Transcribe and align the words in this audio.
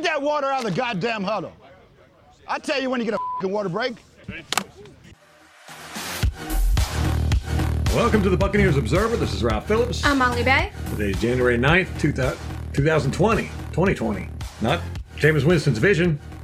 Get 0.00 0.14
that 0.14 0.22
water 0.22 0.46
out 0.46 0.64
of 0.64 0.74
the 0.74 0.80
goddamn 0.80 1.22
huddle. 1.22 1.52
I 2.48 2.58
tell 2.58 2.80
you 2.80 2.88
when 2.88 3.00
you 3.00 3.04
get 3.04 3.12
a 3.12 3.18
fucking 3.36 3.52
water 3.52 3.68
break. 3.68 3.96
Welcome 7.94 8.22
to 8.22 8.30
the 8.30 8.36
Buccaneers 8.38 8.78
Observer. 8.78 9.18
This 9.18 9.34
is 9.34 9.44
Ralph 9.44 9.68
Phillips. 9.68 10.02
I'm 10.02 10.16
Molly 10.16 10.42
Bay. 10.42 10.72
Today 10.88 11.10
is 11.10 11.20
January 11.20 11.58
9th, 11.58 12.00
2000 12.00 12.38
2020. 12.72 13.42
2020. 13.72 14.28
Not 14.62 14.80
Jameis 15.18 15.44
Winston's 15.44 15.76
vision. 15.76 16.18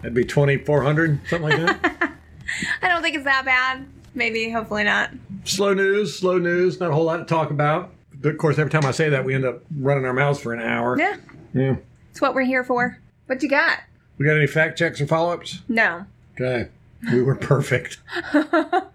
That'd 0.00 0.14
be 0.14 0.24
2400, 0.24 1.20
something 1.28 1.50
like 1.50 1.58
that. 1.58 2.14
I 2.80 2.88
don't 2.88 3.02
think 3.02 3.14
it's 3.14 3.24
that 3.24 3.44
bad. 3.44 3.86
Maybe, 4.14 4.48
hopefully 4.48 4.84
not. 4.84 5.10
slow 5.44 5.74
news, 5.74 6.18
slow 6.18 6.38
news. 6.38 6.80
Not 6.80 6.92
a 6.92 6.94
whole 6.94 7.04
lot 7.04 7.18
to 7.18 7.24
talk 7.26 7.50
about. 7.50 7.92
Of 8.24 8.38
course, 8.38 8.58
every 8.58 8.70
time 8.70 8.86
I 8.86 8.90
say 8.92 9.10
that, 9.10 9.22
we 9.22 9.34
end 9.34 9.44
up 9.44 9.60
running 9.76 10.06
our 10.06 10.14
mouths 10.14 10.40
for 10.40 10.54
an 10.54 10.62
hour. 10.62 10.98
Yeah, 10.98 11.16
Yeah. 11.52 11.76
It's 12.10 12.20
what 12.20 12.34
we're 12.34 12.42
here 12.44 12.64
for. 12.64 12.98
What 13.26 13.42
you 13.42 13.48
got? 13.48 13.78
We 14.18 14.26
got 14.26 14.36
any 14.36 14.46
fact 14.46 14.78
checks 14.78 15.00
or 15.00 15.06
follow 15.06 15.32
ups? 15.32 15.60
No. 15.68 16.04
Okay. 16.34 16.68
We 17.12 17.22
were 17.22 17.36
perfect. 17.36 17.98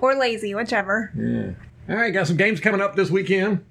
Or 0.00 0.14
lazy, 0.14 0.54
whichever. 0.54 1.10
Yeah. 1.16 1.52
All 1.88 1.96
right, 1.98 2.12
got 2.12 2.26
some 2.26 2.36
games 2.36 2.60
coming 2.60 2.80
up 2.80 2.96
this 2.96 3.10
weekend. 3.10 3.64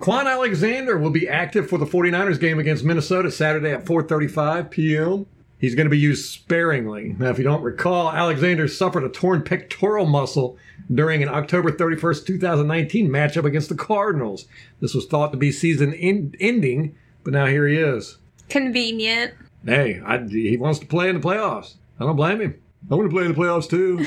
Kwon 0.00 0.26
Alexander 0.26 0.98
will 0.98 1.10
be 1.10 1.28
active 1.28 1.68
for 1.68 1.78
the 1.78 1.86
49ers 1.86 2.40
game 2.40 2.58
against 2.58 2.84
Minnesota 2.84 3.30
Saturday 3.30 3.70
at 3.70 3.84
4:35 3.84 4.70
p.m. 4.70 5.26
He's 5.58 5.76
going 5.76 5.86
to 5.86 5.90
be 5.90 5.98
used 5.98 6.28
sparingly. 6.28 7.14
Now, 7.16 7.28
if 7.30 7.38
you 7.38 7.44
don't 7.44 7.62
recall, 7.62 8.10
Alexander 8.10 8.66
suffered 8.66 9.04
a 9.04 9.08
torn 9.08 9.42
pectoral 9.42 10.06
muscle 10.06 10.58
during 10.92 11.22
an 11.22 11.28
October 11.28 11.70
31st, 11.70 12.26
2019 12.26 13.08
matchup 13.08 13.44
against 13.44 13.68
the 13.68 13.76
Cardinals. 13.76 14.46
This 14.80 14.94
was 14.94 15.06
thought 15.06 15.30
to 15.30 15.38
be 15.38 15.52
season 15.52 15.92
in- 15.92 16.34
ending, 16.40 16.96
but 17.22 17.32
now 17.32 17.46
here 17.46 17.68
he 17.68 17.76
is. 17.76 18.18
Convenient. 18.52 19.34
Hey, 19.64 20.00
I, 20.04 20.18
he 20.18 20.56
wants 20.56 20.78
to 20.80 20.86
play 20.86 21.08
in 21.08 21.20
the 21.20 21.26
playoffs. 21.26 21.74
I 21.98 22.04
don't 22.04 22.16
blame 22.16 22.40
him. 22.40 22.60
I 22.90 22.94
want 22.94 23.10
to 23.10 23.14
play 23.14 23.24
in 23.24 23.32
the 23.32 23.38
playoffs 23.38 23.68
too. 23.68 24.04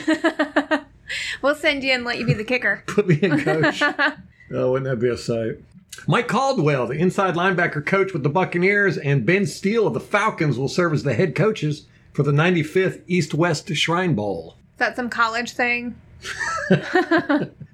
We'll 1.41 1.55
send 1.55 1.83
you 1.83 1.91
and 1.91 2.03
let 2.03 2.17
you 2.17 2.25
be 2.25 2.33
the 2.33 2.43
kicker. 2.43 2.83
Put 2.87 3.07
me 3.07 3.19
in, 3.21 3.39
coach. 3.39 3.81
oh, 4.51 4.71
wouldn't 4.71 4.89
that 4.89 4.99
be 4.99 5.09
a 5.09 5.17
sight? 5.17 5.59
Mike 6.07 6.27
Caldwell, 6.27 6.87
the 6.87 6.97
inside 6.97 7.35
linebacker 7.35 7.85
coach 7.85 8.11
with 8.11 8.23
the 8.23 8.29
Buccaneers, 8.29 8.97
and 8.97 9.25
Ben 9.25 9.45
Steele 9.45 9.87
of 9.87 9.93
the 9.93 9.99
Falcons 9.99 10.57
will 10.57 10.67
serve 10.67 10.93
as 10.93 11.03
the 11.03 11.13
head 11.13 11.35
coaches 11.35 11.85
for 12.11 12.23
the 12.23 12.31
95th 12.31 13.01
East 13.07 13.33
West 13.33 13.73
Shrine 13.75 14.13
Bowl. 14.13 14.55
Is 14.73 14.79
that 14.79 14.95
some 14.95 15.09
college 15.09 15.51
thing? 15.51 15.95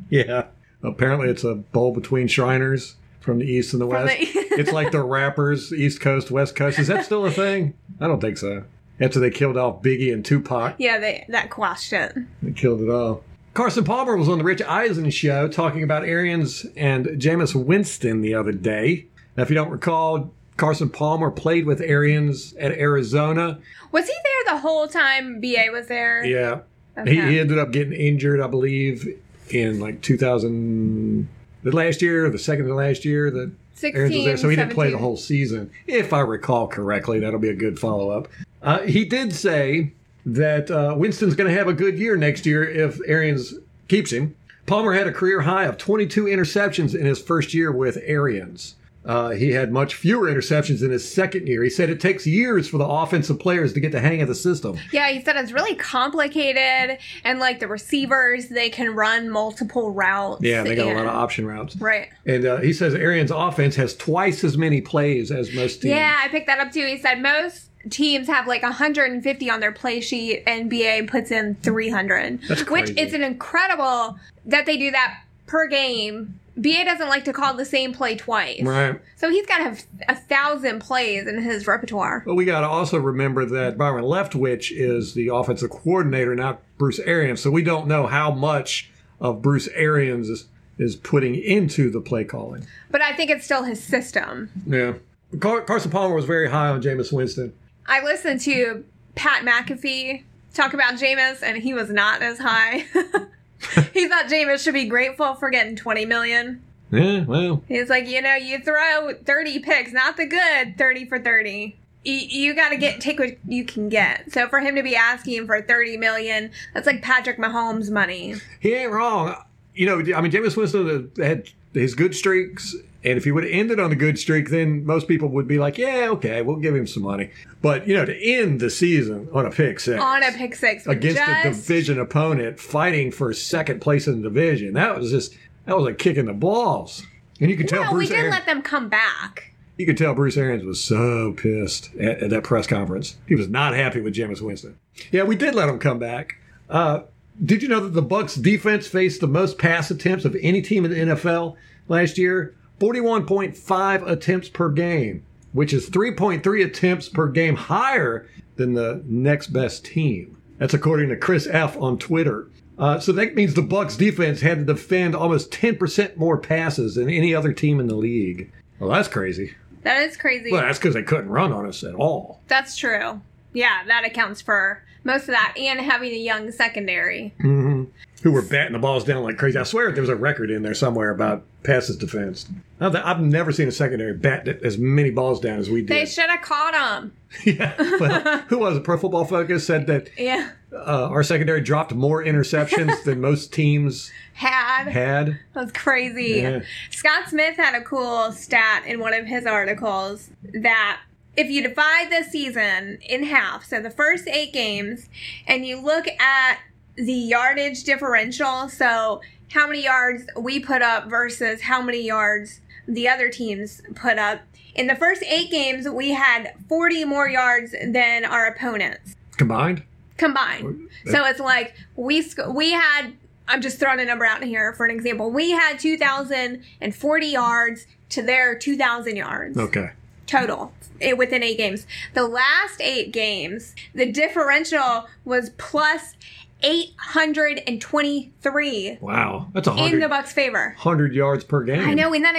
Yeah. 0.09 0.47
Apparently, 0.83 1.29
it's 1.29 1.43
a 1.43 1.55
bowl 1.55 1.93
between 1.93 2.27
Shriners 2.27 2.95
from 3.21 3.39
the 3.39 3.45
East 3.45 3.71
and 3.73 3.81
the 3.81 3.87
West. 3.87 4.19
the- 4.19 4.39
it's 4.59 4.71
like 4.71 4.91
the 4.91 5.01
rappers, 5.03 5.71
East 5.71 6.01
Coast, 6.01 6.29
West 6.31 6.55
Coast. 6.55 6.77
Is 6.79 6.87
that 6.87 7.05
still 7.05 7.25
a 7.25 7.31
thing? 7.31 7.73
I 7.99 8.07
don't 8.07 8.19
think 8.19 8.37
so. 8.37 8.63
After 8.99 9.19
they 9.19 9.29
killed 9.31 9.57
off 9.57 9.81
Biggie 9.81 10.13
and 10.13 10.23
Tupac. 10.25 10.75
Yeah, 10.77 10.99
they, 10.99 11.25
that 11.29 11.49
question. 11.49 12.27
They 12.43 12.51
killed 12.51 12.81
it 12.81 12.89
all. 12.89 13.23
Carson 13.53 13.83
Palmer 13.83 14.15
was 14.15 14.29
on 14.29 14.37
the 14.37 14.43
Rich 14.43 14.61
Eisen 14.61 15.09
show 15.09 15.47
talking 15.47 15.83
about 15.83 16.03
Arians 16.05 16.65
and 16.75 17.05
Jameis 17.05 17.53
Winston 17.55 18.21
the 18.21 18.33
other 18.35 18.51
day. 18.51 19.07
Now, 19.35 19.43
if 19.43 19.49
you 19.49 19.55
don't 19.55 19.69
recall, 19.71 20.31
Carson 20.57 20.89
Palmer 20.89 21.31
played 21.31 21.65
with 21.65 21.81
Arians 21.81 22.53
at 22.59 22.71
Arizona. 22.71 23.59
Was 23.91 24.07
he 24.07 24.13
there 24.13 24.55
the 24.55 24.61
whole 24.61 24.87
time 24.87 25.41
BA 25.41 25.67
was 25.71 25.87
there? 25.87 26.23
Yeah. 26.23 26.61
Okay. 26.97 27.15
He, 27.15 27.21
he 27.21 27.39
ended 27.39 27.57
up 27.57 27.71
getting 27.71 27.93
injured, 27.93 28.39
I 28.39 28.47
believe, 28.47 29.07
in 29.49 29.79
like 29.79 30.01
2000, 30.01 31.27
the 31.63 31.71
last 31.71 32.01
year, 32.01 32.29
the 32.29 32.39
second 32.39 32.67
to 32.67 32.73
last 32.73 33.05
year 33.05 33.31
that 33.31 33.51
Arians 33.95 34.15
was 34.15 34.25
there. 34.25 34.37
So 34.37 34.49
he 34.49 34.55
didn't 34.55 34.73
play 34.73 34.91
the 34.91 34.97
whole 34.97 35.17
season. 35.17 35.71
If 35.87 36.13
I 36.13 36.19
recall 36.19 36.67
correctly, 36.67 37.19
that'll 37.19 37.39
be 37.39 37.49
a 37.49 37.55
good 37.55 37.79
follow 37.79 38.09
up. 38.09 38.27
Uh, 38.61 38.79
he 38.81 39.05
did 39.05 39.33
say 39.33 39.93
that 40.25 40.69
uh, 40.69 40.93
Winston's 40.97 41.35
going 41.35 41.49
to 41.49 41.57
have 41.57 41.67
a 41.67 41.73
good 41.73 41.97
year 41.97 42.15
next 42.15 42.45
year 42.45 42.63
if 42.63 42.99
Arians 43.07 43.55
keeps 43.87 44.11
him. 44.11 44.35
Palmer 44.67 44.93
had 44.93 45.07
a 45.07 45.11
career 45.11 45.41
high 45.41 45.65
of 45.65 45.77
22 45.77 46.25
interceptions 46.25 46.93
in 46.93 47.05
his 47.05 47.19
first 47.19 47.53
year 47.53 47.71
with 47.71 47.97
Arians. 48.05 48.75
Uh, 49.03 49.31
he 49.31 49.51
had 49.51 49.71
much 49.71 49.95
fewer 49.95 50.31
interceptions 50.31 50.83
in 50.83 50.91
his 50.91 51.11
second 51.11 51.47
year. 51.47 51.63
He 51.63 51.69
said 51.69 51.89
it 51.89 51.99
takes 51.99 52.27
years 52.27 52.67
for 52.67 52.77
the 52.77 52.85
offensive 52.85 53.39
players 53.39 53.73
to 53.73 53.79
get 53.79 53.91
the 53.91 53.99
hang 53.99 54.21
of 54.21 54.27
the 54.27 54.35
system. 54.35 54.77
Yeah, 54.91 55.09
he 55.09 55.23
said 55.23 55.35
it's 55.37 55.51
really 55.51 55.75
complicated, 55.75 56.99
and 57.23 57.39
like 57.39 57.59
the 57.59 57.67
receivers, 57.67 58.49
they 58.49 58.69
can 58.69 58.93
run 58.93 59.29
multiple 59.29 59.91
routes. 59.91 60.43
Yeah, 60.43 60.63
they 60.63 60.75
got 60.75 60.87
a 60.87 60.93
lot 60.93 61.05
of 61.05 61.15
option 61.15 61.47
routes. 61.47 61.75
Right. 61.77 62.09
And 62.25 62.45
uh, 62.45 62.57
he 62.57 62.73
says 62.73 62.93
Arians' 62.93 63.31
offense 63.31 63.75
has 63.75 63.95
twice 63.95 64.43
as 64.43 64.57
many 64.57 64.81
plays 64.81 65.31
as 65.31 65.51
most 65.53 65.81
teams. 65.81 65.95
Yeah, 65.95 66.19
I 66.21 66.27
picked 66.27 66.47
that 66.47 66.59
up 66.59 66.71
too. 66.71 66.85
He 66.85 66.97
said 66.97 67.21
most 67.21 67.69
teams 67.89 68.27
have 68.27 68.45
like 68.45 68.61
150 68.61 69.49
on 69.49 69.59
their 69.59 69.71
play 69.71 69.99
sheet, 70.01 70.43
and 70.45 70.69
BA 70.69 71.05
puts 71.07 71.31
in 71.31 71.55
300. 71.63 72.41
That's 72.47 72.61
Which 72.61 72.67
crazy. 72.67 72.99
it's 72.99 73.13
an 73.13 73.23
incredible 73.23 74.19
that 74.45 74.65
they 74.65 74.77
do 74.77 74.91
that 74.91 75.23
per 75.47 75.67
game. 75.67 76.39
BA 76.57 76.83
doesn't 76.83 77.07
like 77.07 77.25
to 77.25 77.33
call 77.33 77.53
the 77.53 77.65
same 77.65 77.93
play 77.93 78.15
twice. 78.15 78.61
Right. 78.61 78.99
So 79.15 79.29
he's 79.29 79.45
got 79.45 79.59
to 79.59 79.63
have 79.63 79.83
a 80.07 80.15
thousand 80.15 80.79
plays 80.79 81.27
in 81.27 81.41
his 81.41 81.67
repertoire. 81.67 82.23
But 82.25 82.35
we 82.35 82.45
got 82.45 82.61
to 82.61 82.67
also 82.67 82.97
remember 82.97 83.45
that 83.45 83.77
Byron 83.77 84.03
Leftwich 84.03 84.71
is 84.71 85.13
the 85.13 85.29
offensive 85.29 85.69
coordinator, 85.69 86.35
not 86.35 86.61
Bruce 86.77 86.99
Arians. 86.99 87.41
So 87.41 87.51
we 87.51 87.63
don't 87.63 87.87
know 87.87 88.07
how 88.07 88.31
much 88.31 88.91
of 89.19 89.41
Bruce 89.41 89.69
Arians 89.69 90.29
is, 90.29 90.47
is 90.77 90.95
putting 90.95 91.35
into 91.35 91.89
the 91.89 92.01
play 92.01 92.23
calling. 92.23 92.65
But 92.89 93.01
I 93.01 93.15
think 93.15 93.31
it's 93.31 93.45
still 93.45 93.63
his 93.63 93.81
system. 93.81 94.49
Yeah. 94.65 94.93
Car- 95.39 95.61
Carson 95.61 95.91
Palmer 95.91 96.15
was 96.15 96.25
very 96.25 96.49
high 96.49 96.67
on 96.67 96.81
Jameis 96.81 97.13
Winston. 97.13 97.53
I 97.87 98.03
listened 98.03 98.41
to 98.41 98.83
Pat 99.15 99.45
McAfee 99.45 100.23
talk 100.53 100.73
about 100.73 100.95
Jameis, 100.95 101.41
and 101.41 101.57
he 101.57 101.73
was 101.73 101.89
not 101.89 102.21
as 102.21 102.39
high. 102.39 102.85
he 103.93 104.07
thought 104.07 104.25
Jameis 104.25 104.63
should 104.63 104.73
be 104.73 104.85
grateful 104.85 105.35
for 105.35 105.49
getting 105.49 105.75
20 105.75 106.05
million. 106.05 106.61
Yeah, 106.91 107.23
well, 107.23 107.63
He's 107.67 107.89
like, 107.89 108.07
you 108.07 108.21
know, 108.21 108.35
you 108.35 108.59
throw 108.59 109.13
30 109.13 109.59
picks, 109.59 109.93
not 109.93 110.17
the 110.17 110.25
good 110.25 110.77
30 110.77 111.05
for 111.05 111.19
30. 111.19 111.77
You, 112.03 112.13
you 112.13 112.53
got 112.53 112.69
to 112.69 112.77
get 112.77 112.99
take 112.99 113.19
what 113.19 113.37
you 113.47 113.63
can 113.63 113.87
get. 113.87 114.31
So 114.31 114.49
for 114.49 114.59
him 114.59 114.75
to 114.75 114.83
be 114.83 114.95
asking 114.95 115.45
for 115.45 115.61
30 115.61 115.97
million, 115.97 116.51
that's 116.73 116.87
like 116.87 117.01
Patrick 117.01 117.37
Mahomes 117.37 117.89
money. 117.89 118.35
he 118.59 118.73
ain't 118.73 118.91
wrong. 118.91 119.35
You 119.73 119.85
know, 119.85 119.99
I 120.15 120.21
mean, 120.21 120.31
Jameis 120.31 120.57
Winston 120.57 121.11
had 121.17 121.49
his 121.73 121.95
good 121.95 122.15
streaks, 122.15 122.75
and 123.03 123.17
if 123.17 123.23
he 123.23 123.31
would 123.31 123.43
have 123.43 123.51
ended 123.51 123.79
on 123.79 123.91
a 123.91 123.95
good 123.95 124.19
streak, 124.19 124.49
then 124.49 124.85
most 124.85 125.07
people 125.07 125.29
would 125.29 125.47
be 125.47 125.57
like, 125.57 125.77
yeah, 125.77 126.07
okay, 126.11 126.41
we'll 126.41 126.57
give 126.57 126.75
him 126.75 126.85
some 126.85 127.03
money. 127.03 127.31
But, 127.61 127.87
you 127.87 127.95
know, 127.95 128.05
to 128.05 128.15
end 128.15 128.59
the 128.59 128.69
season 128.69 129.27
on 129.33 129.45
a 129.45 129.49
pick 129.51 129.79
six. 129.79 130.01
On 130.01 130.21
a 130.23 130.31
pick 130.31 130.53
six 130.55 130.85
against 130.85 131.19
a 131.19 131.43
division 131.43 131.99
opponent 131.99 132.59
fighting 132.59 133.11
for 133.11 133.33
second 133.33 133.81
place 133.81 134.07
in 134.07 134.21
the 134.21 134.29
division. 134.29 134.73
That 134.73 134.97
was 134.97 135.09
just 135.11 135.35
that 135.65 135.77
was 135.77 135.87
a 135.87 135.93
kick 135.93 136.17
in 136.17 136.25
the 136.25 136.33
balls. 136.33 137.03
And 137.39 137.49
you 137.49 137.57
could 137.57 137.67
tell 137.67 137.81
Well, 137.81 137.95
we 137.95 138.07
didn't 138.07 138.29
let 138.31 138.45
them 138.45 138.61
come 138.61 138.87
back. 138.89 139.53
you 139.77 139.85
could 139.87 139.97
tell 139.97 140.13
Bruce 140.13 140.37
Arians 140.37 140.63
was 140.63 140.83
so 140.83 141.33
pissed 141.33 141.89
at, 141.95 142.21
at 142.23 142.29
that 142.29 142.43
press 142.43 142.67
conference. 142.67 143.17
He 143.27 143.33
was 143.35 143.47
not 143.47 143.73
happy 143.73 143.99
with 143.99 144.13
Jameis 144.13 144.41
Winston. 144.41 144.77
Yeah, 145.11 145.23
we 145.23 145.35
did 145.35 145.55
let 145.55 145.69
him 145.69 145.79
come 145.79 145.97
back. 145.97 146.35
Uh, 146.69 147.01
did 147.43 147.61
you 147.61 147.67
know 147.67 147.79
that 147.79 147.93
the 147.93 148.01
Bucks 148.01 148.35
defense 148.35 148.87
faced 148.87 149.21
the 149.21 149.27
most 149.27 149.57
pass 149.57 149.89
attempts 149.91 150.25
of 150.25 150.35
any 150.41 150.61
team 150.61 150.85
in 150.85 150.91
the 150.91 151.15
NFL 151.15 151.55
last 151.87 152.17
year? 152.17 152.55
41.5 152.79 154.09
attempts 154.09 154.49
per 154.49 154.69
game, 154.69 155.23
which 155.53 155.71
is 155.73 155.89
3.3 155.89 156.65
attempts 156.65 157.09
per 157.09 157.27
game 157.27 157.55
higher 157.55 158.27
than 158.55 158.73
the 158.73 159.03
next 159.05 159.47
best 159.47 159.85
team. 159.85 160.41
That's 160.57 160.73
according 160.73 161.09
to 161.09 161.17
Chris 161.17 161.47
F 161.47 161.77
on 161.77 161.97
Twitter. 161.97 162.47
Uh, 162.77 162.99
so 162.99 163.11
that 163.11 163.35
means 163.35 163.53
the 163.53 163.61
Bucks 163.61 163.95
defense 163.95 164.41
had 164.41 164.59
to 164.59 164.73
defend 164.73 165.15
almost 165.15 165.51
10% 165.51 166.17
more 166.17 166.37
passes 166.37 166.95
than 166.95 167.09
any 167.09 167.35
other 167.35 167.53
team 167.53 167.79
in 167.79 167.87
the 167.87 167.95
league. 167.95 168.51
Well, 168.79 168.89
that's 168.89 169.07
crazy. 169.07 169.53
That 169.83 170.01
is 170.01 170.17
crazy. 170.17 170.51
Well, 170.51 170.61
that's 170.61 170.79
because 170.79 170.95
they 170.95 171.03
couldn't 171.03 171.29
run 171.29 171.51
on 171.51 171.67
us 171.67 171.83
at 171.83 171.95
all. 171.95 172.39
That's 172.47 172.75
true. 172.75 173.21
Yeah, 173.53 173.83
that 173.87 174.05
accounts 174.05 174.41
for 174.41 174.83
most 175.03 175.23
of 175.23 175.27
that 175.29 175.53
and 175.57 175.79
having 175.79 176.11
a 176.11 176.17
young 176.17 176.51
secondary. 176.51 177.33
Who 177.39 178.31
were 178.31 178.43
batting 178.43 178.73
the 178.73 178.79
balls 178.79 179.03
down 179.03 179.23
like 179.23 179.37
crazy. 179.37 179.57
I 179.57 179.63
swear 179.63 179.91
there 179.91 180.01
was 180.01 180.09
a 180.09 180.15
record 180.15 180.51
in 180.51 180.61
there 180.61 180.75
somewhere 180.75 181.09
about 181.09 181.43
passes 181.63 181.97
defense. 181.97 182.47
I've 182.79 183.19
never 183.19 183.51
seen 183.51 183.67
a 183.67 183.71
secondary 183.71 184.13
bat 184.13 184.47
as 184.47 184.77
many 184.77 185.09
balls 185.09 185.39
down 185.39 185.57
as 185.57 185.69
we 185.71 185.81
did. 185.81 185.89
They 185.89 186.05
should 186.05 186.29
have 186.29 186.41
caught 186.41 186.73
them. 186.73 187.13
yeah. 187.45 187.73
Well, 187.99 188.39
who 188.49 188.59
was 188.59 188.77
it? 188.77 188.83
Pro 188.83 188.97
Football 188.97 189.25
Focus 189.25 189.65
said 189.65 189.87
that 189.87 190.09
Yeah. 190.19 190.51
uh, 190.71 191.07
our 191.09 191.23
secondary 191.23 191.61
dropped 191.61 191.93
more 191.95 192.23
interceptions 192.23 193.03
than 193.05 193.21
most 193.21 193.51
teams 193.53 194.11
Had. 194.33 194.87
had. 194.87 195.39
That's 195.53 195.71
crazy. 195.71 196.41
Yeah. 196.41 196.59
Scott 196.91 197.27
Smith 197.29 197.55
had 197.57 197.73
a 197.73 197.83
cool 197.83 198.31
stat 198.33 198.83
in 198.85 198.99
one 198.99 199.13
of 199.15 199.25
his 199.25 199.47
articles 199.47 200.29
that 200.53 200.99
if 201.37 201.49
you 201.49 201.61
divide 201.61 202.09
the 202.11 202.23
season 202.29 202.97
in 203.01 203.23
half, 203.23 203.65
so 203.65 203.79
the 203.81 203.89
first 203.89 204.27
eight 204.27 204.51
games, 204.53 205.07
and 205.47 205.65
you 205.65 205.79
look 205.79 206.07
at 206.07 206.59
the 206.95 207.13
yardage 207.13 207.83
differential, 207.83 208.67
so 208.69 209.21
how 209.53 209.67
many 209.67 209.83
yards 209.83 210.23
we 210.37 210.59
put 210.59 210.81
up 210.81 211.09
versus 211.09 211.61
how 211.61 211.81
many 211.81 212.01
yards 212.05 212.59
the 212.87 213.07
other 213.07 213.29
teams 213.29 213.81
put 213.95 214.17
up, 214.19 214.41
in 214.75 214.87
the 214.87 214.95
first 214.95 215.21
eight 215.23 215.51
games, 215.51 215.87
we 215.87 216.11
had 216.11 216.53
40 216.69 217.05
more 217.05 217.27
yards 217.29 217.73
than 217.85 218.23
our 218.25 218.45
opponents 218.47 219.15
Combined? 219.37 219.83
combined. 220.17 220.87
So 221.07 221.25
it's 221.25 221.39
like 221.39 221.73
we 221.95 222.21
sc- 222.21 222.47
we 222.53 222.71
had. 222.71 223.13
I'm 223.47 223.59
just 223.59 223.79
throwing 223.79 223.99
a 223.99 224.05
number 224.05 224.23
out 224.23 224.43
here 224.43 224.71
for 224.73 224.85
an 224.85 224.95
example. 224.95 225.29
We 225.31 225.49
had 225.51 225.79
2,040 225.79 227.25
yards 227.27 227.87
to 228.09 228.21
their 228.21 228.55
2,000 228.55 229.15
yards 229.15 229.57
Okay. 229.57 229.89
total 230.27 230.71
within 231.17 231.43
eight 231.43 231.57
games. 231.57 231.85
The 232.13 232.27
last 232.27 232.79
eight 232.81 233.11
games, 233.11 233.75
the 233.93 234.11
differential 234.11 235.07
was 235.25 235.49
plus 235.57 236.15
823 236.63 238.97
Wow. 239.01 239.47
That's 239.53 239.67
a 239.67 239.71
in 239.71 239.75
the 239.77 239.81
hundred, 239.83 240.09
Bucks' 240.09 240.31
favor. 240.33 240.75
hundred 240.77 241.13
yards 241.13 241.43
per 241.43 241.63
game. 241.63 241.87
I 241.87 241.93
know, 241.93 242.13
isn't 242.13 242.23
that 242.23 242.35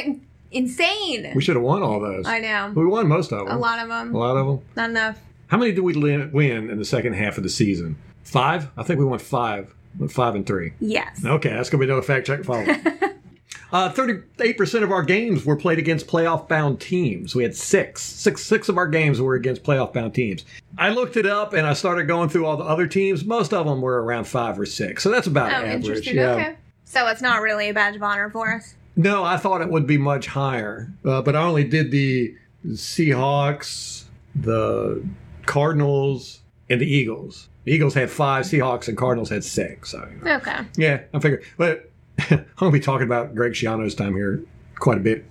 insane? 0.50 1.32
We 1.34 1.42
should 1.42 1.56
have 1.56 1.64
won 1.64 1.82
all 1.82 2.00
those. 2.00 2.26
I 2.26 2.38
know. 2.40 2.72
We 2.74 2.86
won 2.86 3.08
most 3.08 3.32
of 3.32 3.46
them. 3.46 3.56
A 3.56 3.58
lot 3.58 3.78
of 3.78 3.88
them. 3.88 4.14
A 4.14 4.18
lot 4.18 4.36
of 4.36 4.46
them. 4.46 4.60
Not 4.76 4.90
enough. 4.90 5.18
How 5.48 5.58
many 5.58 5.72
did 5.72 5.80
we 5.82 5.94
win 5.96 6.70
in 6.70 6.78
the 6.78 6.84
second 6.84 7.14
half 7.14 7.36
of 7.36 7.42
the 7.42 7.50
season? 7.50 7.96
Five? 8.24 8.70
I 8.76 8.82
think 8.84 8.98
we 9.00 9.04
won 9.04 9.18
five. 9.18 9.74
Went 9.98 10.12
five 10.12 10.34
and 10.34 10.46
three. 10.46 10.72
Yes. 10.80 11.22
Okay, 11.24 11.50
that's 11.50 11.68
going 11.68 11.80
to 11.80 11.86
be 11.86 11.90
another 11.92 12.06
fact 12.06 12.26
check 12.26 12.44
follow. 12.44 12.64
Uh, 13.72 13.90
38% 13.90 14.82
of 14.82 14.90
our 14.92 15.02
games 15.02 15.46
were 15.46 15.56
played 15.56 15.78
against 15.78 16.06
playoff 16.06 16.46
bound 16.46 16.78
teams. 16.78 17.34
We 17.34 17.42
had 17.42 17.56
six. 17.56 18.02
Six 18.02 18.44
six 18.44 18.68
of 18.68 18.76
our 18.76 18.86
games 18.86 19.18
were 19.20 19.34
against 19.34 19.62
playoff 19.62 19.94
bound 19.94 20.14
teams. 20.14 20.44
I 20.76 20.90
looked 20.90 21.16
it 21.16 21.24
up 21.24 21.54
and 21.54 21.66
I 21.66 21.72
started 21.72 22.04
going 22.06 22.28
through 22.28 22.44
all 22.44 22.58
the 22.58 22.64
other 22.64 22.86
teams. 22.86 23.24
Most 23.24 23.54
of 23.54 23.64
them 23.66 23.80
were 23.80 24.02
around 24.02 24.24
five 24.24 24.58
or 24.60 24.66
six. 24.66 25.02
So 25.02 25.10
that's 25.10 25.26
about 25.26 25.52
Oh, 25.52 25.56
average. 25.56 25.74
interesting. 25.76 26.16
Yeah. 26.16 26.32
Okay. 26.34 26.56
So 26.84 27.06
it's 27.08 27.22
not 27.22 27.40
really 27.40 27.70
a 27.70 27.74
badge 27.74 27.96
of 27.96 28.02
honor 28.02 28.28
for 28.28 28.52
us. 28.52 28.74
No, 28.94 29.24
I 29.24 29.38
thought 29.38 29.62
it 29.62 29.70
would 29.70 29.86
be 29.86 29.96
much 29.96 30.26
higher, 30.26 30.92
uh, 31.06 31.22
but 31.22 31.34
I 31.34 31.42
only 31.42 31.64
did 31.64 31.90
the 31.90 32.34
Seahawks, 32.66 34.04
the 34.34 35.02
Cardinals, 35.46 36.40
and 36.68 36.78
the 36.80 36.86
Eagles. 36.86 37.48
The 37.64 37.72
Eagles 37.72 37.94
had 37.94 38.10
five, 38.10 38.44
Seahawks 38.44 38.88
and 38.88 38.98
Cardinals 38.98 39.30
had 39.30 39.44
six. 39.44 39.90
So, 39.92 40.06
Okay. 40.26 40.58
yeah, 40.76 41.00
I 41.14 41.18
figured. 41.20 41.42
But 41.56 41.90
I'm 42.30 42.44
going 42.56 42.72
to 42.72 42.78
be 42.78 42.80
talking 42.80 43.06
about 43.06 43.34
Greg 43.34 43.52
Schiano's 43.52 43.94
time 43.94 44.14
here 44.14 44.42
quite 44.76 44.98
a 44.98 45.00
bit. 45.00 45.26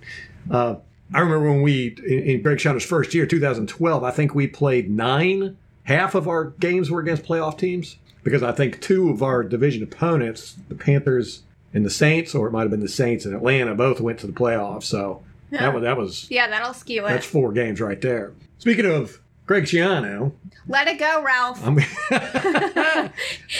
Uh, 0.50 0.76
I 1.14 1.20
remember 1.20 1.50
when 1.50 1.62
we, 1.62 1.96
in, 2.06 2.18
in 2.20 2.42
Greg 2.42 2.58
Schiano's 2.58 2.84
first 2.84 3.14
year, 3.14 3.26
2012, 3.26 4.02
I 4.02 4.10
think 4.10 4.34
we 4.34 4.46
played 4.46 4.90
nine. 4.90 5.56
Half 5.84 6.14
of 6.14 6.28
our 6.28 6.46
games 6.60 6.90
were 6.90 7.00
against 7.00 7.24
playoff 7.24 7.58
teams 7.58 7.96
because 8.22 8.42
I 8.42 8.52
think 8.52 8.80
two 8.80 9.10
of 9.10 9.22
our 9.22 9.42
division 9.42 9.82
opponents, 9.82 10.56
the 10.68 10.74
Panthers 10.74 11.42
and 11.74 11.84
the 11.84 11.90
Saints, 11.90 12.34
or 12.34 12.46
it 12.46 12.52
might 12.52 12.62
have 12.62 12.70
been 12.70 12.80
the 12.80 12.88
Saints 12.88 13.24
and 13.24 13.34
Atlanta, 13.34 13.74
both 13.74 14.00
went 14.00 14.18
to 14.20 14.26
the 14.26 14.32
playoffs. 14.32 14.84
So 14.84 15.22
that 15.50 15.74
was 15.74 15.82
that 15.82 15.96
was 15.96 16.30
Yeah, 16.30 16.48
that'll 16.48 16.72
skew 16.74 17.04
it. 17.06 17.08
that's 17.08 17.26
four 17.26 17.52
games 17.52 17.80
right 17.80 18.00
there. 18.00 18.32
Speaking 18.58 18.86
of 18.86 19.20
Greg 19.46 19.64
Schiano, 19.64 20.32
Let 20.68 20.86
it 20.88 20.98
go, 20.98 21.22
Ralph. 21.22 21.60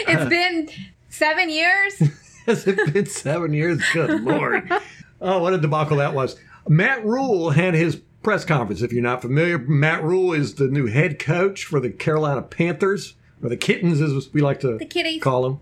It's 0.08 0.28
been 0.28 0.68
seven 1.08 1.50
years. 1.50 2.00
Has 2.46 2.66
it 2.66 2.92
been 2.92 3.06
seven 3.06 3.52
years? 3.52 3.80
Good 3.92 4.22
lord! 4.22 4.70
Oh, 5.24 5.38
what 5.40 5.54
a 5.54 5.58
debacle 5.58 5.98
that 5.98 6.14
was. 6.14 6.34
Matt 6.68 7.04
Rhule 7.04 7.50
had 7.50 7.74
his 7.74 7.94
press 8.24 8.44
conference. 8.44 8.82
If 8.82 8.92
you're 8.92 9.04
not 9.04 9.22
familiar, 9.22 9.56
Matt 9.56 10.02
Rhule 10.02 10.32
is 10.32 10.56
the 10.56 10.66
new 10.66 10.86
head 10.86 11.20
coach 11.20 11.64
for 11.64 11.78
the 11.78 11.90
Carolina 11.90 12.42
Panthers, 12.42 13.14
or 13.40 13.48
the 13.48 13.56
Kittens, 13.56 14.00
as 14.00 14.32
we 14.32 14.40
like 14.40 14.58
to 14.60 14.78
The 14.78 14.84
kitties. 14.84 15.22
call 15.22 15.42
them. 15.44 15.60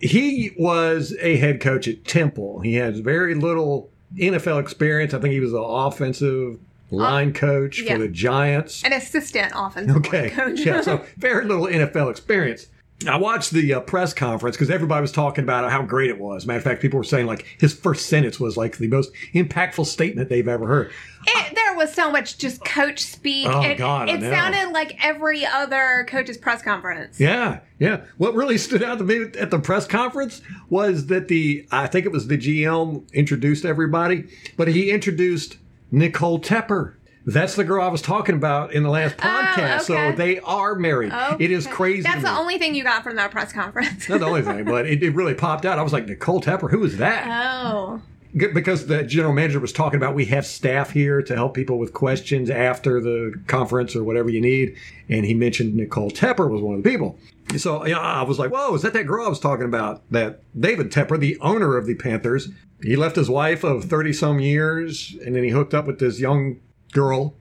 He 0.00 0.52
was 0.58 1.14
a 1.20 1.36
head 1.36 1.60
coach 1.60 1.86
at 1.86 2.04
Temple. 2.04 2.62
He 2.62 2.74
has 2.74 2.98
very 2.98 3.36
little 3.36 3.90
NFL 4.16 4.58
experience. 4.60 5.14
I 5.14 5.20
think 5.20 5.32
he 5.34 5.40
was 5.40 5.52
an 5.52 5.62
offensive 5.62 6.54
uh, 6.90 6.96
line 6.96 7.32
coach 7.32 7.80
yeah. 7.80 7.92
for 7.92 8.00
the 8.00 8.08
Giants. 8.08 8.82
An 8.82 8.92
assistant 8.92 9.52
offensive 9.54 9.96
Okay. 9.98 10.30
coach. 10.30 10.58
yeah, 10.60 10.80
so 10.80 11.04
very 11.16 11.44
little 11.44 11.66
NFL 11.66 12.10
experience. 12.10 12.66
I 13.08 13.16
watched 13.16 13.52
the 13.52 13.74
uh, 13.74 13.80
press 13.80 14.12
conference 14.12 14.56
because 14.56 14.68
everybody 14.68 15.00
was 15.00 15.12
talking 15.12 15.42
about 15.44 15.70
how 15.70 15.82
great 15.82 16.10
it 16.10 16.18
was. 16.18 16.46
Matter 16.46 16.58
of 16.58 16.64
fact, 16.64 16.82
people 16.82 16.98
were 16.98 17.04
saying 17.04 17.26
like 17.26 17.46
his 17.58 17.72
first 17.72 18.06
sentence 18.06 18.38
was 18.38 18.58
like 18.58 18.76
the 18.76 18.88
most 18.88 19.12
impactful 19.32 19.86
statement 19.86 20.28
they've 20.28 20.46
ever 20.46 20.66
heard. 20.66 20.92
It, 21.26 21.54
there 21.54 21.74
was 21.76 21.94
so 21.94 22.10
much 22.10 22.36
just 22.36 22.62
coach 22.64 23.00
speak. 23.00 23.46
Oh, 23.48 23.62
it, 23.62 23.78
God, 23.78 24.10
It 24.10 24.20
sounded 24.20 24.72
like 24.72 25.02
every 25.02 25.46
other 25.46 26.04
coach's 26.08 26.36
press 26.36 26.62
conference. 26.62 27.18
Yeah, 27.18 27.60
yeah. 27.78 28.02
What 28.18 28.34
really 28.34 28.58
stood 28.70 28.82
out 28.82 28.98
to 28.98 29.04
me 29.04 29.22
at 29.38 29.50
the 29.50 29.58
press 29.58 29.86
conference 29.86 30.42
was 30.68 31.06
that 31.06 31.28
the 31.28 31.66
I 31.70 31.86
think 31.86 32.04
it 32.04 32.12
was 32.12 32.26
the 32.26 32.36
GM 32.36 33.10
introduced 33.12 33.64
everybody, 33.64 34.28
but 34.58 34.68
he 34.68 34.90
introduced 34.90 35.56
Nicole 35.90 36.38
Tepper. 36.38 36.94
That's 37.26 37.54
the 37.54 37.64
girl 37.64 37.82
I 37.84 37.88
was 37.88 38.00
talking 38.02 38.34
about 38.34 38.72
in 38.72 38.82
the 38.82 38.88
last 38.90 39.14
oh, 39.18 39.22
podcast. 39.22 39.82
So 39.82 39.96
Oh, 39.96 40.00
okay. 40.08 40.16
they 40.16 40.40
are 40.40 40.74
married. 40.74 41.12
It 41.38 41.50
is 41.50 41.66
crazy. 41.66 42.02
That's 42.02 42.22
the 42.22 42.30
only 42.30 42.58
thing 42.58 42.74
you 42.74 42.82
got 42.82 43.02
from 43.02 43.16
that 43.16 43.30
press 43.30 43.52
conference. 43.52 44.08
Not 44.08 44.20
the 44.20 44.26
only 44.26 44.42
thing, 44.42 44.64
but 44.64 44.86
it, 44.86 45.02
it 45.02 45.14
really 45.14 45.34
popped 45.34 45.66
out. 45.66 45.78
I 45.78 45.82
was 45.82 45.92
like, 45.92 46.06
Nicole 46.06 46.40
Tepper, 46.40 46.70
who 46.70 46.82
is 46.84 46.96
that? 46.98 47.26
oh. 47.28 48.00
Because 48.32 48.86
the 48.86 49.02
general 49.02 49.32
manager 49.34 49.58
was 49.58 49.72
talking 49.72 49.96
about 49.96 50.14
we 50.14 50.26
have 50.26 50.46
staff 50.46 50.90
here 50.90 51.20
to 51.20 51.34
help 51.34 51.52
people 51.52 51.80
with 51.80 51.92
questions 51.92 52.48
after 52.48 53.00
the 53.00 53.34
conference 53.48 53.96
or 53.96 54.04
whatever 54.04 54.30
you 54.30 54.40
need, 54.40 54.76
and 55.08 55.24
he 55.26 55.34
mentioned 55.34 55.74
Nicole 55.74 56.12
Tepper 56.12 56.48
was 56.48 56.62
one 56.62 56.76
of 56.76 56.82
the 56.84 56.88
people. 56.88 57.18
So 57.56 57.84
you 57.84 57.92
know, 57.94 58.00
I 58.00 58.22
was 58.22 58.38
like, 58.38 58.52
"Whoa, 58.52 58.72
is 58.76 58.82
that 58.82 58.92
that 58.92 59.08
girl 59.08 59.26
I 59.26 59.28
was 59.28 59.40
talking 59.40 59.64
about?" 59.64 60.02
That 60.12 60.42
David 60.58 60.92
Tepper, 60.92 61.18
the 61.18 61.38
owner 61.40 61.76
of 61.76 61.86
the 61.86 61.96
Panthers, 61.96 62.50
he 62.80 62.94
left 62.94 63.16
his 63.16 63.28
wife 63.28 63.64
of 63.64 63.86
thirty 63.86 64.12
some 64.12 64.38
years, 64.38 65.16
and 65.26 65.34
then 65.34 65.42
he 65.42 65.50
hooked 65.50 65.74
up 65.74 65.88
with 65.88 65.98
this 65.98 66.20
young 66.20 66.60
girl. 66.92 67.34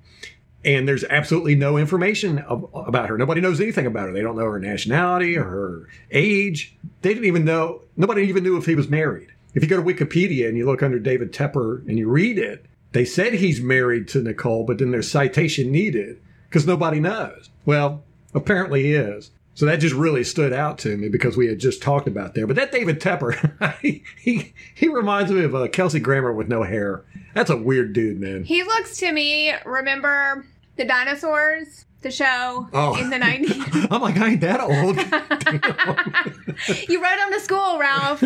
And 0.65 0.87
there's 0.87 1.05
absolutely 1.05 1.55
no 1.55 1.77
information 1.77 2.39
of, 2.39 2.69
about 2.73 3.07
her. 3.07 3.17
Nobody 3.17 3.39
knows 3.39 3.61
anything 3.61 3.85
about 3.85 4.07
her. 4.07 4.13
They 4.13 4.21
don't 4.21 4.35
know 4.35 4.43
her 4.43 4.59
nationality 4.59 5.37
or 5.37 5.45
her 5.45 5.87
age. 6.11 6.75
They 7.01 7.09
didn't 7.09 7.25
even 7.25 7.45
know. 7.45 7.83
Nobody 7.95 8.23
even 8.23 8.43
knew 8.43 8.57
if 8.57 8.65
he 8.65 8.75
was 8.75 8.89
married. 8.89 9.29
If 9.53 9.63
you 9.63 9.69
go 9.69 9.81
to 9.81 9.83
Wikipedia 9.83 10.47
and 10.49 10.57
you 10.57 10.65
look 10.65 10.83
under 10.83 10.99
David 10.99 11.31
Tepper 11.31 11.87
and 11.87 11.97
you 11.97 12.09
read 12.09 12.37
it, 12.37 12.65
they 12.91 13.05
said 13.05 13.33
he's 13.33 13.61
married 13.61 14.07
to 14.09 14.21
Nicole, 14.21 14.65
but 14.65 14.79
then 14.79 14.91
there's 14.91 15.09
citation 15.09 15.71
needed 15.71 16.19
because 16.47 16.67
nobody 16.67 16.99
knows. 16.99 17.49
Well, 17.65 18.03
apparently 18.33 18.83
he 18.83 18.93
is. 18.93 19.31
So 19.59 19.65
that 19.65 19.81
just 19.81 19.93
really 19.93 20.23
stood 20.23 20.53
out 20.53 20.77
to 20.79 20.95
me 20.95 21.09
because 21.09 21.35
we 21.35 21.47
had 21.47 21.59
just 21.59 21.81
talked 21.81 22.07
about 22.07 22.33
there. 22.33 22.47
But 22.47 22.55
that 22.55 22.71
David 22.71 23.01
Tepper, 23.01 23.75
he, 23.81 24.05
he 24.17 24.53
he 24.73 24.87
reminds 24.87 25.33
me 25.33 25.43
of 25.43 25.53
uh, 25.53 25.67
Kelsey 25.67 25.99
Grammer 25.99 26.31
with 26.31 26.47
no 26.47 26.63
hair. 26.63 27.03
That's 27.33 27.49
a 27.49 27.57
weird 27.57 27.91
dude, 27.91 28.21
man. 28.21 28.45
He 28.45 28.63
looks 28.63 28.95
to 28.99 29.11
me, 29.11 29.51
remember 29.65 30.45
the 30.77 30.85
dinosaurs? 30.85 31.83
The 32.03 32.09
show 32.09 32.69
Oh. 32.71 32.95
in 33.01 33.09
the 33.09 33.17
90s. 33.17 33.87
I'm 33.91 34.01
like, 34.01 34.15
I 34.15 34.29
ain't 34.29 34.39
that 34.39 34.61
old. 34.61 34.95
you 36.89 37.03
rode 37.03 37.19
him 37.19 37.33
to 37.33 37.39
school, 37.41 37.77
Ralph. 37.77 38.23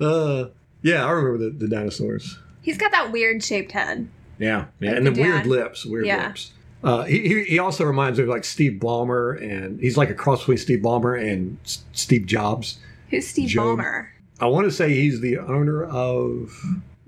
uh, 0.00 0.48
yeah, 0.80 1.04
I 1.04 1.10
remember 1.10 1.36
the, 1.44 1.50
the 1.50 1.68
dinosaurs. 1.68 2.38
He's 2.62 2.78
got 2.78 2.92
that 2.92 3.12
weird 3.12 3.44
shaped 3.44 3.72
head. 3.72 4.08
Yeah, 4.38 4.68
yeah, 4.80 4.88
Like 4.92 4.96
and 4.96 5.06
the 5.06 5.10
the 5.10 5.20
weird 5.20 5.44
lips, 5.46 5.84
weird 5.84 6.06
Yeah. 6.06 6.28
lips. 6.28 6.52
Uh, 6.82 7.04
he, 7.04 7.44
he 7.44 7.58
also 7.58 7.84
reminds 7.84 8.18
me 8.18 8.24
of 8.24 8.28
like 8.30 8.44
Steve 8.44 8.80
Ballmer, 8.80 9.40
and 9.40 9.78
he's 9.80 9.96
like 9.96 10.10
a 10.10 10.14
cross 10.14 10.40
between 10.40 10.58
Steve 10.58 10.80
Ballmer 10.80 11.20
and 11.20 11.56
S- 11.64 11.84
Steve 11.92 12.26
Jobs. 12.26 12.78
Who's 13.10 13.26
Steve 13.28 13.48
Job. 13.50 13.78
Ballmer? 13.78 14.08
I 14.40 14.46
want 14.46 14.64
to 14.66 14.72
say 14.72 14.92
he's 14.92 15.20
the 15.20 15.38
owner 15.38 15.84
of 15.84 16.52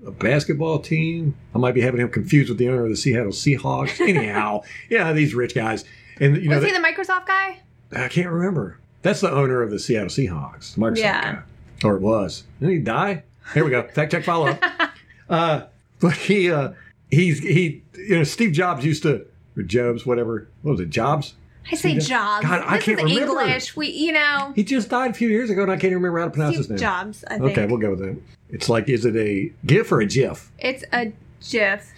a 0.05 0.11
basketball 0.11 0.79
team. 0.79 1.35
I 1.53 1.57
might 1.57 1.73
be 1.73 1.81
having 1.81 1.99
him 1.99 2.09
confused 2.09 2.47
with 2.49 2.57
the 2.57 2.69
owner 2.69 2.83
of 2.83 2.89
the 2.89 2.95
Seattle 2.95 3.31
Seahawks. 3.33 3.99
Anyhow, 4.07 4.61
yeah, 4.89 5.11
these 5.11 5.35
rich 5.35 5.53
guys, 5.53 5.83
and 6.21 6.37
you 6.37 6.47
know, 6.49 6.55
Was 6.57 6.65
he 6.65 6.71
the 6.71 6.79
Microsoft 6.79 7.25
guy? 7.27 7.59
I 7.91 8.07
can't 8.07 8.29
remember. 8.29 8.79
That's 9.01 9.19
the 9.21 9.31
owner 9.31 9.61
of 9.61 9.71
the 9.71 9.79
Seattle 9.79 10.07
Seahawks, 10.09 10.77
Microsoft 10.77 10.97
Yeah. 10.99 11.33
guy. 11.33 11.41
Or 11.83 11.95
it 11.97 12.01
was. 12.01 12.43
Didn't 12.61 12.75
he 12.75 12.79
die? 12.79 13.23
Here 13.53 13.65
we 13.65 13.69
go. 13.71 13.83
Fact 13.89 14.11
check 14.11 14.23
follow 14.23 14.47
up. 14.47 14.63
uh, 15.29 15.61
but 15.99 16.13
he, 16.13 16.49
uh, 16.49 16.69
he's, 17.11 17.39
he, 17.39 17.83
you 17.97 18.17
know, 18.17 18.23
Steve 18.23 18.53
Jobs 18.53 18.85
used 18.85 19.03
to, 19.03 19.25
or 19.57 19.63
Jobs, 19.63 20.05
whatever. 20.05 20.47
What 20.61 20.71
was 20.73 20.79
it, 20.81 20.89
Jobs? 20.89 21.35
I 21.71 21.75
say 21.75 21.97
Jobs. 21.97 22.45
God, 22.45 22.61
I 22.65 22.77
can't 22.77 22.99
is 22.99 23.05
remember. 23.05 23.41
English. 23.41 23.75
We, 23.75 23.87
you 23.89 24.11
know, 24.11 24.53
He 24.55 24.63
just 24.63 24.89
died 24.89 25.11
a 25.11 25.13
few 25.15 25.29
years 25.29 25.49
ago 25.49 25.63
and 25.63 25.71
I 25.71 25.77
can't 25.77 25.93
remember 25.95 26.19
how 26.19 26.25
to 26.25 26.31
pronounce 26.31 26.57
his 26.57 26.69
name. 26.69 26.77
Jobs. 26.77 27.23
I 27.27 27.39
think 27.39 27.51
Okay, 27.57 27.65
we'll 27.65 27.77
go 27.79 27.89
with 27.91 27.99
that. 27.99 28.17
It's 28.49 28.69
like, 28.69 28.87
is 28.87 29.03
it 29.05 29.15
a 29.15 29.51
GIF 29.65 29.91
or 29.91 29.99
a 30.01 30.05
GIF? 30.05 30.51
it's 30.59 30.83
a 30.93 31.11
GIF. 31.49 31.91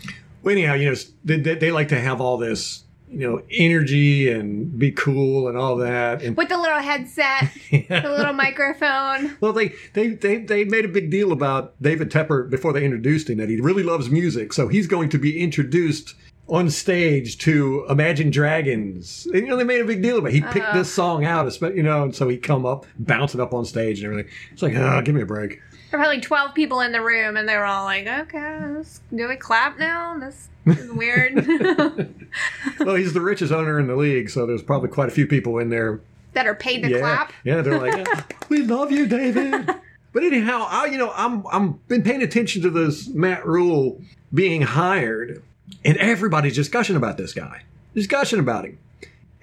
Well, 0.43 0.53
anyhow, 0.53 0.75
you 0.75 0.89
know, 0.89 0.95
they, 1.25 1.37
they, 1.39 1.55
they 1.55 1.71
like 1.71 1.89
to 1.89 1.99
have 1.99 2.21
all 2.21 2.37
this, 2.37 2.85
you 3.11 3.29
know, 3.29 3.41
energy 3.51 4.31
and 4.31 4.77
be 4.79 4.91
cool 4.93 5.49
and 5.49 5.57
all 5.57 5.75
that. 5.77 6.21
And 6.21 6.37
with 6.37 6.47
the 6.47 6.57
little 6.57 6.79
headset, 6.79 7.49
the 7.71 8.13
little 8.17 8.33
microphone. 8.33 9.35
Well, 9.41 9.51
they, 9.53 9.73
they 9.93 10.09
they 10.09 10.37
they 10.37 10.63
made 10.63 10.85
a 10.85 10.89
big 10.89 11.09
deal 11.09 11.31
about 11.33 11.73
David 11.81 12.09
Tepper 12.11 12.49
before 12.49 12.71
they 12.73 12.83
introduced 12.85 13.29
him 13.29 13.37
that 13.39 13.49
he 13.49 13.59
really 13.59 13.83
loves 13.83 14.09
music, 14.09 14.53
so 14.53 14.67
he's 14.69 14.87
going 14.87 15.09
to 15.09 15.17
be 15.17 15.39
introduced 15.41 16.15
on 16.48 16.70
stage 16.70 17.38
to 17.39 17.86
Imagine 17.89 18.30
Dragons. 18.30 19.27
And, 19.34 19.44
you 19.44 19.48
know, 19.48 19.58
they 19.58 19.63
made 19.63 19.82
a 19.82 19.86
big 19.86 20.01
deal 20.01 20.18
about. 20.18 20.30
It. 20.30 20.36
He 20.36 20.42
picked 20.42 20.74
this 20.74 20.88
uh-huh. 20.98 21.24
song 21.24 21.25
out, 21.25 21.62
you 21.75 21.84
know, 21.84 22.04
and 22.04 22.16
so 22.16 22.27
he'd 22.30 22.44
come 22.44 22.66
up, 22.66 22.86
bouncing 23.00 23.42
up 23.42 23.54
on 23.54 23.66
stage 23.66 24.00
and 24.01 24.12
everything. 24.12 24.32
It's 24.51 24.62
like, 24.62 24.75
oh, 24.75 25.01
give 25.01 25.16
me 25.16 25.22
a 25.22 25.25
break. 25.25 25.62
There 25.92 26.00
were 26.00 26.06
like 26.06 26.22
12 26.22 26.54
people 26.54 26.82
in 26.82 26.92
the 26.92 27.01
room, 27.01 27.38
and 27.38 27.48
they 27.48 27.56
were 27.56 27.66
all 27.66 27.86
like, 27.86 28.08
okay, 28.08 28.84
do 29.16 29.27
we 29.27 29.36
clap 29.38 29.80
now? 29.80 30.18
This 30.20 30.50
is 30.66 30.92
weird. 30.92 31.36
well, 32.80 32.96
he's 32.96 33.13
the 33.13 33.22
richest 33.22 33.54
owner 33.54 33.80
in 33.80 33.88
the 33.88 33.96
league, 33.96 34.30
so 34.30 34.46
there's 34.46 34.62
probably 34.62 34.89
quite 34.89 35.08
a 35.08 35.12
few 35.12 35.25
people 35.25 35.60
in 35.60 35.70
there. 35.70 36.01
that 36.34 36.46
are 36.46 36.56
paid 36.56 36.84
to 36.84 36.89
yeah, 36.89 37.00
clap. 37.00 37.34
yeah, 37.46 37.62
they're 37.62 37.80
like, 37.80 37.96
"Yeah, 37.96 38.24
"We 38.50 38.63
love 38.63 38.92
you, 38.92 39.08
David." 39.08 39.70
But 40.12 40.24
anyhow, 40.24 40.68
I 40.70 40.88
you 40.88 40.98
know 40.98 41.13
I'm 41.16 41.46
I'm 41.48 41.74
been 41.88 42.04
paying 42.04 42.22
attention 42.22 42.62
to 42.63 42.70
this 42.70 43.08
Matt 43.08 43.46
Rhule 43.46 44.01
being 44.34 44.63
hired, 44.63 45.42
and 45.83 45.97
everybody's 45.97 46.55
discussion 46.55 46.95
about 46.95 47.17
this 47.17 47.33
guy, 47.33 47.63
discussion 47.93 48.39
about 48.39 48.65
him. 48.65 48.77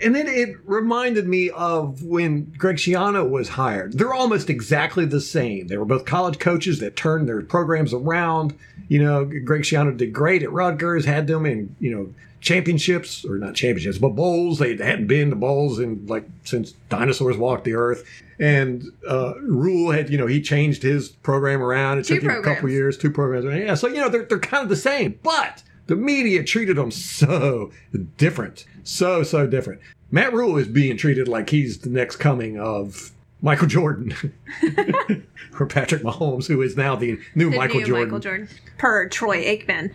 And 0.03 0.15
then 0.15 0.27
it 0.27 0.57
reminded 0.65 1.29
me 1.29 1.51
of 1.51 2.03
when 2.03 2.53
Greg 2.59 2.77
Schiano 2.77 3.29
was 3.29 3.51
hired. 3.51 3.93
They're 3.93 4.13
almost 4.13 4.51
exactly 4.51 5.05
the 5.05 5.21
same. 5.21 5.69
They 5.69 5.77
were 5.77 5.85
both 5.85 6.05
college 6.05 6.41
coaches 6.41 6.81
that 6.81 6.97
turned 6.97 7.29
their 7.29 7.41
programs 7.43 7.95
around. 7.95 8.59
You 8.89 9.03
know, 9.03 9.25
Greg 9.25 9.63
Schiano 9.63 9.97
did 9.97 10.13
great 10.13 10.43
at 10.43 10.51
Rutgers, 10.51 11.05
had 11.05 11.29
them 11.29 11.47
in, 11.47 11.77
you 11.79 11.95
know, 11.95 12.13
championships, 12.41 13.25
or 13.25 13.39
not 13.39 13.55
championships, 13.55 13.99
but 13.99 14.11
bowls. 14.11 14.59
They 14.59 14.77
hadn't 14.77 15.07
been 15.07 15.31
to 15.31 15.37
bowls 15.37 15.79
in 15.79 16.07
like 16.07 16.29
since 16.43 16.73
dinosaurs 16.89 17.37
walked 17.37 17.65
the 17.65 17.75
earth. 17.75 18.05
And 18.41 18.85
uh, 19.09 19.35
Rhule 19.43 19.93
had, 19.93 20.11
you 20.11 20.19
know, 20.19 20.27
he 20.27 20.43
changed 20.43 20.83
his 20.83 21.09
program 21.09 21.63
around. 21.63 21.99
It 21.99 22.07
Two 22.07 22.17
took 22.17 22.25
him 22.25 22.31
a 22.31 22.43
couple 22.43 22.69
years, 22.69 22.99
two 22.99 23.13
programs. 23.13 23.47
Yeah, 23.47 23.75
so, 23.75 23.87
you 23.87 24.01
know, 24.01 24.09
they're, 24.09 24.25
they're 24.25 24.41
kind 24.41 24.65
of 24.65 24.69
the 24.69 24.77
same. 24.77 25.21
But 25.23 25.63
the 25.87 25.97
media 25.97 26.43
treated 26.45 26.79
him 26.79 26.91
so 26.91 27.71
different. 28.17 28.65
So, 28.85 29.23
so 29.23 29.47
different. 29.47 29.81
Matt 30.11 30.33
Rhule 30.33 30.57
is 30.59 30.69
being 30.69 30.97
treated 30.97 31.29
like 31.29 31.51
he's 31.51 31.79
the 31.79 31.91
next 31.91 32.17
coming 32.17 32.59
of 32.59 33.11
Michael 33.43 33.67
Jordan 33.67 34.15
or 35.59 35.67
Patrick 35.67 36.03
Mahomes, 36.03 36.47
who 36.47 36.63
is 36.63 36.77
now 36.77 36.97
the 36.97 37.19
new, 37.35 37.51
The 37.51 37.57
Michael, 37.57 37.81
new 37.81 37.87
Jordan. 37.87 38.05
Michael 38.09 38.19
Jordan. 38.21 38.49
Per 38.79 39.09
Troy 39.09 39.45
Aikman. 39.45 39.93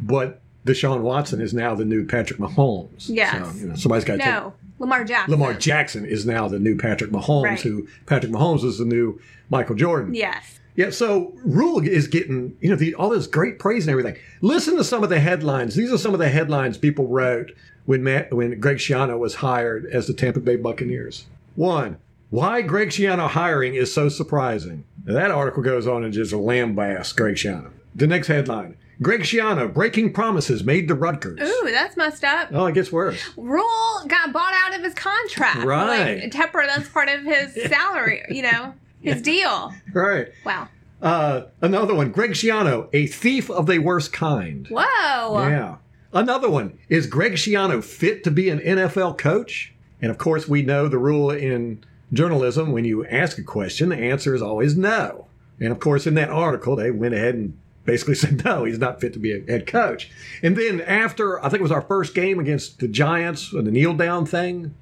But 0.00 0.40
Deshaun 0.66 1.00
Watson 1.00 1.40
is 1.40 1.54
now 1.54 1.74
the 1.74 1.84
new 1.84 2.06
Patrick 2.06 2.38
Mahomes. 2.38 3.06
Yes. 3.08 3.32
So, 3.54 3.58
you 3.60 3.66
know, 3.68 3.74
somebody's 3.76 4.04
got 4.04 4.18
to 4.18 4.22
take 4.22 4.52
Lamar 4.78 5.04
Jackson. 5.04 5.30
Lamar 5.32 5.54
Jackson 5.54 6.04
is 6.04 6.26
now 6.26 6.48
the 6.48 6.58
new 6.58 6.76
Patrick 6.76 7.10
Mahomes, 7.10 7.44
Right. 7.44 7.60
who 7.60 7.86
Patrick 8.06 8.32
Mahomes 8.32 8.64
is 8.64 8.78
the 8.78 8.84
new 8.84 9.20
Michael 9.50 9.76
Jordan. 9.76 10.14
Yes. 10.14 10.58
Yeah, 10.74 10.90
so 10.90 11.32
Rhule 11.44 11.86
is 11.86 12.08
getting 12.08 12.56
you 12.60 12.70
know 12.70 12.76
the, 12.76 12.94
all 12.94 13.10
this 13.10 13.26
great 13.26 13.58
praise 13.58 13.86
and 13.86 13.90
everything. 13.90 14.16
Listen 14.40 14.76
to 14.76 14.84
some 14.84 15.02
of 15.02 15.10
the 15.10 15.20
headlines. 15.20 15.74
These 15.74 15.92
are 15.92 15.98
some 15.98 16.14
of 16.14 16.18
the 16.18 16.28
headlines 16.28 16.78
people 16.78 17.08
wrote 17.08 17.52
when 17.84 18.02
Matt, 18.02 18.32
when 18.32 18.58
Greg 18.58 18.78
Schiano 18.78 19.18
was 19.18 19.36
hired 19.36 19.86
as 19.86 20.06
the 20.06 20.14
Tampa 20.14 20.40
Bay 20.40 20.56
Buccaneers. 20.56 21.26
One, 21.56 21.98
why 22.30 22.62
Greg 22.62 22.88
Schiano 22.88 23.28
hiring 23.28 23.74
is 23.74 23.92
so 23.92 24.08
surprising. 24.08 24.84
Now, 25.04 25.14
that 25.14 25.30
article 25.30 25.62
goes 25.62 25.86
on 25.86 26.04
and 26.04 26.12
just 26.12 26.32
lambasts 26.32 27.14
Greg 27.14 27.34
Schiano. 27.34 27.70
The 27.94 28.06
next 28.06 28.28
headline: 28.28 28.76
Greg 29.02 29.22
Schiano 29.22 29.72
breaking 29.72 30.14
promises 30.14 30.64
made 30.64 30.88
to 30.88 30.94
Rutgers. 30.94 31.40
Ooh, 31.42 31.70
that's 31.70 31.96
messed 31.98 32.24
up. 32.24 32.48
Oh, 32.52 32.64
it 32.66 32.74
gets 32.74 32.90
worse. 32.90 33.20
Rhule 33.36 34.06
got 34.06 34.32
bought 34.32 34.54
out 34.54 34.74
of 34.74 34.82
his 34.82 34.94
contract. 34.94 35.64
Right. 35.64 36.22
Like, 36.22 36.32
Tepper, 36.32 36.66
that's 36.66 36.88
part 36.88 37.10
of 37.10 37.22
his 37.22 37.52
salary, 37.68 38.22
you 38.30 38.42
know, 38.42 38.74
his 39.02 39.22
deal. 39.22 39.72
Right. 39.92 40.28
Wow. 40.44 40.68
Uh, 41.00 41.42
another 41.60 41.94
one: 41.94 42.12
Greg 42.12 42.32
Schiano, 42.32 42.88
a 42.92 43.06
thief 43.06 43.50
of 43.50 43.66
the 43.66 43.78
worst 43.78 44.12
kind. 44.12 44.66
Whoa. 44.68 45.48
Yeah. 45.48 45.76
Another 46.12 46.50
one 46.50 46.78
is 46.88 47.06
Greg 47.06 47.32
Schiano 47.32 47.82
fit 47.82 48.22
to 48.24 48.30
be 48.30 48.50
an 48.50 48.58
NFL 48.60 49.18
coach? 49.18 49.72
And 50.00 50.10
of 50.10 50.18
course, 50.18 50.46
we 50.46 50.62
know 50.62 50.88
the 50.88 50.98
rule 50.98 51.30
in 51.30 51.82
journalism 52.12 52.72
when 52.72 52.84
you 52.84 53.06
ask 53.06 53.38
a 53.38 53.42
question, 53.42 53.88
the 53.88 53.96
answer 53.96 54.34
is 54.34 54.42
always 54.42 54.76
no. 54.76 55.26
And 55.58 55.72
of 55.72 55.80
course, 55.80 56.06
in 56.06 56.14
that 56.14 56.28
article, 56.28 56.76
they 56.76 56.90
went 56.90 57.14
ahead 57.14 57.34
and 57.34 57.58
basically 57.84 58.14
said, 58.16 58.44
no, 58.44 58.64
he's 58.64 58.78
not 58.78 59.00
fit 59.00 59.12
to 59.14 59.18
be 59.18 59.32
a 59.32 59.44
head 59.50 59.66
coach. 59.66 60.10
And 60.42 60.56
then 60.56 60.80
after, 60.82 61.42
I 61.42 61.48
think 61.48 61.60
it 61.60 61.62
was 61.62 61.72
our 61.72 61.82
first 61.82 62.14
game 62.14 62.38
against 62.38 62.80
the 62.80 62.88
Giants, 62.88 63.52
and 63.52 63.66
the 63.66 63.70
kneel 63.70 63.94
down 63.94 64.26
thing, 64.26 64.74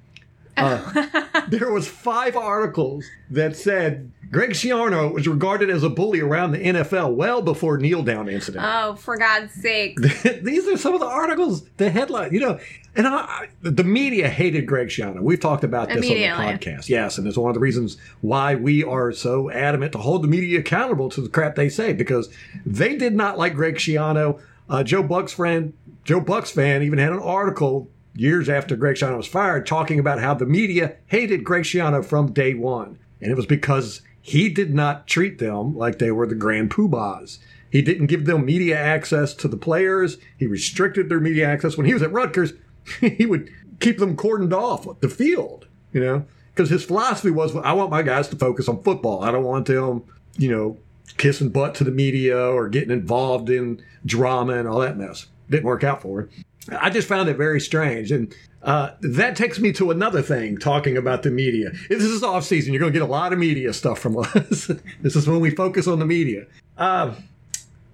uh, 0.57 1.07
there 1.49 1.71
was 1.73 1.89
five 1.89 2.37
articles 2.37 3.05
that 3.31 3.57
said 3.57 4.11
Greg 4.31 4.51
Schiano 4.51 5.13
was 5.13 5.27
regarded 5.27 5.71
as 5.71 5.83
a 5.83 5.91
bully 5.91 6.21
around 6.21 6.53
the 6.53 6.59
NFL 6.59 7.15
well 7.15 7.43
before 7.43 7.79
kneel 7.79 8.03
down 8.03 8.29
incident. 8.29 8.65
Oh, 8.67 8.95
for 8.95 9.17
God's 9.17 9.53
sake. 9.53 9.99
These 10.43 10.69
are 10.69 10.77
some 10.77 10.95
of 10.95 11.01
the 11.01 11.07
articles, 11.07 11.65
the 11.79 11.91
headline, 11.91 12.33
you 12.33 12.39
know. 12.39 12.61
And 12.95 13.09
I, 13.09 13.49
the 13.63 13.83
media 13.83 14.29
hated 14.29 14.67
Greg 14.67 14.89
Schiano. 14.89 15.21
We've 15.21 15.41
talked 15.41 15.65
about 15.65 15.89
this 15.89 15.97
on 15.97 16.03
the 16.03 16.25
podcast. 16.25 16.89
Yes, 16.89 17.19
and 17.19 17.27
it's 17.27 17.37
one 17.37 17.51
of 17.51 17.55
the 17.55 17.61
reasons 17.61 17.97
why 18.21 18.55
we 18.55 18.85
are 18.85 19.11
so 19.13 19.51
adamant 19.51 19.93
to 19.93 19.99
hold 19.99 20.23
the 20.23 20.29
media 20.29 20.61
accountable 20.61 21.09
to 21.11 21.21
the 21.21 21.29
crap 21.29 21.57
they 21.57 21.69
say 21.69 21.93
because 21.93 22.29
they 22.65 22.97
did 22.97 23.15
not 23.15 23.37
like 23.37 23.55
Greg 23.55 23.77
Schiano. 23.77 24.41
Uh, 24.69 24.85
Joe 24.85 25.03
Buck's 25.03 25.33
friend, 25.33 25.73
Joe 26.05 26.21
Bucs 26.21 26.53
Fan, 26.53 26.85
even 26.85 27.01
had 27.01 27.13
an 27.13 27.19
article 27.19 27.89
years 28.21 28.51
after 28.51 28.77
Greg 28.77 28.97
Schiano 28.97 29.17
was 29.17 29.27
fired 29.27 29.67
talking 29.67 29.99
about 29.99 30.21
how 30.21 30.35
the 30.35 30.45
media 30.45 30.97
hated 31.07 31.43
Greg 31.43 31.65
Schiano 31.65 32.05
from 32.05 32.33
day 32.33 32.53
one, 32.53 32.99
and 33.21 33.33
it 33.33 33.37
was 33.37 33.47
because 33.47 34.03
he 34.21 34.51
did 34.51 34.75
not 34.75 35.07
treat 35.07 35.39
them 35.39 35.75
like 35.75 35.99
they 35.99 36.11
were 36.11 36.27
the 36.27 36.35
grand 36.35 36.71
poobahs. 36.71 37.39
He 37.71 37.81
didn't 37.81 38.09
give 38.09 38.27
them 38.27 38.45
media 38.45 38.79
access 38.79 39.33
to 39.35 39.49
the 39.49 39.57
players. 39.57 40.19
He 40.37 40.47
restricted 40.47 41.09
their 41.09 41.21
media 41.21 41.49
access. 41.49 41.79
When 41.79 41.87
he 41.87 41.95
was 41.95 42.03
at 42.03 42.13
Rutgers, 42.13 42.53
he 43.01 43.25
would 43.25 43.51
keep 43.81 43.99
them 43.99 44.17
cordoned 44.17 44.53
off 44.53 44.87
the 45.01 45.09
field, 45.09 45.67
you 45.93 46.01
know, 46.01 46.27
because 46.53 46.69
his 46.69 46.85
philosophy 46.85 47.31
was, 47.31 47.57
I 47.57 47.73
want 47.73 47.91
my 47.91 48.03
guys 48.03 48.29
to 48.29 48.37
focus 48.37 48.69
on 48.69 48.83
football. 48.83 49.25
I 49.25 49.33
don't 49.33 49.45
want 49.45 49.65
them, 49.65 50.05
you 50.37 50.51
know, 50.51 50.77
kissing 51.17 51.49
butt 51.49 51.75
to 51.77 51.85
the 51.85 51.91
media 51.91 52.39
or 52.39 52.69
getting 52.69 52.91
involved 52.91 53.49
in 53.49 53.83
drama 54.05 54.55
and 54.55 54.69
all 54.69 54.81
that 54.81 54.99
mess. 54.99 55.27
Didn't 55.49 55.65
work 55.65 55.85
out 55.85 56.03
for 56.03 56.21
him. 56.21 56.31
I 56.69 56.91
just 56.91 57.09
found 57.09 57.29
it 57.29 57.37
very 57.37 57.61
strange. 57.61 58.13
And 58.13 58.35
uh, 58.63 58.91
that 59.01 59.37
takes 59.37 59.59
me 59.59 59.73
to 59.73 59.91
another 59.91 60.23
thing 60.23 60.59
talking 60.59 60.97
about 60.97 61.23
the 61.23 61.31
media. 61.31 61.71
This 61.89 62.03
is 62.03 62.23
off 62.23 62.45
season. 62.45 62.73
You're 62.73 62.81
going 62.81 62.93
to 62.93 62.99
get 62.99 63.07
a 63.07 63.11
lot 63.11 63.33
of 63.33 63.39
media 63.39 63.73
stuff 63.73 63.99
from 63.99 64.19
us. 64.35 64.71
this 65.01 65.17
is 65.17 65.27
when 65.27 65.41
we 65.41 65.51
focus 65.51 65.87
on 65.87 65.99
the 65.99 66.07
media. 66.07 66.47
Uh, 66.77 67.15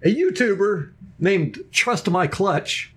a 0.02 0.14
YouTuber 0.14 0.92
named 1.18 1.58
Trust 1.72 2.10
My 2.10 2.26
Clutch. 2.26 2.92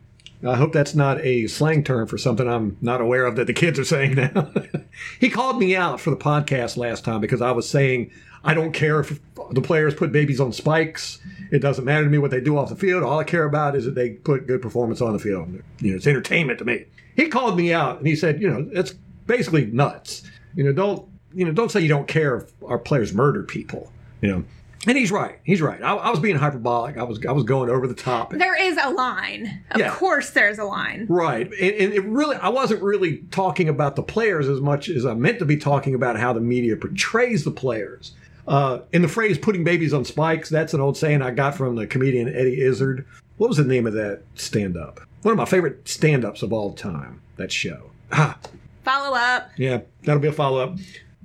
I 0.45 0.55
hope 0.55 0.71
that's 0.71 0.95
not 0.95 1.19
a 1.19 1.47
slang 1.47 1.83
term 1.83 2.07
for 2.07 2.17
something 2.17 2.47
I'm 2.47 2.77
not 2.81 3.01
aware 3.01 3.25
of 3.25 3.35
that 3.35 3.47
the 3.47 3.53
kids 3.53 3.77
are 3.77 3.85
saying 3.85 4.15
now. 4.15 4.51
he 5.19 5.29
called 5.29 5.59
me 5.59 5.75
out 5.75 5.99
for 5.99 6.11
the 6.11 6.17
podcast 6.17 6.77
last 6.77 7.03
time 7.03 7.19
because 7.19 7.41
I 7.41 7.51
was 7.51 7.69
saying 7.69 8.11
I 8.43 8.53
don't 8.53 8.71
care 8.71 8.99
if 8.99 9.19
the 9.51 9.61
players 9.61 9.93
put 9.93 10.11
babies 10.11 10.39
on 10.39 10.53
spikes. 10.53 11.19
It 11.51 11.59
doesn't 11.59 11.83
matter 11.85 12.03
to 12.03 12.09
me 12.09 12.17
what 12.19 12.31
they 12.31 12.39
do 12.41 12.57
off 12.57 12.69
the 12.69 12.75
field. 12.75 13.03
All 13.03 13.19
I 13.19 13.23
care 13.23 13.43
about 13.45 13.75
is 13.75 13.85
that 13.85 13.95
they 13.95 14.11
put 14.11 14.47
good 14.47 14.61
performance 14.61 15.01
on 15.01 15.13
the 15.13 15.19
field. 15.19 15.49
You 15.79 15.91
know, 15.91 15.97
it's 15.97 16.07
entertainment 16.07 16.59
to 16.59 16.65
me. 16.65 16.85
He 17.15 17.27
called 17.27 17.57
me 17.57 17.73
out 17.73 17.97
and 17.97 18.07
he 18.07 18.15
said, 18.15 18.41
you 18.41 18.49
know, 18.49 18.69
it's 18.71 18.93
basically 19.27 19.65
nuts. 19.65 20.23
You 20.55 20.63
know, 20.63 20.71
don't 20.73 21.07
you 21.33 21.45
know, 21.45 21.51
don't 21.51 21.69
say 21.71 21.79
you 21.81 21.89
don't 21.89 22.07
care 22.07 22.37
if 22.37 22.51
our 22.65 22.79
players 22.79 23.13
murder 23.13 23.43
people. 23.43 23.91
You 24.21 24.29
know, 24.29 24.43
and 24.87 24.97
he's 24.97 25.11
right. 25.11 25.39
He's 25.43 25.61
right. 25.61 25.81
I, 25.81 25.93
I 25.95 26.09
was 26.09 26.19
being 26.19 26.37
hyperbolic. 26.37 26.97
I 26.97 27.03
was 27.03 27.19
I 27.25 27.31
was 27.33 27.43
going 27.43 27.69
over 27.69 27.87
the 27.87 27.93
top. 27.93 28.31
There 28.31 28.55
is 28.59 28.77
a 28.81 28.89
line. 28.89 29.63
Of 29.71 29.79
Yeah. 29.81 29.91
course, 29.93 30.29
there's 30.29 30.57
a 30.59 30.63
line. 30.63 31.05
Right. 31.09 31.47
And, 31.47 31.53
and 31.75 31.93
it 31.93 32.03
really, 32.05 32.37
I 32.37 32.49
wasn't 32.49 32.81
really 32.81 33.17
talking 33.31 33.67
about 33.67 33.95
the 33.97 34.03
players 34.03 34.47
as 34.47 34.61
much 34.61 34.87
as 34.89 35.05
I 35.05 35.13
meant 35.13 35.39
to 35.39 35.45
be 35.45 35.57
talking 35.57 35.93
about 35.93 36.17
how 36.17 36.31
the 36.33 36.39
media 36.41 36.75
portrays 36.77 37.43
the 37.43 37.51
players. 37.51 38.13
Uh, 38.49 38.81
in 38.91 39.01
the 39.03 39.07
phrase 39.07 39.37
putting 39.37 39.63
babies 39.63 39.93
on 39.93 40.03
spikes, 40.03 40.49
that's 40.49 40.73
an 40.73 40.81
old 40.81 40.97
saying 40.97 41.21
I 41.21 41.29
got 41.31 41.55
from 41.55 41.75
the 41.75 41.85
comedian 41.87 42.27
Eddie 42.27 42.59
Izzard. 42.61 43.05
What 43.37 43.47
was 43.47 43.57
the 43.57 43.63
name 43.63 43.85
of 43.87 43.93
that 43.93 44.23
stand 44.35 44.75
up? 44.75 44.99
One 45.21 45.31
of 45.33 45.37
my 45.37 45.45
favorite 45.45 45.87
stand 45.87 46.25
ups 46.25 46.41
of 46.41 46.51
all 46.51 46.73
time, 46.73 47.21
that 47.37 47.51
show. 47.51 47.91
Ah, 48.11 48.37
Follow 48.83 49.15
up. 49.15 49.51
yeah, 49.55 49.81
that'll 50.03 50.21
be 50.21 50.27
a 50.29 50.31
follow 50.33 50.59
up. 50.63 50.77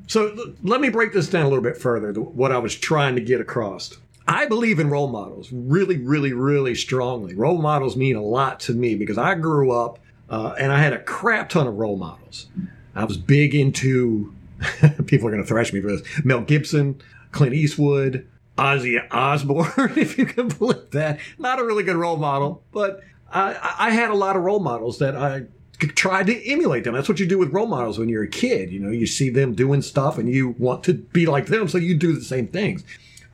So 0.07 0.29
l- 0.37 0.53
let 0.63 0.83
me 0.83 0.91
break 0.91 1.15
this 1.15 1.31
down 1.31 1.47
a 1.47 1.49
little 1.49 1.63
bit 1.65 1.79
further, 1.79 2.13
th- 2.13 2.27
what 2.27 2.53
I 2.53 2.59
was 2.59 2.75
trying 2.75 3.15
to 3.15 3.23
get 3.23 3.41
across. 3.41 3.97
I 4.29 4.45
believe 4.47 4.79
in 4.79 4.91
role 4.91 5.09
models 5.09 5.49
really, 5.51 5.97
really, 5.97 6.35
really 6.35 6.75
strongly. 6.75 7.35
Role 7.35 7.57
models 7.63 7.97
mean 7.97 8.17
a 8.17 8.23
lot 8.23 8.61
to 8.61 8.75
me 8.75 8.97
because 8.97 9.17
I 9.17 9.35
grew 9.35 9.71
up 9.71 9.99
uh, 10.29 10.55
and 10.59 10.73
I 10.73 10.79
had 10.79 10.93
a 10.93 10.99
crap 11.03 11.49
ton 11.49 11.67
of 11.67 11.77
role 11.77 11.97
models. 11.97 12.47
I 12.95 13.05
was 13.05 13.17
big 13.17 13.55
into, 13.55 14.34
people 15.07 15.29
are 15.29 15.31
going 15.31 15.43
to 15.43 15.49
thrash 15.49 15.73
me 15.73 15.81
for 15.81 15.89
this, 15.89 16.03
Mel 16.25 16.41
Gibson, 16.41 17.01
Clint 17.33 17.55
Eastwood, 17.55 18.29
Ozzy 18.57 19.05
Osbourne, 19.11 19.93
if 19.97 20.19
you 20.19 20.27
can 20.27 20.49
believe 20.49 20.91
that. 20.91 21.19
Not 21.39 21.59
a 21.59 21.65
really 21.65 21.83
good 21.83 21.97
role 21.97 22.17
model, 22.17 22.63
but 22.73 23.01
I, 23.33 23.75
I 23.79 23.91
had 23.91 24.11
a 24.11 24.15
lot 24.15 24.37
of 24.37 24.43
role 24.43 24.61
models 24.61 24.99
that 24.99 25.17
I 25.17 25.45
tried 25.79 26.27
to 26.29 26.51
emulate 26.51 26.85
them. 26.85 26.95
That's 26.95 27.09
what 27.09 27.19
you 27.19 27.27
do 27.27 27.39
with 27.39 27.53
role 27.53 27.67
models 27.67 27.99
when 27.99 28.09
you're 28.09 28.23
a 28.23 28.29
kid. 28.29 28.71
You 28.71 28.81
know, 28.81 28.91
you 28.91 29.07
see 29.07 29.29
them 29.29 29.55
doing 29.55 29.83
stuff 29.83 30.19
and 30.19 30.29
you 30.29 30.51
want 30.59 30.85
to 30.85 30.95
be 30.95 31.27
like 31.27 31.47
them, 31.47 31.69
so 31.69 31.79
you 31.79 31.97
do 31.97 32.13
the 32.13 32.23
same 32.23 32.47
things. 32.47 32.85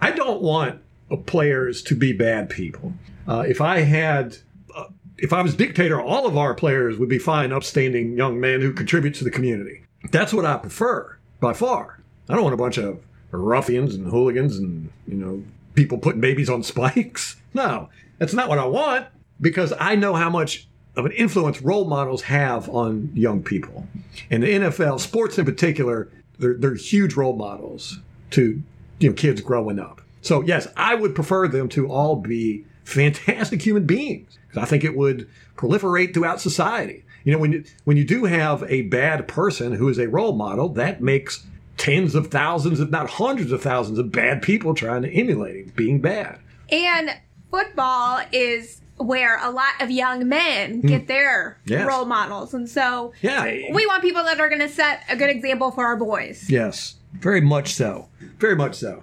I 0.01 0.11
don't 0.11 0.41
want 0.41 0.81
uh, 1.11 1.17
players 1.17 1.83
to 1.83 1.95
be 1.95 2.13
bad 2.13 2.49
people. 2.49 2.95
Uh, 3.29 3.45
if 3.47 3.61
I 3.61 3.81
had, 3.81 4.39
uh, 4.75 4.87
if 5.19 5.35
I 5.35 5.43
was 5.43 5.55
dictator, 5.55 6.01
all 6.01 6.27
of 6.27 6.39
our 6.39 6.55
players 6.55 6.99
would 6.99 7.11
be 7.11 7.19
fine, 7.19 7.53
upstanding 7.53 8.17
young 8.17 8.41
men 8.41 8.63
who 8.63 8.73
contribute 8.73 9.15
to 9.17 9.25
the 9.25 9.31
community. 9.31 9.85
That's 10.11 10.33
what 10.33 10.47
I 10.47 10.57
prefer 10.57 11.20
by 11.41 11.53
far. 11.53 12.01
I 12.29 12.35
don't 12.35 12.45
want 12.45 12.55
a 12.55 12.59
bunch 12.59 12.79
of 12.79 13.01
ruffians 13.31 13.95
and 13.95 14.07
hooligans 14.07 14.59
and, 14.59 14.91
you 15.07 15.17
know, 15.17 15.43
people 15.75 15.99
putting 15.99 16.21
babies 16.21 16.51
on 16.51 16.63
spikes. 16.63 17.37
No, 17.55 17.89
that's 18.19 18.35
not 18.35 18.49
what 18.49 18.59
I 18.59 18.67
want 18.67 19.07
because 19.41 19.73
I 19.79 19.95
know 19.97 20.15
how 20.15 20.31
much 20.31 20.69
of 20.97 21.07
an 21.07 21.13
influence 21.13 21.63
role 21.63 21.85
models 21.87 22.23
have 22.23 22.69
on 22.69 23.11
young 23.15 23.43
people. 23.43 23.87
And 24.31 24.43
the 24.43 24.49
NFL, 24.49 25.01
sports 25.01 25.39
in 25.39 25.45
particular, 25.45 26.09
they're, 26.39 26.55
they're 26.55 26.75
huge 26.75 27.15
role 27.15 27.37
models 27.37 27.99
to 28.31 28.63
you 28.99 29.09
know 29.09 29.15
kids 29.15 29.41
growing 29.41 29.79
up. 29.79 30.01
So 30.23 30.43
yes, 30.43 30.69
I 30.77 30.95
would 30.95 31.15
prefer 31.15 31.49
them 31.49 31.69
to 31.71 31.91
all 31.91 32.17
be 32.17 32.65
fantastic 32.85 33.63
human 33.63 33.87
beings 33.87 34.39
because 34.49 34.63
I 34.63 34.67
think 34.67 34.85
it 34.85 34.97
would 34.97 35.29
proliferate 35.57 36.13
throughout 36.13 36.41
society. 36.41 37.05
You 37.25 37.33
know, 37.33 37.39
when 37.39 37.53
you, 37.53 37.65
when 37.85 37.97
you 37.97 38.05
do 38.05 38.25
have 38.25 38.63
a 38.65 38.83
bad 38.83 39.29
person 39.29 39.73
who 39.73 39.89
is 39.89 39.99
a 39.99 40.09
role 40.09 40.33
model, 40.33 40.69
that 40.71 41.03
makes 41.03 41.45
tens 41.77 42.15
of 42.15 42.29
thousands, 42.29 42.81
if 42.81 42.91
not 42.91 43.09
hundreds 43.11 43.53
of 43.53 43.63
thousands, 43.63 43.99
of 43.99 44.13
bad 44.13 44.43
people 44.43 44.75
trying 44.75 45.03
to 45.03 45.11
emulate 45.11 45.57
him, 45.57 45.73
being 45.77 46.01
bad. 46.01 46.39
And 46.71 47.11
football 47.51 48.21
is 48.33 48.81
where 48.97 49.39
a 49.43 49.51
lot 49.51 49.73
of 49.81 49.91
young 49.91 50.29
men 50.29 50.81
hmm. 50.81 50.87
get 50.87 51.07
their 51.09 51.59
Yes. 51.65 51.87
role 51.87 52.05
models. 52.05 52.53
And 52.53 52.69
so 52.69 53.13
Yeah, 53.23 53.45
we 53.45 53.87
want 53.87 54.03
people 54.03 54.23
that 54.25 54.39
are 54.41 54.49
going 54.49 54.61
to 54.61 54.69
set 54.69 55.03
a 55.09 55.17
good 55.17 55.31
example 55.31 55.71
for 55.71 55.87
our 55.87 55.97
boys. 55.97 56.51
Yes, 56.51 56.97
very 57.15 57.41
much 57.41 57.73
so. 57.75 58.09
Very 58.39 58.57
much 58.57 58.75
so. 58.75 59.03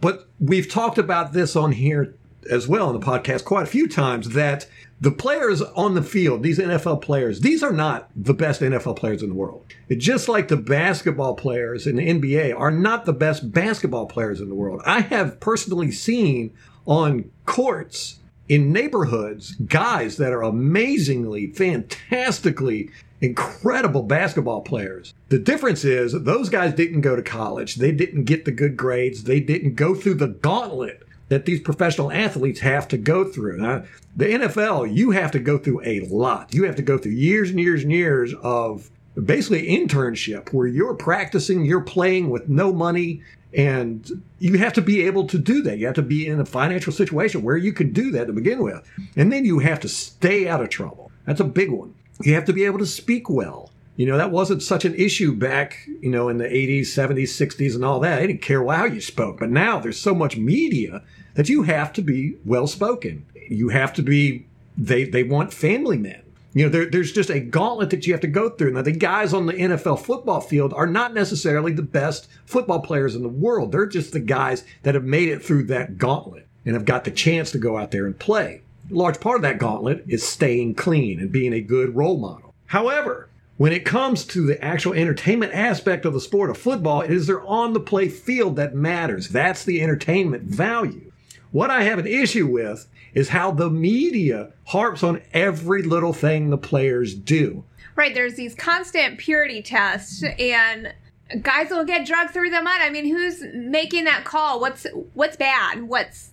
But 0.00 0.28
we've 0.40 0.68
talked 0.68 0.98
about 0.98 1.32
this 1.32 1.56
on 1.56 1.72
here 1.72 2.14
as 2.50 2.66
well 2.66 2.88
in 2.90 2.98
the 2.98 3.04
podcast 3.04 3.44
quite 3.44 3.64
a 3.64 3.70
few 3.70 3.86
times 3.88 4.30
that 4.30 4.66
the 5.00 5.12
players 5.12 5.62
on 5.62 5.94
the 5.94 6.02
field, 6.02 6.42
these 6.42 6.58
NFL 6.58 7.02
players, 7.02 7.40
these 7.40 7.62
are 7.62 7.72
not 7.72 8.10
the 8.16 8.34
best 8.34 8.60
NFL 8.60 8.96
players 8.96 9.22
in 9.22 9.28
the 9.28 9.34
world. 9.34 9.64
It's 9.88 10.04
just 10.04 10.28
like 10.28 10.48
the 10.48 10.56
basketball 10.56 11.34
players 11.34 11.86
in 11.86 11.96
the 11.96 12.08
NBA 12.08 12.58
are 12.58 12.70
not 12.70 13.04
the 13.04 13.12
best 13.12 13.52
basketball 13.52 14.06
players 14.06 14.40
in 14.40 14.48
the 14.48 14.54
world. 14.54 14.82
I 14.84 15.00
have 15.02 15.38
personally 15.38 15.92
seen 15.92 16.52
on 16.86 17.30
courts 17.46 18.18
in 18.48 18.72
neighborhoods 18.72 19.52
guys 19.52 20.16
that 20.16 20.32
are 20.32 20.42
amazingly, 20.42 21.52
fantastically 21.52 22.90
incredible 23.20 24.02
basketball 24.02 24.62
players. 24.62 25.12
The 25.28 25.38
difference 25.38 25.84
is 25.84 26.12
those 26.12 26.48
guys 26.48 26.74
didn't 26.74 27.02
go 27.02 27.14
to 27.16 27.22
college. 27.22 27.76
They 27.76 27.92
didn't 27.92 28.24
get 28.24 28.44
the 28.44 28.52
good 28.52 28.76
grades. 28.76 29.24
They 29.24 29.40
didn't 29.40 29.74
go 29.74 29.94
through 29.94 30.14
the 30.14 30.28
gauntlet 30.28 31.02
that 31.28 31.44
these 31.44 31.60
professional 31.60 32.10
athletes 32.10 32.60
have 32.60 32.88
to 32.88 32.96
go 32.96 33.24
through. 33.24 33.58
Now, 33.58 33.84
the 34.16 34.26
NFL, 34.26 34.94
you 34.94 35.10
have 35.12 35.30
to 35.32 35.38
go 35.38 35.58
through 35.58 35.82
a 35.84 36.00
lot. 36.00 36.54
You 36.54 36.64
have 36.64 36.76
to 36.76 36.82
go 36.82 36.98
through 36.98 37.12
years 37.12 37.50
and 37.50 37.60
years 37.60 37.82
and 37.82 37.92
years 37.92 38.34
of 38.42 38.90
basically 39.22 39.68
internship 39.68 40.52
where 40.52 40.66
you're 40.66 40.94
practicing, 40.94 41.64
you're 41.64 41.80
playing 41.80 42.30
with 42.30 42.48
no 42.48 42.72
money, 42.72 43.22
and 43.54 44.22
you 44.38 44.58
have 44.58 44.72
to 44.74 44.82
be 44.82 45.02
able 45.02 45.26
to 45.26 45.38
do 45.38 45.62
that. 45.62 45.78
You 45.78 45.86
have 45.86 45.94
to 45.96 46.02
be 46.02 46.26
in 46.26 46.40
a 46.40 46.44
financial 46.44 46.92
situation 46.92 47.42
where 47.42 47.56
you 47.56 47.72
can 47.72 47.92
do 47.92 48.10
that 48.12 48.26
to 48.26 48.32
begin 48.32 48.62
with. 48.62 48.86
And 49.16 49.32
then 49.32 49.44
you 49.44 49.58
have 49.60 49.80
to 49.80 49.88
stay 49.88 50.48
out 50.48 50.60
of 50.60 50.68
trouble. 50.68 51.10
That's 51.24 51.40
a 51.40 51.44
big 51.44 51.70
one. 51.70 51.94
You 52.20 52.34
have 52.34 52.44
to 52.46 52.52
be 52.52 52.64
able 52.64 52.78
to 52.78 52.86
speak 52.86 53.30
well. 53.30 53.70
You 53.98 54.06
know, 54.06 54.16
that 54.16 54.30
wasn't 54.30 54.62
such 54.62 54.84
an 54.84 54.94
issue 54.94 55.34
back, 55.34 55.88
you 56.00 56.08
know, 56.08 56.28
in 56.28 56.38
the 56.38 56.44
80s, 56.44 56.82
70s, 56.82 57.30
60s, 57.30 57.74
and 57.74 57.84
all 57.84 57.98
that. 57.98 58.20
They 58.20 58.28
didn't 58.28 58.42
care 58.42 58.64
how 58.64 58.84
you 58.84 59.00
spoke. 59.00 59.40
But 59.40 59.50
now 59.50 59.80
there's 59.80 59.98
so 59.98 60.14
much 60.14 60.36
media 60.36 61.02
that 61.34 61.48
you 61.48 61.64
have 61.64 61.92
to 61.94 62.02
be 62.02 62.36
well 62.44 62.68
spoken. 62.68 63.26
You 63.50 63.70
have 63.70 63.92
to 63.94 64.02
be, 64.02 64.46
they, 64.76 65.02
they 65.02 65.24
want 65.24 65.52
family 65.52 65.98
men. 65.98 66.22
You 66.54 66.66
know, 66.66 66.70
there, 66.70 66.86
there's 66.86 67.10
just 67.10 67.28
a 67.28 67.40
gauntlet 67.40 67.90
that 67.90 68.06
you 68.06 68.12
have 68.12 68.20
to 68.20 68.28
go 68.28 68.50
through. 68.50 68.74
Now, 68.74 68.82
the 68.82 68.92
guys 68.92 69.34
on 69.34 69.46
the 69.46 69.52
NFL 69.54 69.98
football 69.98 70.40
field 70.40 70.72
are 70.74 70.86
not 70.86 71.12
necessarily 71.12 71.72
the 71.72 71.82
best 71.82 72.28
football 72.46 72.78
players 72.78 73.16
in 73.16 73.24
the 73.24 73.28
world. 73.28 73.72
They're 73.72 73.84
just 73.84 74.12
the 74.12 74.20
guys 74.20 74.62
that 74.84 74.94
have 74.94 75.04
made 75.04 75.28
it 75.28 75.44
through 75.44 75.64
that 75.64 75.98
gauntlet 75.98 76.46
and 76.64 76.74
have 76.74 76.84
got 76.84 77.02
the 77.02 77.10
chance 77.10 77.50
to 77.50 77.58
go 77.58 77.76
out 77.76 77.90
there 77.90 78.06
and 78.06 78.16
play. 78.16 78.62
A 78.92 78.94
large 78.94 79.18
part 79.18 79.36
of 79.36 79.42
that 79.42 79.58
gauntlet 79.58 80.04
is 80.06 80.22
staying 80.22 80.76
clean 80.76 81.18
and 81.18 81.32
being 81.32 81.52
a 81.52 81.60
good 81.60 81.96
role 81.96 82.16
model. 82.16 82.54
However, 82.66 83.28
when 83.58 83.72
it 83.72 83.84
comes 83.84 84.24
to 84.24 84.46
the 84.46 84.62
actual 84.64 84.94
entertainment 84.94 85.52
aspect 85.52 86.04
of 86.06 86.14
the 86.14 86.20
sport 86.20 86.48
of 86.48 86.56
football, 86.56 87.02
it 87.02 87.10
is 87.10 87.26
their 87.26 87.42
on 87.42 87.74
the 87.74 87.80
play 87.80 88.08
field 88.08 88.56
that 88.56 88.74
matters. 88.74 89.28
That's 89.28 89.64
the 89.64 89.82
entertainment 89.82 90.44
value. 90.44 91.12
What 91.50 91.70
I 91.70 91.82
have 91.82 91.98
an 91.98 92.06
issue 92.06 92.46
with 92.46 92.88
is 93.14 93.30
how 93.30 93.50
the 93.50 93.68
media 93.68 94.52
harps 94.66 95.02
on 95.02 95.20
every 95.32 95.82
little 95.82 96.12
thing 96.12 96.50
the 96.50 96.58
players 96.58 97.14
do. 97.14 97.64
Right, 97.96 98.14
there's 98.14 98.34
these 98.34 98.54
constant 98.54 99.18
purity 99.18 99.60
tests 99.60 100.22
and 100.38 100.94
guys 101.42 101.70
will 101.70 101.84
get 101.84 102.06
drugged 102.06 102.30
through 102.30 102.50
the 102.50 102.62
mud. 102.62 102.80
I 102.80 102.90
mean, 102.90 103.06
who's 103.06 103.42
making 103.54 104.04
that 104.04 104.24
call? 104.24 104.60
What's 104.60 104.86
what's 105.14 105.36
bad? 105.36 105.82
What's 105.82 106.30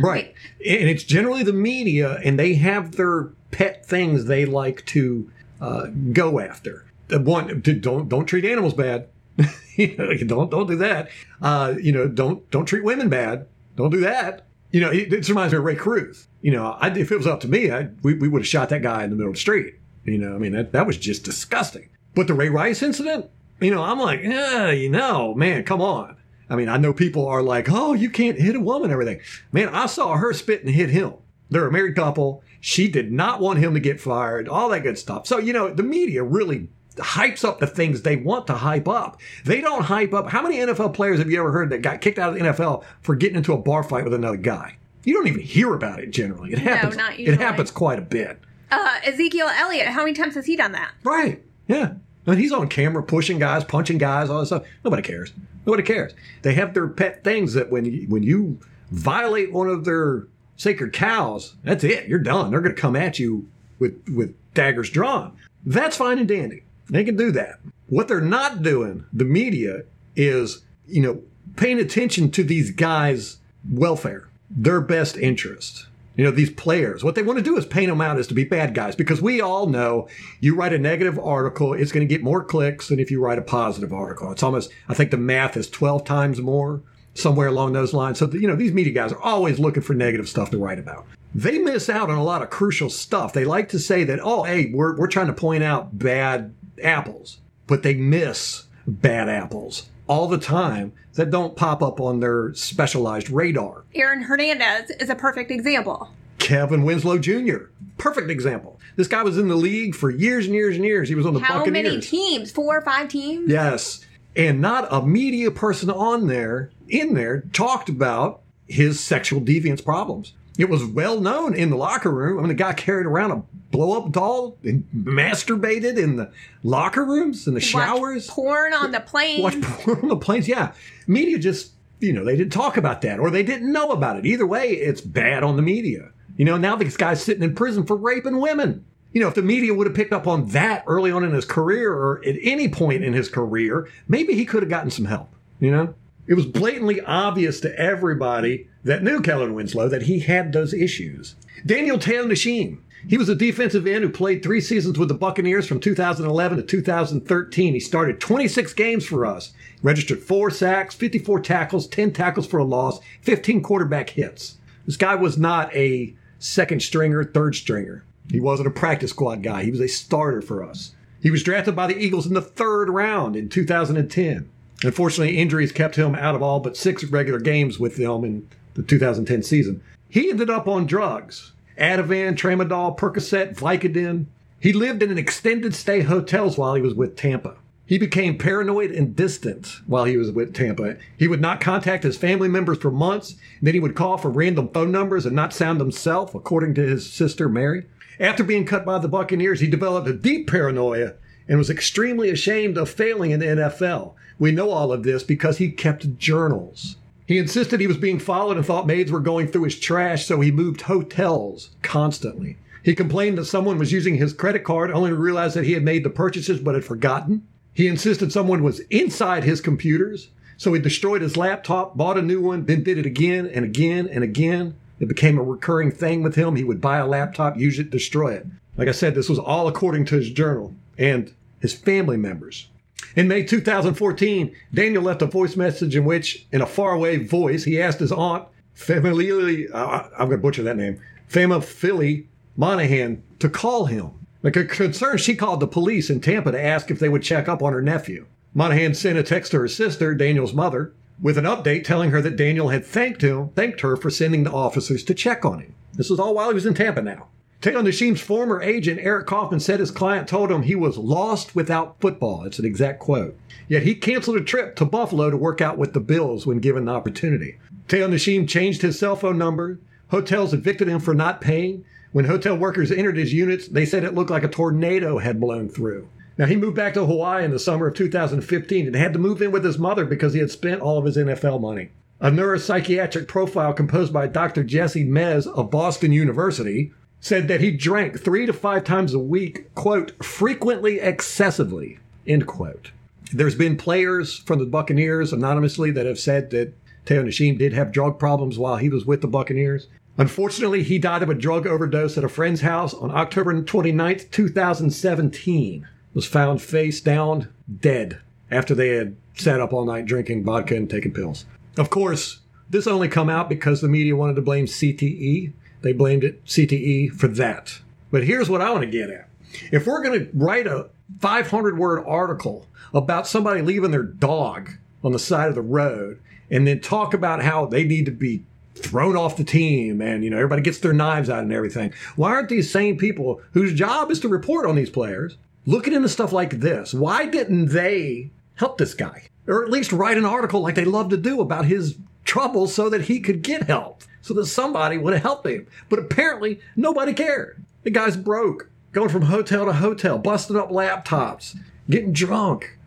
Right. 0.00 0.34
And 0.64 0.88
it's 0.88 1.02
generally 1.02 1.42
the 1.42 1.52
media, 1.52 2.20
and 2.24 2.38
they 2.38 2.54
have 2.54 2.92
their 2.92 3.30
pet 3.50 3.86
things 3.86 4.26
they 4.26 4.44
like 4.44 4.84
to 4.86 5.30
uh, 5.60 5.86
go 6.12 6.40
after. 6.40 6.84
One, 7.10 7.60
don't 7.60 8.08
don't 8.08 8.26
treat 8.26 8.44
animals 8.44 8.74
bad. 8.74 9.08
you 9.76 9.96
know, 9.96 10.12
don't 10.14 10.50
don't 10.50 10.66
do 10.66 10.76
that. 10.76 11.10
Uh, 11.40 11.74
you 11.80 11.92
know, 11.92 12.06
don't 12.06 12.48
don't 12.50 12.66
treat 12.66 12.84
women 12.84 13.08
bad. 13.08 13.46
Don't 13.76 13.90
do 13.90 14.00
that. 14.00 14.44
You 14.70 14.80
know, 14.80 14.90
it, 14.90 15.12
it 15.12 15.28
reminds 15.28 15.52
me 15.52 15.58
of 15.58 15.64
Rae 15.64 15.76
Carruth. 15.76 16.26
You 16.42 16.52
know, 16.52 16.76
I, 16.80 16.88
if 16.88 17.10
it 17.10 17.16
was 17.16 17.26
up 17.26 17.40
to 17.40 17.48
me, 17.48 17.70
I, 17.70 17.88
we, 18.02 18.14
we 18.14 18.28
would 18.28 18.42
have 18.42 18.48
shot 18.48 18.68
that 18.68 18.82
guy 18.82 19.04
in 19.04 19.10
the 19.10 19.16
middle 19.16 19.30
of 19.30 19.36
the 19.36 19.40
street. 19.40 19.76
You 20.04 20.18
know, 20.18 20.34
I 20.34 20.38
mean, 20.38 20.52
that, 20.52 20.72
that 20.72 20.86
was 20.86 20.96
just 20.96 21.24
disgusting. 21.24 21.88
But 22.14 22.26
the 22.26 22.34
Ray 22.34 22.48
Rice 22.48 22.82
incident, 22.82 23.30
you 23.60 23.70
know, 23.70 23.82
I'm 23.82 23.98
like, 23.98 24.20
yeah, 24.22 24.70
you 24.70 24.90
know, 24.90 25.34
man, 25.34 25.64
come 25.64 25.80
on. 25.80 26.16
I 26.50 26.56
mean, 26.56 26.68
I 26.68 26.76
know 26.76 26.92
people 26.92 27.26
are 27.26 27.42
like, 27.42 27.68
oh, 27.70 27.92
you 27.92 28.08
can't 28.08 28.38
hit 28.38 28.56
a 28.56 28.60
woman, 28.60 28.90
everything. 28.90 29.20
Man, 29.52 29.68
I 29.68 29.86
saw 29.86 30.16
her 30.16 30.32
spit 30.32 30.64
and 30.64 30.74
hit 30.74 30.90
him. 30.90 31.14
They're 31.50 31.66
a 31.66 31.72
married 31.72 31.96
couple. 31.96 32.42
She 32.60 32.88
did 32.88 33.12
not 33.12 33.40
want 33.40 33.58
him 33.60 33.74
to 33.74 33.80
get 33.80 34.00
fired, 34.00 34.48
all 34.48 34.68
that 34.70 34.82
good 34.82 34.98
stuff. 34.98 35.26
So, 35.26 35.38
you 35.38 35.52
know, 35.52 35.72
the 35.72 35.82
media 35.82 36.22
really 36.22 36.68
hypes 36.96 37.44
up 37.44 37.60
the 37.60 37.66
things 37.66 38.02
they 38.02 38.16
want 38.16 38.46
to 38.48 38.54
hype 38.54 38.88
up. 38.88 39.20
They 39.44 39.60
don't 39.60 39.84
hype 39.84 40.12
up. 40.12 40.28
How 40.28 40.42
many 40.42 40.56
NFL 40.56 40.94
players 40.94 41.18
have 41.20 41.30
you 41.30 41.38
ever 41.38 41.52
heard 41.52 41.70
that 41.70 41.82
got 41.82 42.00
kicked 42.00 42.18
out 42.18 42.30
of 42.30 42.34
the 42.34 42.40
NFL 42.40 42.84
for 43.00 43.14
getting 43.14 43.36
into 43.36 43.52
a 43.52 43.58
bar 43.58 43.82
fight 43.84 44.04
with 44.04 44.14
another 44.14 44.36
guy? 44.36 44.76
You 45.04 45.14
don't 45.14 45.28
even 45.28 45.40
hear 45.40 45.72
about 45.74 46.00
it 46.00 46.10
generally. 46.10 46.52
It 46.52 46.58
happens. 46.58 46.96
not 46.96 47.18
it 47.18 47.38
happens 47.38 47.70
quite 47.70 47.98
a 47.98 48.02
bit. 48.02 48.40
uh, 48.70 48.98
Ezekiel 49.04 49.46
Elliott? 49.48 49.86
How 49.88 50.00
many 50.00 50.12
times 50.12 50.34
has 50.34 50.44
he 50.46 50.56
done 50.56 50.72
that? 50.72 50.92
Right. 51.04 51.42
Yeah. 51.68 51.94
And 52.26 52.38
he's 52.38 52.52
on 52.52 52.68
camera 52.68 53.02
pushing 53.02 53.38
guys, 53.38 53.64
punching 53.64 53.96
guys, 53.98 54.28
all 54.28 54.40
this 54.40 54.48
stuff. 54.48 54.64
Nobody 54.84 55.02
cares. 55.02 55.32
Nobody 55.64 55.82
cares. 55.84 56.12
They 56.42 56.52
have 56.54 56.74
their 56.74 56.88
pet 56.88 57.24
things 57.24 57.54
that 57.54 57.70
when 57.70 57.84
you, 57.86 58.06
when 58.08 58.22
you 58.22 58.58
violate 58.90 59.52
one 59.52 59.68
of 59.68 59.84
their 59.84 60.26
sacred 60.58 60.92
cows, 60.92 61.54
that's 61.64 61.84
it. 61.84 62.06
You're 62.08 62.18
done. 62.18 62.50
They're 62.50 62.60
going 62.60 62.74
to 62.74 62.80
come 62.80 62.96
at 62.96 63.18
you 63.18 63.48
with 63.78 64.06
with 64.14 64.34
daggers 64.52 64.90
drawn. 64.90 65.34
That's 65.64 65.96
fine 65.96 66.18
and 66.18 66.28
dandy. 66.28 66.64
They 66.90 67.04
can 67.04 67.16
do 67.16 67.32
that. 67.32 67.60
What 67.88 68.08
they're 68.08 68.20
not 68.20 68.62
doing, 68.62 69.06
the 69.12 69.24
media, 69.24 69.84
is 70.14 70.62
you 70.86 71.00
know 71.00 71.22
paying 71.56 71.78
attention 71.78 72.30
to 72.32 72.44
these 72.44 72.70
guys' 72.70 73.38
welfare, 73.70 74.28
their 74.50 74.82
best 74.82 75.16
interest. 75.16 75.86
You 76.16 76.24
know, 76.24 76.32
these 76.32 76.50
players, 76.50 77.04
what 77.04 77.14
they 77.14 77.22
want 77.22 77.38
to 77.38 77.44
do 77.44 77.56
is 77.56 77.64
paint 77.64 77.90
them 77.90 78.00
out 78.00 78.18
as 78.18 78.26
to 78.26 78.34
be 78.34 78.42
bad 78.42 78.74
guys 78.74 78.96
because 78.96 79.22
we 79.22 79.40
all 79.40 79.66
know 79.68 80.08
you 80.40 80.56
write 80.56 80.72
a 80.72 80.78
negative 80.78 81.16
article, 81.16 81.74
it's 81.74 81.92
going 81.92 82.06
to 82.06 82.12
get 82.12 82.24
more 82.24 82.42
clicks 82.42 82.88
than 82.88 82.98
if 82.98 83.08
you 83.12 83.22
write 83.22 83.38
a 83.38 83.42
positive 83.42 83.92
article. 83.92 84.32
It's 84.32 84.42
almost, 84.42 84.72
I 84.88 84.94
think 84.94 85.12
the 85.12 85.16
math 85.16 85.56
is 85.56 85.70
12 85.70 86.04
times 86.04 86.40
more, 86.40 86.82
somewhere 87.18 87.48
along 87.48 87.72
those 87.72 87.92
lines. 87.92 88.18
So, 88.18 88.30
you 88.32 88.46
know, 88.48 88.56
these 88.56 88.72
media 88.72 88.92
guys 88.92 89.12
are 89.12 89.20
always 89.20 89.58
looking 89.58 89.82
for 89.82 89.94
negative 89.94 90.28
stuff 90.28 90.50
to 90.50 90.58
write 90.58 90.78
about. 90.78 91.06
They 91.34 91.58
miss 91.58 91.88
out 91.88 92.08
on 92.10 92.16
a 92.18 92.24
lot 92.24 92.42
of 92.42 92.50
crucial 92.50 92.88
stuff. 92.90 93.32
They 93.32 93.44
like 93.44 93.68
to 93.70 93.78
say 93.78 94.04
that, 94.04 94.20
oh, 94.22 94.44
hey, 94.44 94.70
we're, 94.72 94.96
we're 94.96 95.08
trying 95.08 95.26
to 95.26 95.32
point 95.32 95.62
out 95.62 95.98
bad 95.98 96.54
apples, 96.82 97.38
but 97.66 97.82
they 97.82 97.94
miss 97.94 98.66
bad 98.86 99.28
apples 99.28 99.88
all 100.06 100.26
the 100.26 100.38
time 100.38 100.92
that 101.14 101.30
don't 101.30 101.54
pop 101.56 101.82
up 101.82 102.00
on 102.00 102.20
their 102.20 102.54
specialized 102.54 103.28
radar. 103.28 103.84
Aaron 103.94 104.22
Hernandez 104.22 104.90
is 104.90 105.10
a 105.10 105.14
perfect 105.14 105.50
example. 105.50 106.08
Kellen 106.38 106.84
Winslow 106.84 107.18
Jr. 107.18 107.64
Perfect 107.98 108.30
example. 108.30 108.80
This 108.96 109.08
guy 109.08 109.22
was 109.22 109.36
in 109.36 109.48
the 109.48 109.56
league 109.56 109.94
for 109.94 110.08
years 110.08 110.46
and 110.46 110.54
years 110.54 110.76
and 110.76 110.84
years. 110.84 111.08
He 111.08 111.14
was 111.14 111.26
on 111.26 111.34
the 111.34 111.40
How 111.40 111.58
Buccaneers. 111.58 111.84
many 111.84 112.00
teams? 112.00 112.50
Four 112.52 112.78
or 112.78 112.80
five 112.80 113.08
teams? 113.08 113.50
Yes. 113.50 114.06
And 114.36 114.60
not 114.60 114.86
a 114.92 115.04
media 115.04 115.50
person 115.50 115.90
on 115.90 116.28
there, 116.28 116.70
in 116.88 117.14
there, 117.14 117.42
talked 117.52 117.88
about 117.88 118.42
his 118.68 119.00
sexual 119.00 119.40
deviance 119.40 119.84
problems. 119.84 120.34
It 120.58 120.68
was 120.68 120.84
well 120.84 121.20
known 121.20 121.54
in 121.54 121.70
the 121.70 121.76
locker 121.76 122.10
room. 122.10 122.38
I 122.38 122.42
mean, 122.42 122.48
the 122.48 122.54
guy 122.54 122.72
carried 122.72 123.06
around 123.06 123.30
a 123.30 123.42
blow 123.70 124.00
up 124.00 124.12
doll 124.12 124.58
and 124.64 124.84
masturbated 124.94 125.96
in 125.96 126.16
the 126.16 126.32
locker 126.62 127.04
rooms, 127.04 127.46
and 127.46 127.56
the 127.56 127.60
showers. 127.60 128.26
Watch 128.26 128.34
porn 128.34 128.74
on 128.74 128.90
the 128.90 129.00
plane. 129.00 129.42
Watch 129.42 129.60
porn 129.60 130.00
on 130.02 130.08
the 130.08 130.16
planes. 130.16 130.48
Yeah. 130.48 130.72
Media 131.06 131.38
just, 131.38 131.72
you 132.00 132.12
know, 132.12 132.24
they 132.24 132.36
didn't 132.36 132.52
talk 132.52 132.76
about 132.76 133.02
that 133.02 133.20
or 133.20 133.30
they 133.30 133.42
didn't 133.42 133.72
know 133.72 133.90
about 133.90 134.16
it. 134.16 134.26
Either 134.26 134.46
way, 134.46 134.70
it's 134.70 135.00
bad 135.00 135.42
on 135.42 135.56
the 135.56 135.62
media. 135.62 136.10
You 136.36 136.44
know, 136.44 136.56
now 136.56 136.76
this 136.76 136.96
guy's 136.96 137.22
sitting 137.22 137.42
in 137.42 137.54
prison 137.54 137.84
for 137.84 137.96
raping 137.96 138.40
women. 138.40 138.84
You 139.18 139.24
know, 139.24 139.30
if 139.30 139.34
the 139.34 139.42
media 139.42 139.74
would 139.74 139.88
have 139.88 139.96
picked 139.96 140.12
up 140.12 140.28
on 140.28 140.46
that 140.50 140.84
early 140.86 141.10
on 141.10 141.24
in 141.24 141.32
his 141.32 141.44
career 141.44 141.92
or 141.92 142.24
at 142.24 142.36
any 142.40 142.68
point 142.68 143.02
in 143.02 143.14
his 143.14 143.28
career, 143.28 143.88
maybe 144.06 144.34
he 144.34 144.44
could 144.44 144.62
have 144.62 144.70
gotten 144.70 144.92
some 144.92 145.06
help, 145.06 145.34
you 145.58 145.72
know? 145.72 145.92
It 146.28 146.34
was 146.34 146.46
blatantly 146.46 147.00
obvious 147.00 147.58
to 147.62 147.76
everybody 147.76 148.68
that 148.84 149.02
knew 149.02 149.20
Kellen 149.20 149.54
Winslow 149.54 149.88
that 149.88 150.02
he 150.02 150.20
had 150.20 150.52
those 150.52 150.72
issues. 150.72 151.34
Daniel 151.66 151.98
Te'o-Nesheim. 151.98 152.78
He 153.08 153.18
was 153.18 153.28
a 153.28 153.34
defensive 153.34 153.88
end 153.88 154.04
who 154.04 154.10
played 154.10 154.40
three 154.40 154.60
seasons 154.60 155.00
with 155.00 155.08
the 155.08 155.14
Buccaneers 155.14 155.66
from 155.66 155.80
2011 155.80 156.58
to 156.58 156.62
2013. 156.62 157.74
He 157.74 157.80
started 157.80 158.20
26 158.20 158.72
games 158.74 159.04
for 159.04 159.26
us, 159.26 159.52
registered 159.82 160.22
four 160.22 160.48
sacks, 160.48 160.94
54 160.94 161.40
tackles, 161.40 161.88
10 161.88 162.12
tackles 162.12 162.46
for 162.46 162.58
a 162.58 162.64
loss, 162.64 163.00
15 163.22 163.64
quarterback 163.64 164.10
hits. 164.10 164.58
This 164.86 164.96
guy 164.96 165.16
was 165.16 165.36
not 165.36 165.74
a 165.74 166.14
second 166.38 166.82
stringer, 166.82 167.24
third 167.24 167.56
stringer. 167.56 168.04
He 168.30 168.40
wasn't 168.40 168.68
a 168.68 168.72
practice 168.72 169.10
squad 169.10 169.42
guy. 169.42 169.64
He 169.64 169.70
was 169.70 169.80
a 169.80 169.88
starter 169.88 170.42
for 170.42 170.62
us. 170.62 170.92
He 171.20 171.30
was 171.30 171.42
drafted 171.42 171.74
by 171.74 171.86
the 171.86 171.98
Eagles 171.98 172.26
in 172.26 172.34
the 172.34 172.42
third 172.42 172.90
round 172.90 173.34
in 173.36 173.48
2010. 173.48 174.48
Unfortunately, 174.84 175.38
injuries 175.38 175.72
kept 175.72 175.96
him 175.96 176.14
out 176.14 176.34
of 176.34 176.42
all 176.42 176.60
but 176.60 176.76
six 176.76 177.02
regular 177.04 177.40
games 177.40 177.80
with 177.80 177.96
them 177.96 178.24
in 178.24 178.48
the 178.74 178.82
2010 178.82 179.42
season. 179.42 179.82
He 180.08 180.30
ended 180.30 180.50
up 180.50 180.68
on 180.68 180.86
drugs 180.86 181.52
Ativan, 181.78 182.34
Tramadol, 182.34 182.96
Percocet, 182.96 183.56
Vicodin. 183.56 184.26
He 184.60 184.72
lived 184.72 185.02
in 185.02 185.10
an 185.10 185.18
extended 185.18 185.74
stay 185.74 186.02
hotels 186.02 186.58
while 186.58 186.74
he 186.74 186.82
was 186.82 186.94
with 186.94 187.16
Tampa. 187.16 187.56
He 187.86 187.98
became 187.98 188.36
paranoid 188.36 188.90
and 188.90 189.16
distant 189.16 189.80
while 189.86 190.04
he 190.04 190.16
was 190.16 190.30
with 190.30 190.52
Tampa. 190.52 190.96
He 191.16 191.26
would 191.26 191.40
not 191.40 191.60
contact 191.60 192.04
his 192.04 192.18
family 192.18 192.48
members 192.48 192.78
for 192.78 192.90
months. 192.90 193.36
Then 193.62 193.74
he 193.74 193.80
would 193.80 193.94
call 193.94 194.18
from 194.18 194.34
random 194.34 194.68
phone 194.68 194.92
numbers 194.92 195.24
and 195.24 195.34
not 195.34 195.54
sound 195.54 195.80
himself, 195.80 196.34
according 196.34 196.74
to 196.74 196.86
his 196.86 197.10
sister 197.10 197.48
Mary. 197.48 197.86
After 198.20 198.42
being 198.42 198.64
cut 198.64 198.84
by 198.84 198.98
the 198.98 199.08
Buccaneers, 199.08 199.60
he 199.60 199.68
developed 199.68 200.08
a 200.08 200.12
deep 200.12 200.50
paranoia 200.50 201.14
and 201.46 201.56
was 201.56 201.70
extremely 201.70 202.30
ashamed 202.30 202.76
of 202.76 202.90
failing 202.90 203.30
in 203.30 203.40
the 203.40 203.46
NFL. 203.46 204.14
We 204.38 204.50
know 204.50 204.70
all 204.70 204.92
of 204.92 205.04
this 205.04 205.22
because 205.22 205.58
he 205.58 205.70
kept 205.70 206.18
journals. 206.18 206.96
He 207.26 207.38
insisted 207.38 207.80
he 207.80 207.86
was 207.86 207.96
being 207.96 208.18
followed 208.18 208.56
and 208.56 208.66
thought 208.66 208.86
maids 208.86 209.12
were 209.12 209.20
going 209.20 209.48
through 209.48 209.64
his 209.64 209.78
trash, 209.78 210.24
so 210.26 210.40
he 210.40 210.50
moved 210.50 210.82
hotels 210.82 211.70
constantly. 211.82 212.56
He 212.82 212.94
complained 212.94 213.38
that 213.38 213.44
someone 213.44 213.78
was 213.78 213.92
using 213.92 214.16
his 214.16 214.32
credit 214.32 214.64
card, 214.64 214.90
only 214.90 215.10
to 215.10 215.16
realize 215.16 215.54
that 215.54 215.64
he 215.64 215.72
had 215.72 215.82
made 215.82 216.04
the 216.04 216.10
purchases 216.10 216.58
but 216.58 216.74
had 216.74 216.84
forgotten. 216.84 217.46
He 217.74 217.86
insisted 217.86 218.32
someone 218.32 218.62
was 218.62 218.80
inside 218.90 219.44
his 219.44 219.60
computers, 219.60 220.30
so 220.56 220.72
he 220.72 220.80
destroyed 220.80 221.22
his 221.22 221.36
laptop, 221.36 221.96
bought 221.96 222.18
a 222.18 222.22
new 222.22 222.40
one, 222.40 222.64
then 222.64 222.82
did 222.82 222.98
it 222.98 223.06
again 223.06 223.46
and 223.46 223.64
again 223.64 224.08
and 224.08 224.24
again. 224.24 224.74
It 225.00 225.08
became 225.08 225.38
a 225.38 225.42
recurring 225.42 225.90
thing 225.90 226.22
with 226.22 226.34
him. 226.34 226.56
He 226.56 226.64
would 226.64 226.80
buy 226.80 226.98
a 226.98 227.06
laptop, 227.06 227.56
use 227.56 227.78
it, 227.78 227.90
destroy 227.90 228.34
it. 228.34 228.46
Like 228.76 228.88
I 228.88 228.92
said, 228.92 229.14
this 229.14 229.28
was 229.28 229.38
all 229.38 229.68
according 229.68 230.04
to 230.06 230.16
his 230.16 230.30
journal 230.30 230.74
and 230.96 231.32
his 231.60 231.74
family 231.74 232.16
members. 232.16 232.68
In 233.16 233.28
May 233.28 233.42
2014, 233.42 234.54
Daniel 234.72 235.02
left 235.02 235.22
a 235.22 235.26
voice 235.26 235.56
message 235.56 235.96
in 235.96 236.04
which, 236.04 236.46
in 236.52 236.60
a 236.60 236.66
faraway 236.66 237.24
voice, 237.24 237.64
he 237.64 237.80
asked 237.80 238.00
his 238.00 238.12
aunt, 238.12 238.46
familiarly, 238.74 239.68
uh, 239.68 240.04
I'm 240.16 240.28
going 240.28 240.30
to 240.30 240.38
butcher 240.38 240.62
that 240.62 240.76
name, 240.76 241.00
Fama 241.26 241.60
Philly 241.60 242.28
Monahan, 242.56 243.22
to 243.40 243.48
call 243.48 243.86
him. 243.86 244.10
Like 244.42 244.56
a 244.56 244.64
concern, 244.64 245.18
she 245.18 245.34
called 245.34 245.60
the 245.60 245.66
police 245.66 246.10
in 246.10 246.20
Tampa 246.20 246.52
to 246.52 246.62
ask 246.62 246.90
if 246.90 247.00
they 247.00 247.08
would 247.08 247.22
check 247.22 247.48
up 247.48 247.62
on 247.62 247.72
her 247.72 247.82
nephew. 247.82 248.26
Monahan 248.54 248.94
sent 248.94 249.18
a 249.18 249.22
text 249.22 249.50
to 249.50 249.58
her 249.58 249.68
sister, 249.68 250.14
Daniel's 250.14 250.54
mother, 250.54 250.92
with 251.20 251.38
an 251.38 251.44
update 251.44 251.84
telling 251.84 252.10
her 252.10 252.20
that 252.22 252.36
Daniel 252.36 252.68
had 252.68 252.84
thanked 252.84 253.22
him, 253.22 253.48
thanked 253.50 253.80
her 253.80 253.96
for 253.96 254.10
sending 254.10 254.44
the 254.44 254.52
officers 254.52 255.02
to 255.04 255.14
check 255.14 255.44
on 255.44 255.60
him. 255.60 255.74
This 255.94 256.10
was 256.10 256.20
all 256.20 256.34
while 256.34 256.48
he 256.48 256.54
was 256.54 256.66
in 256.66 256.74
Tampa 256.74 257.02
now. 257.02 257.28
Te'o-Nesheim's 257.60 258.20
former 258.20 258.62
agent, 258.62 259.00
Eric 259.02 259.26
Kaufman, 259.26 259.58
said 259.58 259.80
his 259.80 259.90
client 259.90 260.28
told 260.28 260.52
him 260.52 260.62
he 260.62 260.76
was 260.76 260.96
lost 260.96 261.56
without 261.56 262.00
football. 262.00 262.44
It's 262.44 262.60
an 262.60 262.64
exact 262.64 263.00
quote. 263.00 263.36
Yet 263.66 263.82
he 263.82 263.96
canceled 263.96 264.36
a 264.36 264.44
trip 264.44 264.76
to 264.76 264.84
Buffalo 264.84 265.28
to 265.28 265.36
work 265.36 265.60
out 265.60 265.76
with 265.76 265.92
the 265.92 266.00
Bills 266.00 266.46
when 266.46 266.60
given 266.60 266.84
the 266.84 266.92
opportunity. 266.92 267.58
Te'o-Nesheim 267.88 268.48
changed 268.48 268.82
his 268.82 268.96
cell 268.96 269.16
phone 269.16 269.38
number. 269.38 269.80
Hotels 270.12 270.54
evicted 270.54 270.86
him 270.86 271.00
for 271.00 271.14
not 271.14 271.40
paying. 271.40 271.84
When 272.12 272.26
hotel 272.26 272.56
workers 272.56 272.92
entered 272.92 273.16
his 273.16 273.34
units, 273.34 273.66
they 273.66 273.84
said 273.84 274.04
it 274.04 274.14
looked 274.14 274.30
like 274.30 274.44
a 274.44 274.48
tornado 274.48 275.18
had 275.18 275.40
blown 275.40 275.68
through. 275.68 276.08
Now, 276.38 276.46
he 276.46 276.54
moved 276.54 276.76
back 276.76 276.94
to 276.94 277.04
Hawaii 277.04 277.44
in 277.44 277.50
the 277.50 277.58
summer 277.58 277.88
of 277.88 277.96
2015 277.96 278.86
and 278.86 278.94
had 278.94 279.12
to 279.12 279.18
move 279.18 279.42
in 279.42 279.50
with 279.50 279.64
his 279.64 279.76
mother 279.76 280.04
because 280.04 280.34
he 280.34 280.38
had 280.38 280.52
spent 280.52 280.80
all 280.80 280.96
of 280.96 281.04
his 281.04 281.16
NFL 281.16 281.60
money. 281.60 281.90
A 282.20 282.30
neuropsychiatric 282.30 283.26
profile 283.26 283.72
composed 283.72 284.12
by 284.12 284.28
Dr. 284.28 284.62
Jesse 284.62 285.04
Mez 285.04 285.48
of 285.48 285.68
Boston 285.68 286.12
University 286.12 286.92
said 287.20 287.48
that 287.48 287.60
he 287.60 287.72
drank 287.72 288.20
three 288.20 288.46
to 288.46 288.52
five 288.52 288.84
times 288.84 289.14
a 289.14 289.18
week, 289.18 289.74
quote, 289.74 290.12
frequently 290.24 291.00
excessively, 291.00 291.98
end 292.24 292.46
quote. 292.46 292.92
There's 293.32 293.56
been 293.56 293.76
players 293.76 294.38
from 294.38 294.60
the 294.60 294.66
Buccaneers 294.66 295.32
anonymously 295.32 295.90
that 295.90 296.06
have 296.06 296.20
said 296.20 296.50
that 296.50 296.72
Te'o-Nesheim 297.04 297.58
did 297.58 297.72
have 297.72 297.90
drug 297.90 298.16
problems 298.20 298.60
while 298.60 298.76
he 298.76 298.88
was 298.88 299.04
with 299.04 299.22
the 299.22 299.26
Buccaneers. 299.26 299.88
Unfortunately, 300.16 300.84
he 300.84 301.00
died 301.00 301.24
of 301.24 301.30
a 301.30 301.34
drug 301.34 301.66
overdose 301.66 302.16
at 302.16 302.22
a 302.22 302.28
friend's 302.28 302.60
house 302.60 302.94
on 302.94 303.10
October 303.10 303.60
29th, 303.60 304.30
2017 304.30 305.86
was 306.18 306.26
found 306.26 306.60
face 306.60 307.00
down, 307.00 307.46
dead, 307.78 308.20
after 308.50 308.74
they 308.74 308.88
had 308.88 309.14
sat 309.36 309.60
up 309.60 309.72
all 309.72 309.84
night 309.84 310.04
drinking 310.04 310.42
vodka 310.42 310.74
and 310.74 310.90
taking 310.90 311.12
pills. 311.12 311.44
Of 311.76 311.90
course, 311.90 312.40
this 312.68 312.88
only 312.88 313.06
come 313.06 313.30
out 313.30 313.48
because 313.48 313.80
the 313.80 313.88
media 313.88 314.16
wanted 314.16 314.34
to 314.34 314.42
blame 314.42 314.66
CTE. 314.66 315.52
They 315.82 315.92
blamed 315.92 316.24
it 316.24 316.44
CTE 316.44 317.12
for 317.12 317.28
that. 317.28 317.78
But 318.10 318.24
here's 318.24 318.50
what 318.50 318.60
I 318.60 318.70
want 318.70 318.82
to 318.82 318.90
get 318.90 319.10
at. 319.10 319.28
If 319.70 319.86
we're 319.86 320.02
going 320.02 320.18
to 320.18 320.28
write 320.34 320.66
a 320.66 320.90
500 321.20 321.78
word 321.78 322.04
article 322.04 322.66
about 322.92 323.28
somebody 323.28 323.62
leaving 323.62 323.92
their 323.92 324.02
dog 324.02 324.72
on 325.04 325.12
the 325.12 325.20
side 325.20 325.48
of 325.48 325.54
the 325.54 325.62
road 325.62 326.18
and 326.50 326.66
then 326.66 326.80
talk 326.80 327.14
about 327.14 327.44
how 327.44 327.64
they 327.64 327.84
need 327.84 328.06
to 328.06 328.10
be 328.10 328.42
thrown 328.74 329.16
off 329.16 329.36
the 329.36 329.44
team 329.44 330.00
and 330.00 330.24
you 330.24 330.30
know 330.30 330.36
everybody 330.36 330.62
gets 330.62 330.78
their 330.78 330.92
knives 330.92 331.28
out 331.28 331.42
and 331.42 331.52
everything 331.52 331.92
why 332.14 332.30
aren't 332.30 332.48
these 332.48 332.70
same 332.70 332.96
people 332.96 333.40
whose 333.52 333.74
job 333.74 334.08
is 334.08 334.20
to 334.20 334.28
report 334.28 334.64
on 334.64 334.76
these 334.76 334.88
players 334.88 335.36
looking 335.68 335.92
into 335.92 336.08
stuff 336.08 336.32
like 336.32 336.60
this. 336.60 336.94
Why 336.94 337.26
didn't 337.26 337.66
they 337.66 338.30
help 338.54 338.78
this 338.78 338.94
guy? 338.94 339.28
Or 339.46 339.62
at 339.62 339.70
least 339.70 339.92
write 339.92 340.16
an 340.16 340.24
article 340.24 340.62
like 340.62 340.74
they 340.74 340.86
love 340.86 341.10
to 341.10 341.16
do 341.18 341.42
about 341.42 341.66
his 341.66 341.98
troubles 342.24 342.74
so 342.74 342.88
that 342.88 343.02
he 343.02 343.20
could 343.20 343.42
get 343.42 343.64
help, 343.64 344.02
so 344.22 344.32
that 344.34 344.46
somebody 344.46 344.96
would 344.96 345.12
have 345.12 345.22
helped 345.22 345.46
him. 345.46 345.66
But 345.90 345.98
apparently, 345.98 346.60
nobody 346.74 347.12
cared. 347.12 347.62
The 347.82 347.90
guy's 347.90 348.16
broke, 348.16 348.70
going 348.92 349.10
from 349.10 349.22
hotel 349.22 349.66
to 349.66 349.74
hotel, 349.74 350.18
busting 350.18 350.56
up 350.56 350.70
laptops, 350.70 351.54
getting 351.88 352.14
drunk, 352.14 352.78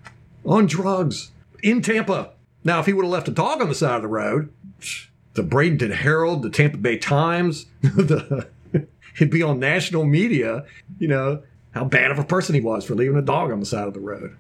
on 0.44 0.65
drugs, 0.65 1.30
in 1.62 1.84
Tampa. 1.84 2.32
Now, 2.63 2.80
if 2.80 2.88
he 2.88 2.94
would 2.94 3.06
have 3.06 3.12
left 3.12 3.28
a 3.28 3.32
dog 3.32 3.62
on 3.62 3.70
the 3.70 3.76
side 3.76 3.98
of 3.98 4.02
the 4.02 4.08
road, 4.08 4.52
the 5.36 5.44
Bradenton 5.44 5.94
Herald, 5.94 6.41
the 6.41 6.50
Tampa 6.50 6.78
Bay 6.78 6.98
Times, 6.98 7.67
the, 7.82 8.48
he'd 9.17 9.30
be 9.30 9.44
on 9.44 9.60
national 9.60 10.04
media, 10.04 10.65
you 10.98 11.08
know, 11.08 11.44
how 11.71 11.86
bad 11.86 12.12
of 12.12 12.19
a 12.19 12.23
person 12.23 12.55
he 12.55 12.62
was 12.62 12.86
for 12.86 12.95
leaving 12.95 13.17
a 13.17 13.21
dog 13.21 13.51
on 13.51 13.60
the 13.60 13.65
side 13.65 13.88
of 13.88 13.93
the 13.93 13.99
road. 13.99 14.36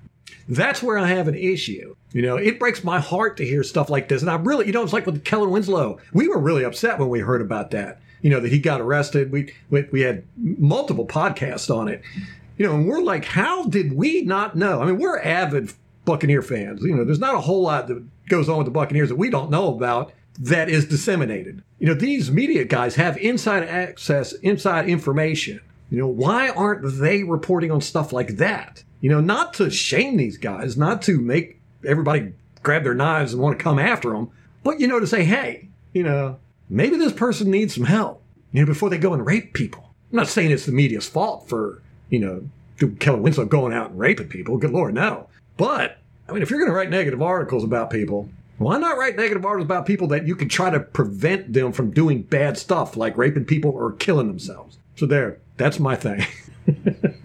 That's 0.47 0.83
where 0.83 0.97
I 0.97 1.07
have 1.07 1.27
an 1.27 1.35
issue. 1.35 1.95
You 2.11 2.21
know, 2.21 2.35
it 2.35 2.59
breaks 2.59 2.83
my 2.83 2.99
heart 2.99 3.37
to 3.37 3.45
hear 3.45 3.63
stuff 3.63 3.89
like 3.89 4.09
this. 4.09 4.21
And 4.21 4.29
I 4.29 4.35
really, 4.35 4.67
you 4.67 4.73
know, 4.73 4.83
it's 4.83 4.93
like 4.93 5.05
with 5.05 5.23
Kellen 5.23 5.51
Winslow. 5.51 5.99
We 6.13 6.27
were 6.27 6.39
really 6.39 6.63
upset 6.63 6.99
when 6.99 7.09
we 7.09 7.19
heard 7.19 7.41
about 7.41 7.71
that. 7.71 8.01
You 8.21 8.29
know, 8.29 8.39
that 8.39 8.51
he 8.51 8.59
got 8.59 8.81
arrested. 8.81 9.31
We, 9.31 9.53
we, 9.69 9.83
we 9.91 10.01
had 10.01 10.23
multiple 10.37 11.07
podcasts 11.07 11.75
on 11.75 11.87
it. 11.87 12.01
You 12.57 12.67
know, 12.67 12.75
and 12.75 12.87
we're 12.87 13.01
like, 13.01 13.25
how 13.25 13.65
did 13.65 13.93
we 13.93 14.21
not 14.21 14.55
know? 14.55 14.81
I 14.81 14.85
mean, 14.85 14.99
we're 14.99 15.19
avid 15.19 15.73
Buccaneer 16.05 16.41
fans. 16.41 16.83
You 16.83 16.95
know, 16.95 17.05
there's 17.05 17.19
not 17.19 17.35
a 17.35 17.39
whole 17.41 17.61
lot 17.61 17.87
that 17.87 18.03
goes 18.27 18.49
on 18.49 18.57
with 18.57 18.65
the 18.65 18.71
Buccaneers 18.71 19.09
that 19.09 19.15
we 19.15 19.29
don't 19.29 19.49
know 19.49 19.73
about 19.73 20.13
that 20.39 20.69
is 20.69 20.85
disseminated. 20.85 21.63
You 21.79 21.87
know, 21.87 21.93
these 21.93 22.29
media 22.29 22.65
guys 22.65 22.95
have 22.95 23.17
inside 23.17 23.63
access, 23.63 24.33
inside 24.33 24.87
information 24.87 25.61
you 25.91 25.97
know, 25.97 26.07
why 26.07 26.49
aren't 26.49 26.99
they 26.99 27.23
reporting 27.23 27.69
on 27.69 27.81
stuff 27.81 28.11
like 28.13 28.37
that? 28.37 28.83
You 29.01 29.09
know, 29.09 29.19
not 29.19 29.53
to 29.55 29.69
shame 29.69 30.17
these 30.17 30.37
guys, 30.37 30.77
not 30.77 31.01
to 31.03 31.19
make 31.19 31.59
everybody 31.85 32.33
grab 32.63 32.83
their 32.83 32.95
knives 32.95 33.33
and 33.33 33.41
want 33.41 33.59
to 33.59 33.63
come 33.63 33.77
after 33.77 34.11
them, 34.11 34.29
but, 34.63 34.79
you 34.79 34.87
know, 34.87 34.99
to 34.99 35.07
say, 35.07 35.25
hey, 35.25 35.67
you 35.93 36.03
know, 36.03 36.39
maybe 36.69 36.95
this 36.95 37.11
person 37.11 37.51
needs 37.51 37.75
some 37.75 37.83
help, 37.83 38.23
you 38.53 38.61
know, 38.61 38.65
before 38.65 38.89
they 38.89 38.97
go 38.97 39.13
and 39.13 39.25
rape 39.25 39.53
people. 39.53 39.93
I'm 40.11 40.17
not 40.17 40.27
saying 40.27 40.51
it's 40.51 40.65
the 40.65 40.71
media's 40.71 41.09
fault 41.09 41.49
for, 41.49 41.81
you 42.09 42.19
know, 42.19 42.43
Kellen 42.99 43.21
Winslow 43.21 43.45
going 43.45 43.73
out 43.73 43.91
and 43.91 43.99
raping 43.99 44.29
people. 44.29 44.57
Good 44.57 44.71
Lord, 44.71 44.93
no. 44.93 45.27
But, 45.57 45.97
I 46.29 46.31
mean, 46.31 46.41
if 46.41 46.49
you're 46.49 46.59
going 46.59 46.71
to 46.71 46.75
write 46.75 46.89
negative 46.89 47.21
articles 47.21 47.63
about 47.63 47.89
people, 47.89 48.29
why 48.57 48.77
not 48.77 48.97
write 48.97 49.17
negative 49.17 49.45
articles 49.45 49.65
about 49.65 49.85
people 49.85 50.07
that 50.07 50.27
you 50.27 50.35
can 50.35 50.47
try 50.47 50.69
to 50.69 50.79
prevent 50.79 51.51
them 51.53 51.71
from 51.71 51.91
doing 51.91 52.21
bad 52.21 52.57
stuff 52.57 52.95
like 52.95 53.17
raping 53.17 53.45
people 53.45 53.71
or 53.71 53.91
killing 53.93 54.27
themselves? 54.27 54.77
So 54.95 55.05
there, 55.05 55.39
that's 55.61 55.79
my 55.79 55.95
thing. 55.95 56.25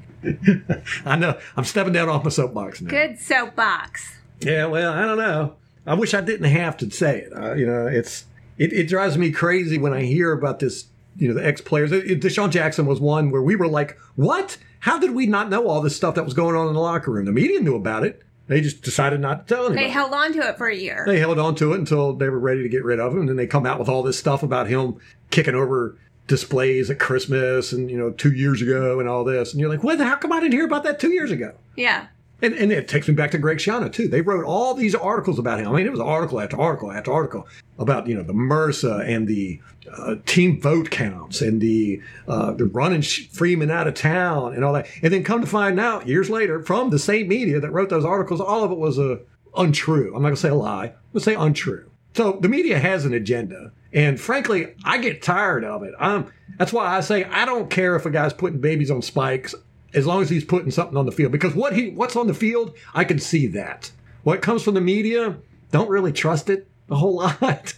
I 1.07 1.17
know 1.17 1.39
I'm 1.57 1.65
stepping 1.65 1.93
down 1.93 2.09
off 2.09 2.25
my 2.25 2.31
soapbox 2.31 2.81
now. 2.81 2.91
Good 2.91 3.19
soapbox. 3.19 4.19
Yeah, 4.41 4.67
well, 4.67 4.93
I 4.93 5.03
don't 5.03 5.19
know. 5.19 5.57
I 5.87 5.95
wish 5.95 6.15
I 6.15 6.21
didn't 6.21 6.51
have 6.51 6.77
to 6.79 6.91
say 6.91 7.21
it. 7.21 7.33
Uh, 7.33 7.55
you 7.55 7.67
know, 7.67 7.87
it's 7.87 8.27
it, 8.59 8.73
it 8.73 8.89
drives 8.89 9.17
me 9.17 9.31
crazy 9.31 9.79
when 9.79 9.93
I 9.93 10.03
hear 10.03 10.33
about 10.33 10.59
this. 10.59 10.87
You 11.17 11.29
know, 11.29 11.35
the 11.35 11.47
ex 11.47 11.63
players. 11.63 11.91
DeSean 11.93 12.51
Jackson 12.51 12.85
was 12.85 13.01
one 13.01 13.31
where 13.31 13.41
we 13.41 13.57
were 13.57 13.69
like, 13.69 13.97
"What? 14.17 14.59
How 14.81 14.99
did 14.99 15.13
we 15.13 15.27
not 15.27 15.49
know 15.49 15.67
all 15.69 15.81
this 15.81 15.97
stuff 15.97 16.15
that 16.17 16.25
was 16.25 16.35
going 16.35 16.55
on 16.55 16.69
in 16.69 16.75
the 16.75 16.81
locker 16.81 17.11
room?" 17.11 17.25
The 17.25 17.33
media 17.33 17.61
knew 17.61 17.75
about 17.75 18.05
it. 18.05 18.23
They 18.49 18.61
just 18.61 18.83
decided 18.83 19.21
not 19.21 19.49
to 19.49 19.55
tell 19.55 19.67
anybody. 19.67 19.87
They 19.87 19.91
held 19.91 20.13
on 20.13 20.33
to 20.35 20.49
it 20.49 20.59
for 20.59 20.69
a 20.69 20.77
year. 20.77 21.05
They 21.07 21.19
held 21.19 21.39
on 21.39 21.55
to 21.57 21.73
it 21.73 21.79
until 21.79 22.13
they 22.13 22.29
were 22.29 22.39
ready 22.39 22.63
to 22.63 22.69
get 22.69 22.85
rid 22.85 23.01
of 23.01 23.13
him, 23.13 23.21
and 23.21 23.29
then 23.31 23.37
they 23.37 23.47
come 23.47 23.65
out 23.65 23.79
with 23.79 23.89
all 23.89 24.03
this 24.03 24.19
stuff 24.19 24.43
about 24.43 24.69
him 24.69 25.01
kicking 25.31 25.55
over 25.55 25.99
displays 26.27 26.91
at 26.91 26.99
Christmas 26.99 27.73
and 27.73 27.91
you 27.91 27.97
know 27.97 28.11
two 28.11 28.33
years 28.33 28.61
ago 28.63 29.01
and 29.01 29.09
all 29.09 29.25
this, 29.25 29.53
and 29.53 29.61
you're 29.61 29.71
like, 29.71 29.83
what? 29.83 29.99
How 29.99 30.17
come 30.17 30.33
I 30.33 30.41
didn't 30.41 30.55
hear 30.55 30.65
about 30.65 30.85
that 30.85 30.99
two 31.01 31.13
years 31.13 31.31
ago? 31.31 31.53
yeah. 31.77 32.07
And, 32.43 32.53
and 32.53 32.71
it 32.71 32.87
takes 32.87 33.09
me 33.09 33.15
back 33.15 33.31
to 33.31 33.39
Greg 33.39 33.57
Schiano 33.57 33.91
too. 33.91 34.09
They 34.09 34.21
wrote 34.21 34.45
all 34.45 34.75
these 34.75 34.95
articles 34.95 35.39
about 35.39 35.59
him. 35.59 35.69
I 35.69 35.73
mean, 35.73 35.87
it 35.87 35.91
was 35.91 36.01
article 36.01 36.39
after 36.39 36.61
article 36.61 36.93
after 36.93 37.11
article 37.11 37.49
about 37.79 38.07
you 38.07 38.15
know 38.15 38.23
the 38.23 38.35
MRSA 38.35 39.09
and 39.09 39.27
the 39.27 39.59
uh, 39.91 40.17
team 40.27 40.61
vote 40.61 40.91
counts 40.91 41.41
and 41.41 41.63
the 41.63 42.03
uh, 42.29 42.53
the 42.53 42.67
running 42.67 43.01
Freeman 43.01 43.71
out 43.71 43.87
of 43.87 43.95
town 43.95 44.53
and 44.53 44.65
all 44.65 44.75
that. 44.75 44.87
And 45.03 45.15
then 45.15 45.25
come 45.25 45.41
to 45.41 45.47
find 45.47 45.81
out 45.81 46.07
years 46.07 46.29
later 46.29 46.63
from 46.63 46.91
the 46.91 46.99
same 46.99 47.29
media 47.29 47.59
that 47.59 47.71
wrote 47.71 47.89
those 47.89 48.05
articles, 48.05 48.43
all 48.43 48.63
of 48.65 48.71
it 48.71 48.79
was 48.79 48.99
uh, 48.99 49.17
untrue. 49.57 50.15
I'm 50.15 50.21
not 50.21 50.29
gonna 50.29 50.37
say 50.37 50.51
a 50.51 50.55
lie. 50.55 50.89
I'm 50.89 50.93
gonna 51.15 51.25
say 51.25 51.35
untrue. 51.35 51.91
So 52.13 52.39
the 52.41 52.49
media 52.49 52.79
has 52.79 53.07
an 53.07 53.15
agenda, 53.15 53.73
and 53.93 54.21
frankly, 54.21 54.75
I 54.85 54.99
get 54.99 55.23
tired 55.23 55.65
of 55.65 55.83
it. 55.83 55.95
Um, 55.99 56.33
that's 56.59 56.73
why 56.73 56.97
I 56.97 57.01
say 57.01 57.25
I 57.25 57.45
don't 57.45 57.71
care 57.71 57.97
if 57.97 58.07
a 58.07 58.11
guy's 58.11 58.33
putting 58.33 58.61
babies 58.61 58.91
on 58.91 59.03
spikes 59.03 59.55
as 59.95 60.07
long 60.07 60.23
as 60.23 60.31
he's 60.31 60.45
putting 60.45 60.71
something 60.71 60.97
on 60.97 61.07
the 61.07 61.13
field. 61.13 61.33
Because 61.33 61.55
what 61.55 61.75
he 61.75 61.91
what's 61.91 62.17
on 62.17 62.27
the 62.27 62.35
field, 62.35 62.77
I 62.95 63.05
can 63.05 63.19
see 63.19 63.47
that. 63.49 63.91
What 64.23 64.43
comes 64.43 64.63
from 64.63 64.75
the 64.75 64.81
media, 64.81 65.37
don't 65.71 65.89
really 65.89 66.13
trust 66.13 66.51
it 66.51 66.69
a 66.91 66.97
whole 66.97 67.17
lot. 67.41 67.75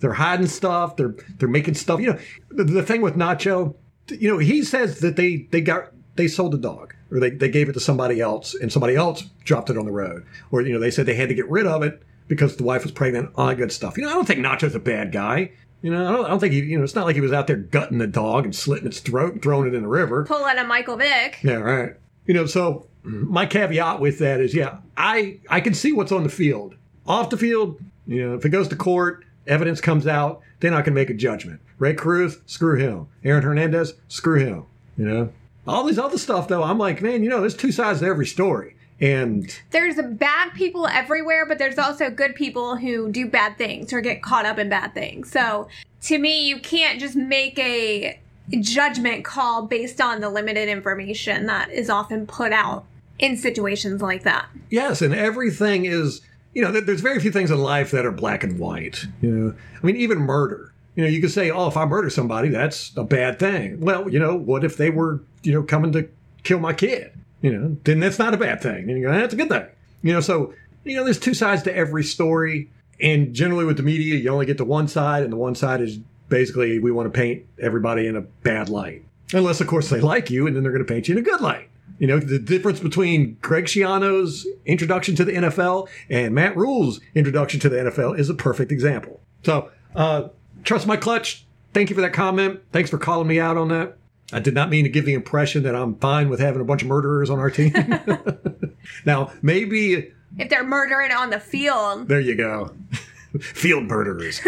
they're 0.00 0.12
hiding 0.14 0.46
stuff. 0.46 0.96
They're 0.96 1.14
they're 1.38 1.48
making 1.48 1.74
stuff. 1.74 2.00
You 2.00 2.14
know, 2.14 2.18
the, 2.50 2.64
the 2.64 2.82
thing 2.82 3.02
with 3.02 3.16
Nacho, 3.16 3.74
you 4.08 4.30
know, 4.30 4.38
he 4.38 4.62
says 4.62 5.00
that 5.00 5.16
they 5.16 5.48
they 5.50 5.60
got 5.60 5.92
they 6.16 6.28
sold 6.28 6.52
the 6.52 6.58
dog 6.58 6.94
or 7.10 7.20
they, 7.20 7.30
they 7.30 7.48
gave 7.48 7.68
it 7.68 7.72
to 7.72 7.80
somebody 7.80 8.20
else 8.20 8.54
and 8.54 8.72
somebody 8.72 8.96
else 8.96 9.22
dropped 9.44 9.70
it 9.70 9.78
on 9.78 9.86
the 9.86 9.92
road. 9.92 10.24
Or, 10.50 10.62
you 10.62 10.72
know, 10.72 10.80
they 10.80 10.90
said 10.90 11.06
they 11.06 11.14
had 11.14 11.28
to 11.28 11.34
get 11.34 11.48
rid 11.48 11.66
of 11.66 11.82
it 11.82 12.02
because 12.28 12.56
the 12.56 12.64
wife 12.64 12.82
was 12.82 12.92
pregnant, 12.92 13.30
all 13.36 13.46
that 13.46 13.56
good 13.56 13.72
stuff. 13.72 13.96
You 13.96 14.04
know, 14.04 14.10
I 14.10 14.14
don't 14.14 14.26
think 14.26 14.40
Nacho's 14.40 14.74
a 14.74 14.80
bad 14.80 15.12
guy. 15.12 15.52
You 15.82 15.90
know, 15.90 16.08
I 16.08 16.12
don't, 16.12 16.24
I 16.24 16.28
don't 16.28 16.38
think 16.38 16.52
he, 16.52 16.60
you 16.60 16.78
know, 16.78 16.84
it's 16.84 16.94
not 16.94 17.06
like 17.06 17.16
he 17.16 17.20
was 17.20 17.32
out 17.32 17.48
there 17.48 17.56
gutting 17.56 17.98
the 17.98 18.06
dog 18.06 18.44
and 18.44 18.54
slitting 18.54 18.86
its 18.86 19.00
throat 19.00 19.32
and 19.32 19.42
throwing 19.42 19.66
it 19.66 19.74
in 19.74 19.82
the 19.82 19.88
river. 19.88 20.24
Pulling 20.24 20.58
a 20.58 20.64
Michael 20.64 20.96
Vick. 20.96 21.38
Yeah, 21.42 21.54
right. 21.54 21.94
You 22.26 22.34
know, 22.34 22.46
so 22.46 22.86
my 23.02 23.46
caveat 23.46 23.98
with 23.98 24.20
that 24.20 24.40
is, 24.40 24.54
yeah, 24.54 24.78
I 24.96 25.40
I 25.50 25.60
can 25.60 25.74
see 25.74 25.92
what's 25.92 26.12
on 26.12 26.22
the 26.22 26.28
field. 26.28 26.76
Off 27.04 27.30
the 27.30 27.36
field, 27.36 27.80
you 28.06 28.24
know, 28.24 28.36
if 28.36 28.44
it 28.44 28.50
goes 28.50 28.68
to 28.68 28.76
court, 28.76 29.24
evidence 29.46 29.80
comes 29.80 30.06
out, 30.06 30.40
then 30.60 30.72
I 30.72 30.82
can 30.82 30.94
make 30.94 31.10
a 31.10 31.14
judgment. 31.14 31.60
Rae 31.78 31.94
Carruth, 31.94 32.42
screw 32.46 32.78
him. 32.78 33.08
Aaron 33.24 33.42
Hernandez, 33.42 33.94
screw 34.06 34.38
him. 34.38 34.66
You 34.96 35.06
know, 35.06 35.32
all 35.66 35.82
these 35.84 35.98
other 35.98 36.18
stuff 36.18 36.46
though, 36.46 36.62
I'm 36.62 36.78
like, 36.78 37.02
man, 37.02 37.24
you 37.24 37.28
know, 37.28 37.40
there's 37.40 37.56
two 37.56 37.72
sides 37.72 38.00
to 38.00 38.06
every 38.06 38.26
story, 38.26 38.76
and 39.02 39.60
There's 39.72 39.96
bad 40.00 40.54
people 40.54 40.86
everywhere, 40.86 41.44
but 41.44 41.58
there's 41.58 41.76
also 41.76 42.08
good 42.08 42.36
people 42.36 42.76
who 42.76 43.10
do 43.10 43.26
bad 43.26 43.58
things 43.58 43.92
or 43.92 44.00
get 44.00 44.22
caught 44.22 44.46
up 44.46 44.58
in 44.60 44.68
bad 44.68 44.94
things. 44.94 45.30
So 45.30 45.66
to 46.02 46.18
me, 46.18 46.46
you 46.46 46.60
can't 46.60 47.00
just 47.00 47.16
make 47.16 47.58
a 47.58 48.20
judgment 48.60 49.24
call 49.24 49.66
based 49.66 50.00
on 50.00 50.20
the 50.20 50.30
limited 50.30 50.68
information 50.68 51.46
that 51.46 51.70
is 51.72 51.90
often 51.90 52.28
put 52.28 52.52
out 52.52 52.84
in 53.18 53.36
situations 53.36 54.00
like 54.00 54.22
that. 54.22 54.46
Yes, 54.70 55.02
and 55.02 55.12
everything 55.12 55.84
is, 55.84 56.20
you 56.54 56.62
know, 56.62 56.70
there's 56.70 57.00
very 57.00 57.18
few 57.18 57.32
things 57.32 57.50
in 57.50 57.58
life 57.58 57.90
that 57.90 58.06
are 58.06 58.12
black 58.12 58.44
and 58.44 58.58
white. 58.58 59.04
You 59.20 59.30
know, 59.30 59.54
I 59.82 59.86
mean, 59.86 59.96
even 59.96 60.18
murder. 60.18 60.72
You 60.94 61.02
know, 61.02 61.10
you 61.10 61.20
could 61.20 61.32
say, 61.32 61.50
oh, 61.50 61.66
if 61.66 61.76
I 61.76 61.86
murder 61.86 62.10
somebody, 62.10 62.50
that's 62.50 62.96
a 62.96 63.02
bad 63.02 63.40
thing. 63.40 63.80
Well, 63.80 64.08
you 64.08 64.20
know, 64.20 64.36
what 64.36 64.62
if 64.62 64.76
they 64.76 64.90
were, 64.90 65.22
you 65.42 65.52
know, 65.52 65.62
coming 65.62 65.90
to 65.92 66.08
kill 66.44 66.60
my 66.60 66.72
kid? 66.72 67.12
You 67.42 67.52
know, 67.52 67.76
then 67.84 68.00
that's 68.00 68.18
not 68.18 68.34
a 68.34 68.36
bad 68.36 68.62
thing. 68.62 68.88
And 68.88 68.98
you 68.98 69.06
go, 69.06 69.12
that's 69.12 69.34
a 69.34 69.36
good 69.36 69.48
thing. 69.48 69.66
You 70.02 70.12
know, 70.12 70.20
so, 70.20 70.54
you 70.84 70.96
know, 70.96 71.04
there's 71.04 71.18
two 71.18 71.34
sides 71.34 71.62
to 71.64 71.74
every 71.74 72.04
story. 72.04 72.70
And 73.00 73.34
generally 73.34 73.64
with 73.64 73.76
the 73.76 73.82
media, 73.82 74.14
you 74.14 74.30
only 74.30 74.46
get 74.46 74.58
to 74.58 74.64
one 74.64 74.88
side, 74.88 75.24
and 75.24 75.32
the 75.32 75.36
one 75.36 75.54
side 75.56 75.80
is 75.80 75.98
basically 76.28 76.78
we 76.78 76.92
want 76.92 77.12
to 77.12 77.16
paint 77.16 77.44
everybody 77.60 78.06
in 78.06 78.16
a 78.16 78.20
bad 78.20 78.68
light. 78.68 79.04
Unless, 79.32 79.60
of 79.60 79.66
course, 79.66 79.90
they 79.90 80.00
like 80.00 80.30
you, 80.30 80.46
and 80.46 80.54
then 80.54 80.62
they're 80.62 80.72
going 80.72 80.84
to 80.84 80.92
paint 80.92 81.08
you 81.08 81.16
in 81.16 81.18
a 81.18 81.22
good 81.22 81.40
light. 81.40 81.68
You 81.98 82.06
know, 82.06 82.18
the 82.18 82.38
difference 82.38 82.80
between 82.80 83.36
Greg 83.42 83.64
Schiano's 83.64 84.46
introduction 84.66 85.14
to 85.16 85.24
the 85.24 85.32
NFL 85.32 85.88
and 86.08 86.34
Matt 86.34 86.56
Rhule's 86.56 87.00
introduction 87.14 87.60
to 87.60 87.68
the 87.68 87.76
NFL 87.76 88.18
is 88.18 88.28
a 88.30 88.34
perfect 88.34 88.72
example. 88.72 89.20
So, 89.44 89.70
uh, 89.94 90.28
trust 90.64 90.86
my 90.86 90.96
clutch. 90.96 91.44
Thank 91.72 91.90
you 91.90 91.96
for 91.96 92.02
that 92.02 92.12
comment. 92.12 92.60
Thanks 92.72 92.90
for 92.90 92.98
calling 92.98 93.28
me 93.28 93.40
out 93.40 93.56
on 93.56 93.68
that. 93.68 93.96
I 94.32 94.40
did 94.40 94.54
not 94.54 94.70
mean 94.70 94.84
to 94.84 94.90
give 94.90 95.04
the 95.04 95.14
impression 95.14 95.62
that 95.64 95.74
I'm 95.74 95.96
fine 95.96 96.28
with 96.28 96.40
having 96.40 96.60
a 96.60 96.64
bunch 96.64 96.82
of 96.82 96.88
murderers 96.88 97.30
on 97.30 97.38
our 97.38 97.50
team. 97.50 97.72
now, 99.04 99.32
maybe 99.42 100.12
If 100.38 100.48
they're 100.48 100.64
murdering 100.64 101.12
on 101.12 101.30
the 101.30 101.40
field, 101.40 102.08
there 102.08 102.20
you 102.20 102.34
go. 102.34 102.72
Field 103.40 103.84
murderers. 103.84 104.40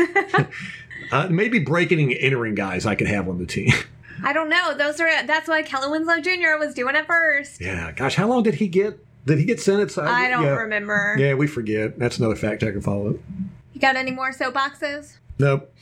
uh, 1.13 1.29
maybe 1.31 1.59
breaking 1.59 2.01
and 2.01 2.13
entering 2.21 2.55
guys 2.55 2.85
I 2.85 2.95
could 2.95 3.07
have 3.07 3.29
on 3.29 3.39
the 3.39 3.47
team. 3.47 3.73
I 4.23 4.33
don't 4.33 4.51
know. 4.51 4.77
Those 4.77 5.01
are 5.01 5.27
that's 5.27 5.49
what 5.49 5.65
Kellen 5.67 5.91
Winslow 5.91 6.21
Jr. 6.21 6.59
was 6.59 6.75
doing 6.75 6.95
at 6.95 7.07
first. 7.07 7.61
yeah, 7.61 7.93
gosh, 7.93 8.15
how 8.15 8.29
long 8.29 8.43
did 8.43 8.55
he 8.55 8.69
get? 8.69 8.99
Did 9.27 9.39
he 9.39 9.47
get 9.47 9.59
sentenced? 9.59 9.99
I 9.99 10.29
don't 10.29 10.45
yeah. 10.45 10.51
remember. 10.51 11.17
Yeah, 11.19 11.35
we 11.35 11.47
forget. 11.47 11.99
That's 11.99 12.19
another 12.19 12.37
fact 12.37 12.63
I 12.63 12.73
can 12.73 12.83
follow. 12.83 13.11
Up. 13.11 13.17
You 13.73 13.81
got 13.81 13.97
any 13.97 14.11
more 14.11 14.33
soapboxes? 14.33 15.17
Nope. 15.39 15.75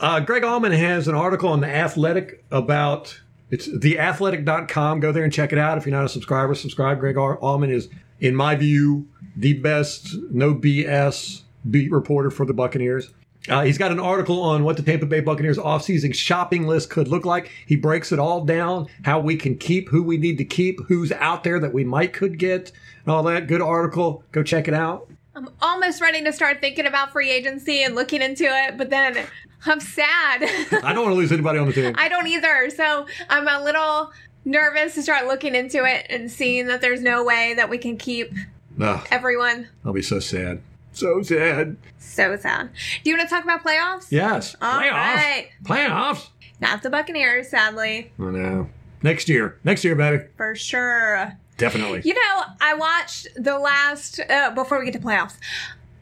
Uh, 0.00 0.20
Greg 0.20 0.42
Auman 0.42 0.76
has 0.76 1.08
an 1.08 1.14
article 1.14 1.50
on 1.50 1.60
the 1.60 1.68
Athletic 1.68 2.44
about 2.50 3.20
it's 3.50 3.68
theathletic.com. 3.68 5.00
Go 5.00 5.12
there 5.12 5.24
and 5.24 5.32
check 5.32 5.52
it 5.52 5.58
out. 5.58 5.78
If 5.78 5.86
you're 5.86 5.94
not 5.94 6.04
a 6.04 6.08
subscriber, 6.08 6.54
subscribe. 6.54 7.00
Greg 7.00 7.16
Auman 7.16 7.70
is, 7.70 7.88
in 8.20 8.34
my 8.34 8.56
view, 8.56 9.06
the 9.36 9.54
best, 9.54 10.16
no 10.30 10.54
BS 10.54 11.42
beat 11.70 11.90
reporter 11.90 12.30
for 12.30 12.44
the 12.44 12.54
Buccaneers. 12.54 13.10
Uh, 13.48 13.62
he's 13.62 13.78
got 13.78 13.92
an 13.92 14.00
article 14.00 14.42
on 14.42 14.64
what 14.64 14.76
the 14.76 14.82
Tampa 14.82 15.06
Bay 15.06 15.20
Buccaneers 15.20 15.58
offseason 15.58 16.12
shopping 16.12 16.66
list 16.66 16.90
could 16.90 17.06
look 17.06 17.24
like. 17.24 17.50
He 17.66 17.76
breaks 17.76 18.10
it 18.10 18.18
all 18.18 18.44
down, 18.44 18.88
how 19.04 19.20
we 19.20 19.36
can 19.36 19.56
keep, 19.56 19.88
who 19.88 20.02
we 20.02 20.16
need 20.16 20.38
to 20.38 20.44
keep, 20.44 20.80
who's 20.88 21.12
out 21.12 21.44
there 21.44 21.60
that 21.60 21.72
we 21.72 21.84
might 21.84 22.12
could 22.12 22.38
get, 22.38 22.72
and 23.04 23.14
all 23.14 23.22
that. 23.24 23.46
Good 23.46 23.62
article. 23.62 24.24
Go 24.32 24.42
check 24.42 24.66
it 24.66 24.74
out. 24.74 25.08
I'm 25.36 25.48
almost 25.60 26.00
ready 26.00 26.24
to 26.24 26.32
start 26.32 26.60
thinking 26.60 26.86
about 26.86 27.12
free 27.12 27.30
agency 27.30 27.82
and 27.82 27.94
looking 27.94 28.22
into 28.22 28.44
it, 28.44 28.78
but 28.78 28.90
then 28.90 29.26
I'm 29.64 29.80
sad. 29.80 30.42
I 30.84 30.92
don't 30.92 31.04
want 31.04 31.12
to 31.12 31.18
lose 31.18 31.32
anybody 31.32 31.58
on 31.58 31.66
the 31.66 31.72
team. 31.72 31.94
I 31.98 32.08
don't 32.08 32.26
either. 32.26 32.70
So 32.70 33.06
I'm 33.28 33.48
a 33.48 33.64
little 33.64 34.12
nervous 34.44 34.94
to 34.94 35.02
start 35.02 35.26
looking 35.26 35.54
into 35.54 35.84
it 35.84 36.06
and 36.10 36.30
seeing 36.30 36.66
that 36.66 36.80
there's 36.80 37.00
no 37.02 37.24
way 37.24 37.54
that 37.54 37.68
we 37.70 37.78
can 37.78 37.96
keep 37.96 38.32
Ugh, 38.80 39.06
everyone. 39.10 39.68
I'll 39.84 39.92
be 39.92 40.02
so 40.02 40.20
sad. 40.20 40.60
So 40.92 41.20
sad. 41.22 41.76
So 41.98 42.36
sad. 42.36 42.70
Do 43.02 43.10
you 43.10 43.16
want 43.16 43.28
to 43.28 43.34
talk 43.34 43.44
about 43.44 43.62
playoffs? 43.64 44.10
Yes. 44.10 44.54
All 44.62 44.80
Playoffs. 44.80 44.92
right. 44.92 45.48
Playoffs. 45.64 46.28
Not 46.60 46.82
the 46.82 46.88
Buccaneers, 46.90 47.48
sadly, 47.50 48.12
I 48.18 48.22
know. 48.22 48.70
Next 49.02 49.28
year. 49.28 49.58
Next 49.64 49.84
year, 49.84 49.94
baby. 49.94 50.24
for 50.38 50.54
sure. 50.54 51.32
Definitely. 51.58 52.00
You 52.04 52.14
know, 52.14 52.42
I 52.60 52.74
watched 52.74 53.28
the 53.36 53.58
last, 53.58 54.20
uh, 54.20 54.50
before 54.52 54.78
we 54.78 54.84
get 54.86 54.94
to 54.94 55.06
playoffs, 55.06 55.36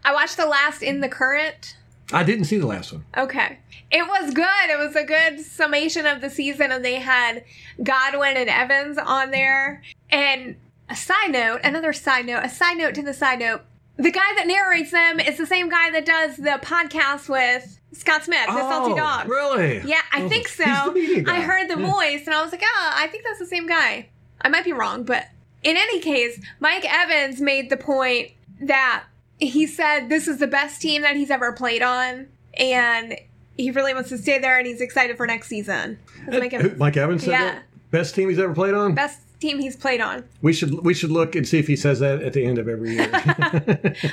I 0.05 0.13
watched 0.13 0.37
the 0.37 0.47
last 0.47 0.83
in 0.83 1.01
the 1.01 1.09
current. 1.09 1.77
I 2.15 2.23
didn't 2.23 2.45
see 2.45 2.59
the 2.59 2.67
last 2.67 2.93
one. 2.93 3.05
Okay. 3.17 3.59
It 3.91 4.07
was 4.07 4.33
good. 4.33 4.71
It 4.71 4.79
was 4.79 4.97
a 4.97 5.05
good 5.05 5.41
summation 5.41 6.07
of 6.07 6.21
the 6.21 6.31
season, 6.31 6.73
and 6.73 6.85
they 6.85 6.97
had 6.97 7.45
Godwin 7.83 8.37
and 8.37 8.49
Evans 8.49 8.99
on 8.99 9.31
there. 9.31 9.83
And 10.11 10.57
a 10.89 10.97
side 10.97 11.31
note, 11.31 11.61
another 11.65 11.93
side 11.93 12.27
note, 12.27 12.45
a 12.45 12.49
side 12.49 12.79
note 12.79 12.95
to 12.95 13.03
the 13.03 13.15
side 13.15 13.39
note. 13.41 13.63
The 13.97 14.11
guy 14.11 14.35
that 14.37 14.47
narrates 14.47 14.91
them 14.91 15.21
is 15.21 15.39
the 15.39 15.47
same 15.47 15.69
guy 15.69 15.91
that 15.93 16.05
does 16.05 16.37
the 16.37 16.59
podcast 16.63 17.29
with 17.29 17.79
Scott 17.93 18.25
Smith, 18.25 18.47
the 18.47 18.59
Salty 18.69 18.95
Dog. 18.99 19.27
Oh, 19.27 19.29
Really? 19.29 19.83
Yeah, 19.85 20.01
I 20.13 20.23
Oh, 20.23 20.29
think 20.29 20.49
so. 20.49 20.65
he's 20.65 20.85
the 20.85 20.91
media 20.93 21.23
guy. 21.23 21.37
I 21.37 21.41
heard 21.41 21.69
the 21.71 21.79
Yeah. 21.81 21.93
voice 21.93 22.27
and 22.27 22.35
I 22.35 22.43
was 22.43 22.51
like, 22.51 22.63
ah, 22.65 22.95
I 22.97 23.07
think 23.07 23.23
that's 23.25 23.39
the 23.39 23.47
same 23.47 23.69
guy. 23.69 24.09
I 24.41 24.49
might 24.49 24.65
be 24.65 24.73
wrong, 24.73 25.05
but 25.05 25.29
in 25.63 25.77
any 25.77 26.01
case, 26.01 26.41
Mike 26.59 26.85
Evans 26.93 27.41
made 27.41 27.71
the 27.71 27.77
point 27.77 28.33
that 28.61 29.05
he 29.45 29.67
said 29.67 30.09
this 30.09 30.27
is 30.29 30.39
the 30.39 30.47
best 30.47 30.81
team 30.81 31.03
that 31.03 31.17
he's 31.17 31.31
ever 31.31 31.53
played 31.53 31.83
on, 31.83 32.27
and 32.59 33.17
he 33.57 33.71
really 33.71 33.95
wants 33.95 34.09
to 34.11 34.19
stay 34.19 34.39
there, 34.39 34.59
and 34.59 34.67
he's 34.67 34.81
excited 34.81 35.17
for 35.17 35.27
next 35.27 35.49
season. 35.49 35.99
That's 36.27 36.39
Mike 36.41 36.53
Evans. 36.55 36.79
Mike 36.79 36.97
Evans 36.97 37.23
said 37.25 37.31
Yeah. 37.33 37.45
that? 37.45 37.63
Best 37.91 38.15
team 38.15 38.29
he's 38.29 38.39
ever 38.41 38.53
played 38.55 38.75
on? 38.75 38.95
Best 38.95 39.21
team 39.41 39.61
he's 39.61 39.77
played 39.77 40.01
on. 40.01 40.25
We 40.43 40.53
should 40.53 40.85
we 40.85 40.95
should 40.95 41.11
look 41.13 41.37
and 41.37 41.47
see 41.47 41.59
if 41.59 41.67
he 41.69 41.77
says 41.77 42.01
that 42.01 42.23
at 42.23 42.33
the 42.33 42.45
end 42.45 42.59
of 42.59 42.69
every 42.69 42.95
year. 42.95 43.09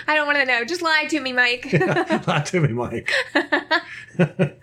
I 0.08 0.14
don't 0.16 0.28
want 0.28 0.38
to 0.38 0.46
know. 0.46 0.64
Just 0.66 0.82
lie 0.82 1.06
to 1.10 1.20
me, 1.20 1.32
Mike. 1.34 1.66
Lie 2.28 2.44
to 2.48 2.60
me, 2.60 2.68
Mike. 2.74 3.12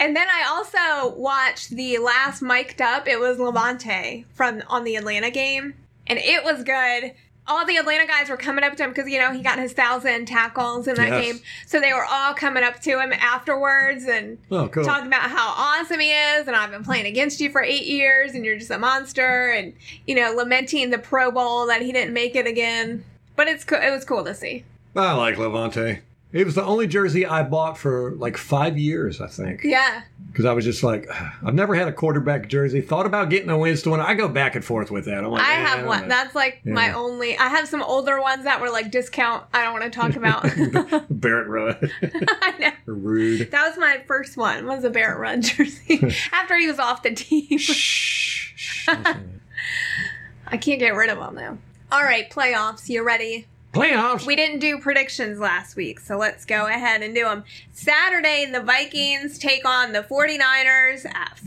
And 0.00 0.16
then 0.16 0.26
I 0.28 0.44
also 0.48 1.14
watched 1.16 1.70
the 1.70 1.98
last 1.98 2.42
mic'd 2.42 2.82
up. 2.82 3.06
It 3.06 3.20
was 3.20 3.38
Lavonte 3.38 4.24
from 4.34 4.60
on 4.66 4.82
the 4.82 4.96
Atlanta 4.96 5.30
game, 5.30 5.74
and 6.08 6.18
it 6.18 6.42
was 6.42 6.64
good. 6.64 7.12
All 7.46 7.66
the 7.66 7.76
Atlanta 7.76 8.06
guys 8.06 8.28
were 8.30 8.36
coming 8.36 8.62
up 8.64 8.76
to 8.76 8.84
him 8.84 8.90
because 8.90 9.10
you 9.10 9.18
know 9.18 9.32
he 9.32 9.42
got 9.42 9.58
his 9.58 9.72
thousand 9.72 10.26
tackles 10.26 10.86
in 10.86 10.94
that 10.94 11.08
Yes. 11.08 11.24
game, 11.24 11.40
so 11.66 11.80
they 11.80 11.92
were 11.92 12.04
all 12.04 12.34
coming 12.34 12.62
up 12.62 12.80
to 12.82 13.00
him 13.00 13.12
afterwards 13.12 14.04
and 14.04 14.38
Oh, 14.50 14.68
cool. 14.68 14.84
talking 14.84 15.08
about 15.08 15.22
how 15.30 15.48
awesome 15.56 15.98
he 16.00 16.12
is, 16.12 16.46
and 16.46 16.54
I've 16.54 16.70
been 16.70 16.84
playing 16.84 17.06
against 17.06 17.40
you 17.40 17.50
for 17.50 17.60
eight 17.62 17.86
years, 17.86 18.32
and 18.34 18.44
you're 18.44 18.58
just 18.58 18.70
a 18.70 18.78
monster, 18.78 19.50
and 19.50 19.72
you 20.06 20.14
know 20.14 20.32
lamenting 20.34 20.90
the 20.90 20.98
Pro 20.98 21.32
Bowl 21.32 21.66
that 21.66 21.82
he 21.82 21.90
didn't 21.92 22.14
make 22.14 22.36
it 22.36 22.46
again. 22.46 23.04
But 23.34 23.48
it's 23.48 23.64
co- 23.64 23.80
it 23.80 23.90
was 23.90 24.04
cool 24.04 24.24
to 24.24 24.34
see. 24.34 24.64
I 24.94 25.12
like 25.14 25.36
Lavonte. 25.36 26.00
It 26.32 26.46
was 26.46 26.54
the 26.54 26.64
only 26.64 26.86
jersey 26.86 27.26
I 27.26 27.42
bought 27.42 27.76
for 27.76 28.12
like 28.12 28.38
five 28.38 28.78
years, 28.78 29.20
I 29.20 29.26
think. 29.26 29.60
Yeah, 29.64 30.02
Because 30.28 30.46
I 30.46 30.52
was 30.54 30.64
just 30.64 30.82
like, 30.82 31.06
I've 31.44 31.52
never 31.52 31.74
had 31.74 31.88
a 31.88 31.92
quarterback 31.92 32.48
jersey. 32.48 32.80
Thought 32.80 33.04
about 33.04 33.28
getting 33.28 33.50
a 33.50 33.58
Winston 33.58 33.90
one. 33.90 34.00
I 34.00 34.14
go 34.14 34.28
back 34.28 34.54
and 34.54 34.64
forth 34.64 34.90
with 34.90 35.04
that. 35.04 35.22
Like, 35.28 35.42
I 35.42 35.52
eh, 35.52 35.66
have 35.66 35.78
don't 35.80 35.86
one. 35.88 36.02
know. 36.02 36.08
That's 36.08 36.34
like 36.34 36.64
my 36.64 36.92
only. 36.94 37.36
I 37.36 37.48
have 37.48 37.68
some 37.68 37.82
older 37.82 38.18
ones 38.18 38.44
that 38.44 38.62
were 38.62 38.70
like 38.70 38.90
discount. 38.90 39.44
I 39.52 39.62
don't 39.62 39.78
want 39.78 39.84
to 39.84 39.90
talk 39.90 40.16
about. 40.16 40.42
Barrett 41.10 41.48
Ruud. 41.48 41.90
I 42.42 42.58
know. 42.58 42.72
Rude. 42.86 43.50
That 43.50 43.68
was 43.68 43.76
my 43.78 44.02
first 44.06 44.38
one. 44.38 44.66
Was 44.66 44.84
a 44.84 44.90
Barrett 44.90 45.18
Ruud 45.20 45.42
jersey 45.42 46.16
after 46.32 46.56
he 46.56 46.66
was 46.66 46.78
off 46.78 47.02
the 47.02 47.12
team. 47.12 47.58
Shh. 47.58 48.52
shh. 48.56 48.88
I 48.88 50.56
can't 50.56 50.80
get 50.80 50.94
rid 50.94 51.10
of 51.10 51.18
him 51.18 51.34
though. 51.34 51.58
All 51.90 52.02
right, 52.02 52.30
playoffs. 52.30 52.88
You 52.88 53.02
ready? 53.04 53.46
Playoffs. 53.72 54.26
We 54.26 54.36
didn't 54.36 54.58
do 54.58 54.78
predictions 54.78 55.38
last 55.38 55.76
week, 55.76 55.98
so 56.00 56.18
let's 56.18 56.44
go 56.44 56.66
ahead 56.66 57.02
and 57.02 57.14
do 57.14 57.24
them. 57.24 57.44
Saturday, 57.72 58.46
the 58.50 58.60
Vikings 58.60 59.38
take 59.38 59.64
on 59.66 59.92
the 59.92 60.02
49ers 60.02 61.06
at 61.06 61.38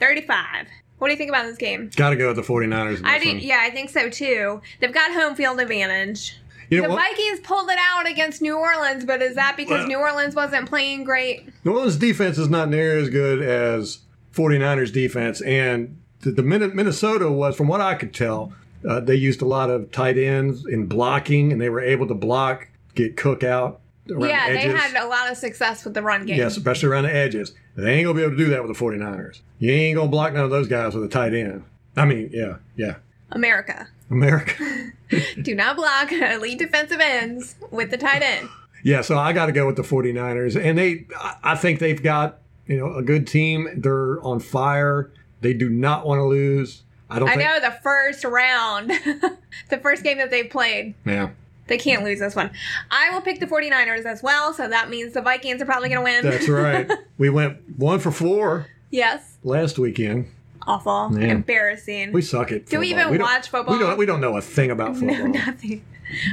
4:35. 0.00 0.66
What 0.98 1.08
do 1.08 1.12
you 1.12 1.18
think 1.18 1.28
about 1.28 1.44
this 1.44 1.56
game? 1.58 1.90
Got 1.94 2.10
to 2.10 2.16
go 2.16 2.28
with 2.28 2.36
the 2.36 2.42
49ers. 2.42 3.00
I 3.04 3.18
this 3.18 3.24
do. 3.24 3.34
one. 3.34 3.38
Yeah, 3.40 3.60
I 3.62 3.70
think 3.70 3.90
so 3.90 4.08
too. 4.10 4.60
They've 4.80 4.92
got 4.92 5.12
home 5.12 5.34
field 5.34 5.60
advantage. 5.60 6.36
You 6.70 6.78
know 6.78 6.88
the 6.88 6.94
what? 6.94 7.02
Vikings 7.10 7.40
pulled 7.40 7.70
it 7.70 7.78
out 7.80 8.08
against 8.08 8.42
New 8.42 8.56
Orleans, 8.56 9.04
but 9.04 9.22
is 9.22 9.36
that 9.36 9.56
because 9.56 9.80
Well- 9.80 9.86
New 9.86 9.98
Orleans 9.98 10.34
wasn't 10.34 10.68
playing 10.68 11.04
great? 11.04 11.48
New 11.64 11.72
Orleans 11.72 11.96
defense 11.96 12.38
is 12.38 12.48
not 12.48 12.68
near 12.70 12.98
as 12.98 13.08
good 13.08 13.40
as 13.40 13.98
49ers 14.34 14.92
defense. 14.92 15.40
And 15.42 15.98
the, 16.22 16.32
the 16.32 16.42
Minnesota 16.42 17.30
was, 17.30 17.54
from 17.54 17.68
what 17.68 17.80
I 17.80 17.94
could 17.94 18.12
tell, 18.12 18.52
uh, 18.88 19.00
they 19.00 19.14
used 19.14 19.42
a 19.42 19.46
lot 19.46 19.70
of 19.70 19.90
tight 19.92 20.18
ends 20.18 20.66
in 20.66 20.86
blocking, 20.86 21.52
and 21.52 21.60
they 21.60 21.68
were 21.68 21.80
able 21.80 22.06
to 22.08 22.14
block, 22.14 22.68
get 22.94 23.16
Cook 23.16 23.42
out 23.44 23.80
yeah, 24.08 24.48
the 24.48 24.54
they 24.54 24.68
had 24.68 24.94
a 25.02 25.06
lot 25.06 25.30
of 25.30 25.36
success 25.36 25.84
with 25.84 25.94
the 25.94 26.02
run 26.02 26.26
game. 26.26 26.36
Yes, 26.36 26.56
especially 26.56 26.88
around 26.88 27.04
the 27.04 27.14
edges. 27.14 27.54
They 27.74 27.94
ain't 27.94 28.04
gonna 28.06 28.16
be 28.16 28.22
able 28.22 28.32
to 28.32 28.36
do 28.36 28.50
that 28.50 28.66
with 28.66 28.76
the 28.76 28.84
49ers. 28.84 29.40
You 29.58 29.72
ain't 29.72 29.96
gonna 29.96 30.08
block 30.10 30.32
none 30.32 30.44
of 30.44 30.50
those 30.50 30.68
guys 30.68 30.94
with 30.94 31.04
a 31.04 31.08
tight 31.08 31.34
end. 31.34 31.64
I 31.96 32.04
mean, 32.04 32.30
yeah, 32.32 32.56
yeah. 32.76 32.96
America. 33.32 33.88
America. 34.10 34.54
Do 35.42 35.54
not 35.54 35.76
block 35.76 36.10
elite 36.12 36.58
defensive 36.58 37.00
ends 37.00 37.56
with 37.70 37.90
the 37.90 37.96
tight 37.96 38.22
end. 38.22 38.48
yeah, 38.84 39.00
so 39.02 39.16
I 39.18 39.32
got 39.32 39.46
to 39.46 39.52
go 39.52 39.66
with 39.66 39.76
the 39.76 39.82
49ers. 39.82 40.60
And 40.60 40.76
they, 40.76 41.06
I- 41.16 41.36
I 41.42 41.56
think 41.56 41.78
they've 41.78 42.02
got, 42.02 42.38
you 42.66 42.76
know, 42.76 42.92
a 42.94 43.02
good 43.02 43.26
team. 43.26 43.68
They're 43.76 44.20
on 44.22 44.40
fire. 44.40 45.12
They 45.40 45.52
do 45.52 45.68
not 45.68 46.06
want 46.06 46.18
to 46.18 46.24
lose. 46.24 46.82
I 47.08 47.18
don't 47.18 47.28
I 47.28 47.36
think. 47.36 47.48
know 47.48 47.60
the 47.60 47.76
first 47.82 48.24
round, 48.24 48.90
the 49.70 49.78
first 49.80 50.02
game 50.02 50.18
that 50.18 50.30
they've 50.30 50.50
played, 50.50 50.94
Yeah, 51.04 51.30
they 51.68 51.78
can't 51.78 52.02
lose 52.04 52.18
this 52.18 52.34
one. 52.34 52.50
I 52.90 53.10
will 53.10 53.20
pick 53.20 53.38
the 53.40 53.46
49ers 53.46 54.04
as 54.04 54.22
well, 54.22 54.52
so 54.52 54.68
that 54.68 54.90
means 54.90 55.12
the 55.14 55.22
Vikings 55.22 55.62
are 55.62 55.66
probably 55.66 55.88
going 55.88 56.00
to 56.00 56.04
win. 56.04 56.24
that's 56.24 56.48
right. 56.48 56.90
we 57.18 57.30
went 57.30 57.58
one 57.78 57.98
for 58.00 58.10
four 58.10 58.66
yes. 58.90 59.36
last 59.44 59.78
weekend. 59.78 60.26
Awful. 60.66 61.10
Man. 61.10 61.30
Embarrassing. 61.30 62.10
We 62.12 62.22
suck 62.22 62.50
at 62.50 62.66
Do 62.66 62.80
we 62.80 62.88
even 62.90 63.06
don't- 63.08 63.18
watch 63.20 63.48
football? 63.50 63.74
We 63.76 63.80
don't, 63.84 63.96
we 63.98 64.04
don't 64.06 64.20
know 64.20 64.36
a 64.36 64.42
thing 64.42 64.72
about 64.72 64.96
football. 64.96 65.16
No, 65.16 65.26
nothing. 65.26 65.84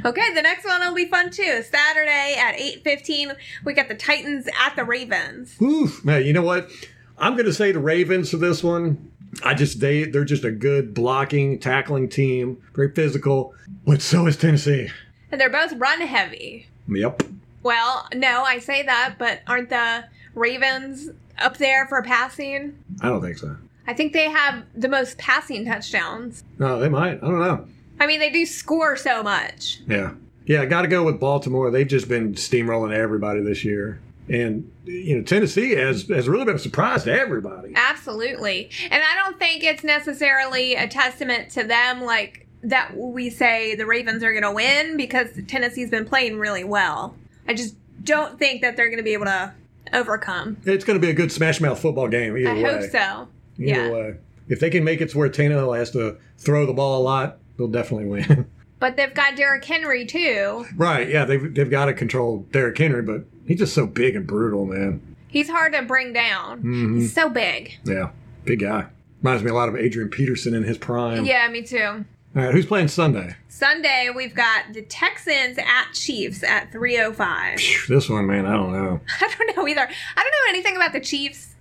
Okay, 0.06 0.34
the 0.34 0.42
next 0.42 0.66
one 0.66 0.82
will 0.82 0.94
be 0.96 1.06
fun 1.06 1.30
too. 1.32 1.64
Saturday 1.64 2.36
at 2.40 2.56
8.15, 2.58 3.36
we 3.64 3.74
got 3.74 3.88
the 3.90 3.96
Titans 3.96 4.48
at 4.60 4.76
the 4.76 4.84
Ravens. 4.84 5.56
Oof, 5.62 6.04
man, 6.06 6.24
you 6.26 6.34
know 6.34 6.42
what? 6.44 6.70
I'm 7.18 7.34
going 7.34 7.46
to 7.46 7.54
say 7.54 7.72
the 7.72 7.80
Ravens 7.80 8.32
for 8.32 8.38
this 8.38 8.64
one. 8.64 9.12
I 9.44 9.54
just 9.54 9.80
they 9.80 10.04
they're 10.04 10.26
just 10.26 10.44
a 10.44 10.52
good 10.52 10.94
blocking, 10.94 11.60
tackling 11.60 12.10
team, 12.10 12.62
very 12.74 12.92
physical. 12.92 13.54
But 13.86 14.02
so 14.02 14.28
is 14.28 14.38
Tennessee. 14.38 14.90
And 15.32 15.40
they're 15.42 15.50
both 15.50 15.74
run 15.74 16.02
heavy. 16.02 16.68
Yep. 16.88 17.24
Well, 17.64 18.08
no, 18.14 18.44
I 18.44 18.60
say 18.60 18.84
that, 18.84 19.16
but 19.18 19.42
aren't 19.48 19.70
the 19.70 20.06
Ravens 20.36 21.10
up 21.40 21.58
there 21.58 21.88
for 21.88 22.02
passing? 22.02 22.78
I 23.02 23.10
don't 23.10 23.22
think 23.22 23.38
so. 23.38 23.56
I 23.88 23.94
think 23.94 24.14
they 24.14 24.30
have 24.30 24.64
the 24.76 24.88
most 24.90 25.18
passing 25.18 25.66
touchdowns. 25.66 26.44
No, 26.60 26.80
they 26.80 26.90
might. 26.90 27.18
I 27.24 27.28
don't 27.28 27.40
know. 27.40 27.68
I 28.00 28.08
mean, 28.08 28.20
they 28.20 28.30
do 28.30 28.46
score 28.46 28.96
so 28.98 29.24
much. 29.24 29.80
Yeah, 29.88 30.14
yeah. 30.46 30.62
I 30.62 30.66
got 30.66 30.84
to 30.84 30.88
go 30.88 31.04
with 31.04 31.20
Baltimore. 31.20 31.72
They've 31.72 31.88
just 31.88 32.08
been 32.08 32.34
steamrolling 32.34 32.94
everybody 32.94 33.42
this 33.42 33.64
year, 33.64 34.00
and 34.30 34.72
you 34.86 35.18
know 35.18 35.24
Tennessee 35.24 35.72
has 35.72 36.08
has 36.08 36.28
really 36.28 36.46
been 36.46 36.56
a 36.56 36.60
surprise 36.60 37.04
to 37.04 37.12
everybody. 37.12 37.74
Absolutely. 37.76 38.70
And 38.90 39.04
I 39.04 39.16
don't 39.22 39.38
think 39.40 39.64
it's 39.64 39.84
necessarily 39.84 40.76
a 40.76 40.88
testament 40.88 41.50
to 41.52 41.64
them, 41.64 42.02
like 42.02 42.48
that 42.64 42.96
we 42.96 43.30
say 43.30 43.76
the 43.76 43.86
Ravens 43.86 44.24
are 44.24 44.32
going 44.32 44.44
to 44.44 44.52
win 44.52 44.96
because 44.96 45.28
Tennessee's 45.48 45.90
been 45.90 46.06
playing 46.06 46.40
really 46.40 46.64
well. 46.64 47.16
I 47.48 47.54
just 47.54 47.76
don't 48.04 48.40
think 48.40 48.62
that 48.62 48.78
they're 48.78 48.88
going 48.88 48.98
to 48.98 49.04
be 49.04 49.14
able 49.14 49.26
to 49.26 49.54
overcome. 49.92 50.58
It's 50.66 50.86
going 50.86 51.00
to 51.00 51.06
be 51.06 51.12
a 51.12 51.14
good 51.14 51.32
smash 51.32 51.60
mouth 51.60 51.80
football 51.80 52.08
game 52.08 52.38
either 52.38 52.52
I 52.52 52.54
way. 52.54 52.64
hope 52.64 52.90
so. 52.90 53.28
Either 53.58 53.86
yeah. 53.86 53.90
way, 53.90 54.16
if 54.48 54.60
they 54.60 54.70
can 54.70 54.84
make 54.84 55.02
it 55.02 55.10
to 55.12 55.18
where 55.18 55.30
Tannehill 55.30 55.78
has 55.78 55.92
to 55.92 56.18
throw 56.38 56.66
the 56.66 56.74
ball 56.74 57.02
a 57.02 57.04
lot, 57.04 57.38
they'll 57.58 57.68
definitely 57.68 58.08
win. 58.08 58.50
But 58.80 58.98
they've 58.98 59.14
got 59.14 59.38
Derrick 59.38 59.64
Henry 59.64 60.06
too. 60.06 60.66
Right, 60.76 61.08
yeah, 61.08 61.24
they've, 61.24 61.56
they've 61.56 61.70
got 61.70 61.86
to 61.86 61.94
control 61.94 62.46
Derrick 62.52 62.78
Henry, 62.78 63.02
but 63.02 63.24
he's 63.48 63.60
just 63.60 63.74
so 63.74 63.86
big 63.86 64.16
and 64.16 64.26
brutal, 64.28 64.66
man. 64.66 65.02
He's 65.28 65.50
hard 65.50 65.74
to 65.74 65.82
bring 65.82 66.14
down. 66.14 66.60
Mm-hmm. 66.60 67.00
He's 67.00 67.14
so 67.14 67.30
big. 67.30 67.78
Yeah, 67.84 68.12
big 68.46 68.60
guy. 68.60 68.86
Reminds 69.22 69.44
me 69.44 69.50
a 69.52 69.54
lot 69.54 69.70
of 69.70 69.76
Adrian 69.76 70.10
Peterson 70.10 70.54
in 70.54 70.64
his 70.64 70.78
prime. 70.78 71.26
Yeah, 71.26 71.48
me 71.48 71.62
too. 71.64 72.06
All 72.36 72.42
right, 72.42 72.54
who's 72.54 72.66
playing 72.66 72.88
Sunday? 72.90 73.36
Sunday 73.48 74.10
we've 74.16 74.34
got 74.36 74.74
the 74.74 74.82
Texans 74.82 75.58
at 75.60 75.92
Chiefs 75.94 76.44
at 76.44 76.72
305. 76.72 77.60
Phew, 77.60 77.96
This 77.96 78.10
one, 78.10 78.26
man, 78.28 78.46
I 78.46 78.54
don't 78.54 78.74
know. 78.74 79.00
I 79.22 79.34
don't 79.38 79.56
know 79.56 79.68
either. 79.68 79.82
I 79.82 80.24
don't 80.24 80.32
know 80.32 80.50
anything 80.50 80.76
about 80.76 80.94
the 80.94 81.00
Chiefs. 81.00 81.56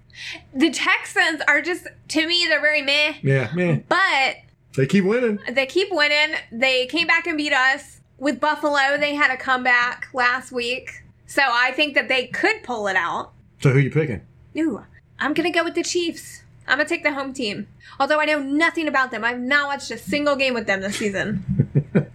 The 0.55 0.71
Texans 0.71 1.41
are 1.47 1.61
just 1.63 1.87
to 2.09 2.27
me 2.27 2.47
they're 2.49 2.61
very 2.61 2.83
meh, 2.83 3.15
Yeah, 3.23 3.51
man, 3.55 3.85
but 3.89 4.37
they 4.77 4.87
keep 4.87 5.05
winning. 5.05 5.39
they 5.51 5.67
keep 5.67 5.89
winning. 5.91 6.37
They 6.51 6.87
came 6.87 7.07
back 7.07 7.27
and 7.27 7.37
beat 7.37 7.53
us 7.53 8.01
with 8.19 8.41
Buffalo. 8.41 8.97
They 8.99 9.15
had 9.15 9.31
a 9.31 9.37
comeback 9.37 10.09
last 10.15 10.53
week. 10.53 11.02
So 11.33 11.41
I 11.47 11.73
think 11.73 11.95
that 11.95 12.09
they 12.09 12.27
could 12.27 12.63
pull 12.63 12.89
it 12.89 12.97
out. 12.97 13.33
So 13.63 13.71
who 13.71 13.79
you 13.79 13.91
picking? 13.91 14.21
Ooh, 14.59 14.85
I'm 15.19 15.33
going 15.33 15.51
to 15.51 15.59
go 15.59 15.65
with 15.65 15.75
the 15.75 15.83
Chiefs. 15.83 16.43
I'm 16.69 16.77
going 16.77 16.87
to 16.87 16.95
take 16.95 17.05
the 17.05 17.15
home 17.15 17.33
team. 17.33 17.69
Although 17.99 18.21
I 18.21 18.27
know 18.27 18.39
nothing 18.39 18.87
about 18.87 19.11
them. 19.11 19.25
I've 19.25 19.41
not 19.41 19.67
watched 19.67 19.91
a 19.91 19.97
single 19.97 20.37
game 20.37 20.53
with 20.53 20.67
them 20.67 20.83
this 20.83 20.97
season. 20.97 21.89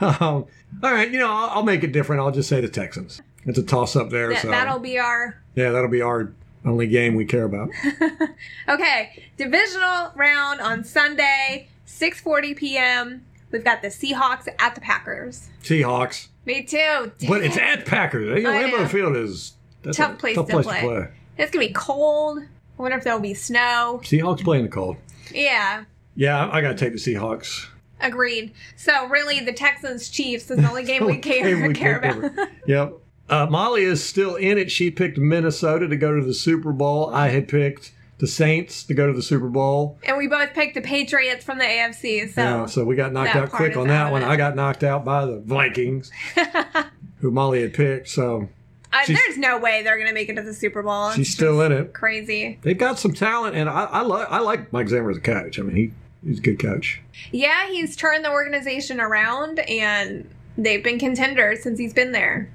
Um, 0.00 0.46
all 0.82 0.92
right, 0.92 1.10
you 1.10 1.18
know, 1.18 1.30
I'll, 1.30 1.50
I'll 1.50 1.62
make 1.62 1.82
it 1.82 1.92
different. 1.92 2.20
I'll 2.22 2.30
just 2.30 2.48
say 2.48 2.60
the 2.60 2.68
Texans. 2.68 3.20
It's 3.44 3.58
a 3.58 3.62
toss 3.62 3.96
up 3.96 4.10
there. 4.10 4.28
That, 4.30 4.42
so 4.42 4.48
that'll 4.48 4.78
be 4.78 4.98
our 4.98 5.42
yeah, 5.54 5.70
that'll 5.70 5.90
be 5.90 6.00
our 6.00 6.32
only 6.64 6.86
game 6.86 7.14
we 7.14 7.24
care 7.24 7.44
about. 7.44 7.70
Okay, 8.68 9.24
divisional 9.36 10.12
round 10.14 10.60
on 10.60 10.84
Sunday, 10.84 11.68
6:40 11.86 12.56
p.m. 12.56 13.26
We've 13.50 13.64
got 13.64 13.82
the 13.82 13.88
Seahawks 13.88 14.48
at 14.58 14.74
the 14.74 14.80
Packers. 14.80 15.48
Seahawks, 15.62 16.28
Me 16.46 16.62
too. 16.62 17.12
but 17.28 17.42
it's 17.42 17.56
at 17.58 17.84
Packers. 17.86 18.30
I 18.38 18.40
know. 18.40 18.50
Lambeau 18.50 18.88
Field 18.88 19.16
is 19.16 19.52
that's 19.82 19.96
Tough 19.98 20.12
a 20.14 20.16
place 20.16 20.36
tough 20.36 20.46
to 20.46 20.52
place 20.52 20.66
play. 20.66 20.80
to 20.80 20.86
play. 20.86 21.08
It's 21.38 21.50
gonna 21.52 21.66
be 21.66 21.72
cold. 21.72 22.38
I 22.78 22.82
wonder 22.82 22.96
if 22.96 23.04
there'll 23.04 23.20
be 23.20 23.34
snow. 23.34 24.00
Seahawks 24.04 24.42
play 24.44 24.58
in 24.58 24.64
the 24.64 24.70
cold. 24.70 24.96
Yeah, 25.32 25.84
Yeah, 26.14 26.48
I 26.52 26.60
got 26.60 26.68
to 26.68 26.74
take 26.76 26.92
the 26.92 26.98
Seahawks. 26.98 27.66
agreed. 28.00 28.52
So 28.76 29.08
really, 29.08 29.40
the 29.40 29.52
Texans 29.52 30.08
Chiefs 30.08 30.50
is 30.50 30.58
the 30.58 30.68
only 30.68 30.82
game 30.84 31.04
we 31.06 31.18
care 31.18 31.66
we 31.66 31.74
care 31.74 31.98
about. 31.98 32.48
Yep. 32.66 32.92
Uh, 33.28 33.46
Molly 33.50 33.82
is 33.82 34.04
still 34.04 34.36
in 34.36 34.56
it. 34.58 34.70
She 34.70 34.90
picked 34.90 35.18
Minnesota 35.18 35.88
to 35.88 35.96
go 35.96 36.14
to 36.18 36.24
the 36.24 36.34
Super 36.34 36.70
Bowl. 36.72 37.12
I 37.12 37.28
had 37.28 37.48
picked 37.48 37.92
the 38.18 38.26
Saints 38.26 38.82
to 38.84 38.94
go 38.94 39.06
to 39.06 39.12
the 39.12 39.22
Super 39.22 39.48
Bowl. 39.48 39.98
and 40.04 40.16
we 40.16 40.26
both 40.26 40.54
picked 40.54 40.74
the 40.74 40.80
Patriots 40.80 41.44
from 41.44 41.58
the 41.58 41.64
AFC. 41.64 42.32
So, 42.32 42.40
Yeah, 42.42 42.66
so 42.66 42.84
we 42.84 42.96
got 42.96 43.12
knocked 43.12 43.36
out 43.36 43.50
quick 43.50 43.76
on 43.76 43.88
that 43.88 44.10
one. 44.10 44.22
it. 44.22 44.26
I 44.28 44.36
got 44.36 44.56
knocked 44.56 44.82
out 44.84 45.04
by 45.04 45.26
the 45.26 45.40
Vikings, 45.40 46.10
who 47.20 47.30
Molly 47.30 47.62
had 47.62 47.74
picked. 47.74 48.08
So 48.08 48.48
I, 48.92 49.04
she's- 49.04 49.18
there's 49.26 49.38
no 49.38 49.58
way 49.58 49.82
they're 49.82 49.98
gonna 49.98 50.12
make 50.12 50.28
it 50.28 50.36
to 50.36 50.42
the 50.42 50.54
Super 50.54 50.82
Bowl. 50.82 51.10
she's 51.12 51.32
still 51.32 51.60
in 51.62 51.72
it. 51.72 51.92
crazy. 51.92 52.58
They've 52.62 52.78
got 52.78 52.98
some 52.98 53.12
talent, 53.12 53.56
and 53.56 53.68
I, 53.68 53.84
I 53.84 54.00
like 54.02 54.30
I 54.30 54.38
like 54.40 54.72
Mike 54.72 54.88
Zimmer 54.88 55.10
as 55.10 55.16
a 55.18 55.20
coach. 55.20 55.58
I 55.58 55.62
mean, 55.62 55.76
he 55.76 55.92
he's 56.26 56.38
a 56.38 56.42
good 56.42 56.58
coach. 56.58 57.00
Yeah, 57.32 57.68
he's 57.68 57.96
turned 57.96 58.24
the 58.24 58.30
organization 58.30 59.00
around 59.00 59.58
and 59.60 60.28
they've 60.56 60.82
been 60.82 60.98
contenders 60.98 61.62
since 61.62 61.78
he's 61.78 61.92
been 61.92 62.12
there. 62.12 62.50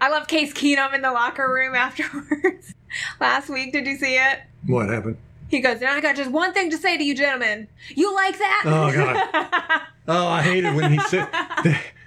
I 0.00 0.08
love 0.08 0.26
Case 0.26 0.52
Keenum 0.52 0.94
in 0.94 1.02
the 1.02 1.12
locker 1.12 1.48
room 1.52 1.74
afterwards. 1.74 2.74
Last 3.20 3.48
week, 3.48 3.72
did 3.72 3.86
you 3.86 3.96
see 3.96 4.16
it? 4.16 4.40
What 4.66 4.88
happened? 4.88 5.16
He 5.48 5.60
goes, 5.60 5.76
and 5.76 5.86
I 5.90 6.00
got 6.00 6.16
just 6.16 6.30
one 6.30 6.52
thing 6.52 6.70
to 6.70 6.76
say 6.78 6.96
to 6.98 7.04
you, 7.04 7.14
gentlemen. 7.14 7.68
You 7.94 8.12
like 8.14 8.36
that? 8.38 8.62
Oh, 8.66 8.92
God. 8.92 9.80
Oh, 10.08 10.28
I 10.28 10.40
hated 10.40 10.72
when 10.76 10.92
he 10.92 11.00
said 11.00 11.26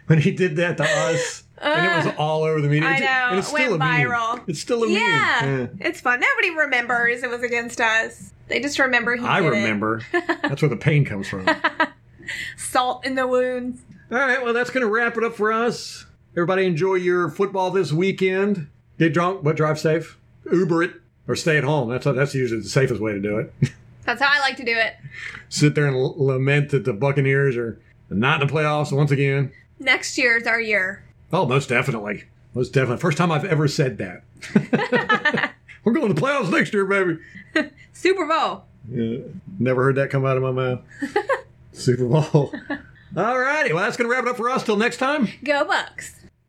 when 0.08 0.20
he 0.22 0.32
did 0.32 0.56
that 0.56 0.78
to 0.78 0.84
us, 0.86 1.44
and 1.62 1.86
it 1.86 2.06
was 2.06 2.16
all 2.18 2.44
over 2.44 2.62
the 2.62 2.70
media. 2.70 2.88
I 2.88 3.00
know, 3.00 3.06
and 3.32 3.40
it's 3.40 3.50
still 3.50 3.72
went 3.72 3.74
a 3.74 3.78
meme. 3.78 4.08
viral. 4.08 4.42
It's 4.48 4.62
still 4.62 4.86
a 4.86 4.90
Yeah, 4.90 5.40
meme. 5.44 5.78
it's 5.82 6.00
fun. 6.00 6.22
Nobody 6.22 6.56
remembers 6.56 7.24
it 7.24 7.30
was 7.30 7.44
against 7.44 7.82
us. 7.82 8.32
They 8.48 8.62
just 8.62 8.80
remember 8.80 9.18
he 9.18 9.26
I 9.26 9.42
did 9.42 9.48
it. 9.48 9.50
remember. 9.58 10.02
That's 10.14 10.62
where 10.62 10.70
the 10.70 10.78
pain 10.78 11.04
comes 11.04 11.28
from. 11.28 11.46
Salt 12.56 13.06
in 13.06 13.16
the 13.16 13.28
wounds. 13.28 13.82
All 14.12 14.18
right, 14.18 14.42
well, 14.44 14.54
that's 14.54 14.70
going 14.70 14.86
to 14.86 14.90
wrap 14.90 15.18
it 15.18 15.24
up 15.26 15.36
for 15.36 15.52
us. 15.52 16.06
Everybody 16.34 16.66
enjoy 16.66 16.96
your 16.96 17.30
football 17.30 17.72
this 17.72 17.92
weekend. 17.92 18.68
Get 18.98 19.14
drunk, 19.14 19.44
but 19.44 19.56
drive 19.58 19.80
safe. 19.80 20.18
Uber 20.52 20.84
it 20.84 20.92
or 21.28 21.36
stay 21.36 21.58
at 21.58 21.64
home. 21.64 21.90
That's 21.90 22.06
that's 22.06 22.34
usually 22.36 22.62
the 22.62 22.70
safest 22.70 23.02
way 23.02 23.14
to 23.14 23.20
do 23.20 23.38
it. 23.40 23.54
That's 24.06 24.22
how 24.24 24.30
I 24.32 24.40
like 24.40 24.58
to 24.58 24.66
do 24.66 24.76
it. 24.76 24.96
Sit 25.50 25.76
there 25.76 25.86
and 25.86 25.96
l- 25.96 26.16
lament 26.18 26.72
that 26.72 26.84
the 26.84 26.94
Buccaneers 26.94 27.56
are 27.56 27.80
not 28.10 28.42
in 28.42 28.48
the 28.48 28.52
playoffs 28.52 28.92
once 28.92 29.12
again. 29.12 29.52
Next 29.78 30.18
year's 30.18 30.48
our 30.48 30.60
year. 30.60 31.04
Oh, 31.32 31.46
most 31.46 31.70
definitely. 31.70 32.24
Most 32.56 32.74
definitely. 32.74 33.02
First 33.02 33.20
time 33.20 33.32
I've 33.32 33.46
ever 33.46 33.68
said 33.68 34.00
that. 34.00 34.24
We're 35.84 35.94
going 35.94 36.08
to 36.08 36.14
the 36.16 36.20
playoffs 36.20 36.50
next 36.50 36.74
year, 36.74 36.86
baby. 36.86 37.20
Super 37.94 38.26
Bowl. 38.26 38.64
Yeah, 38.92 39.20
never 39.60 39.84
heard 39.84 39.96
that 39.98 40.10
come 40.10 40.26
out 40.26 40.38
of 40.38 40.44
my 40.44 40.52
mouth. 40.52 40.80
Super 41.72 42.06
Bowl. 42.08 42.52
All 43.16 43.40
righty. 43.40 43.74
Well, 43.74 43.84
that's 43.84 43.96
going 43.96 44.10
to 44.10 44.16
wrap 44.16 44.24
it 44.26 44.30
up 44.30 44.38
for 44.38 44.50
us. 44.50 44.64
Till 44.64 44.78
next 44.78 44.98
time. 44.98 45.28
Go 45.44 45.66
Bucs. 45.66 46.16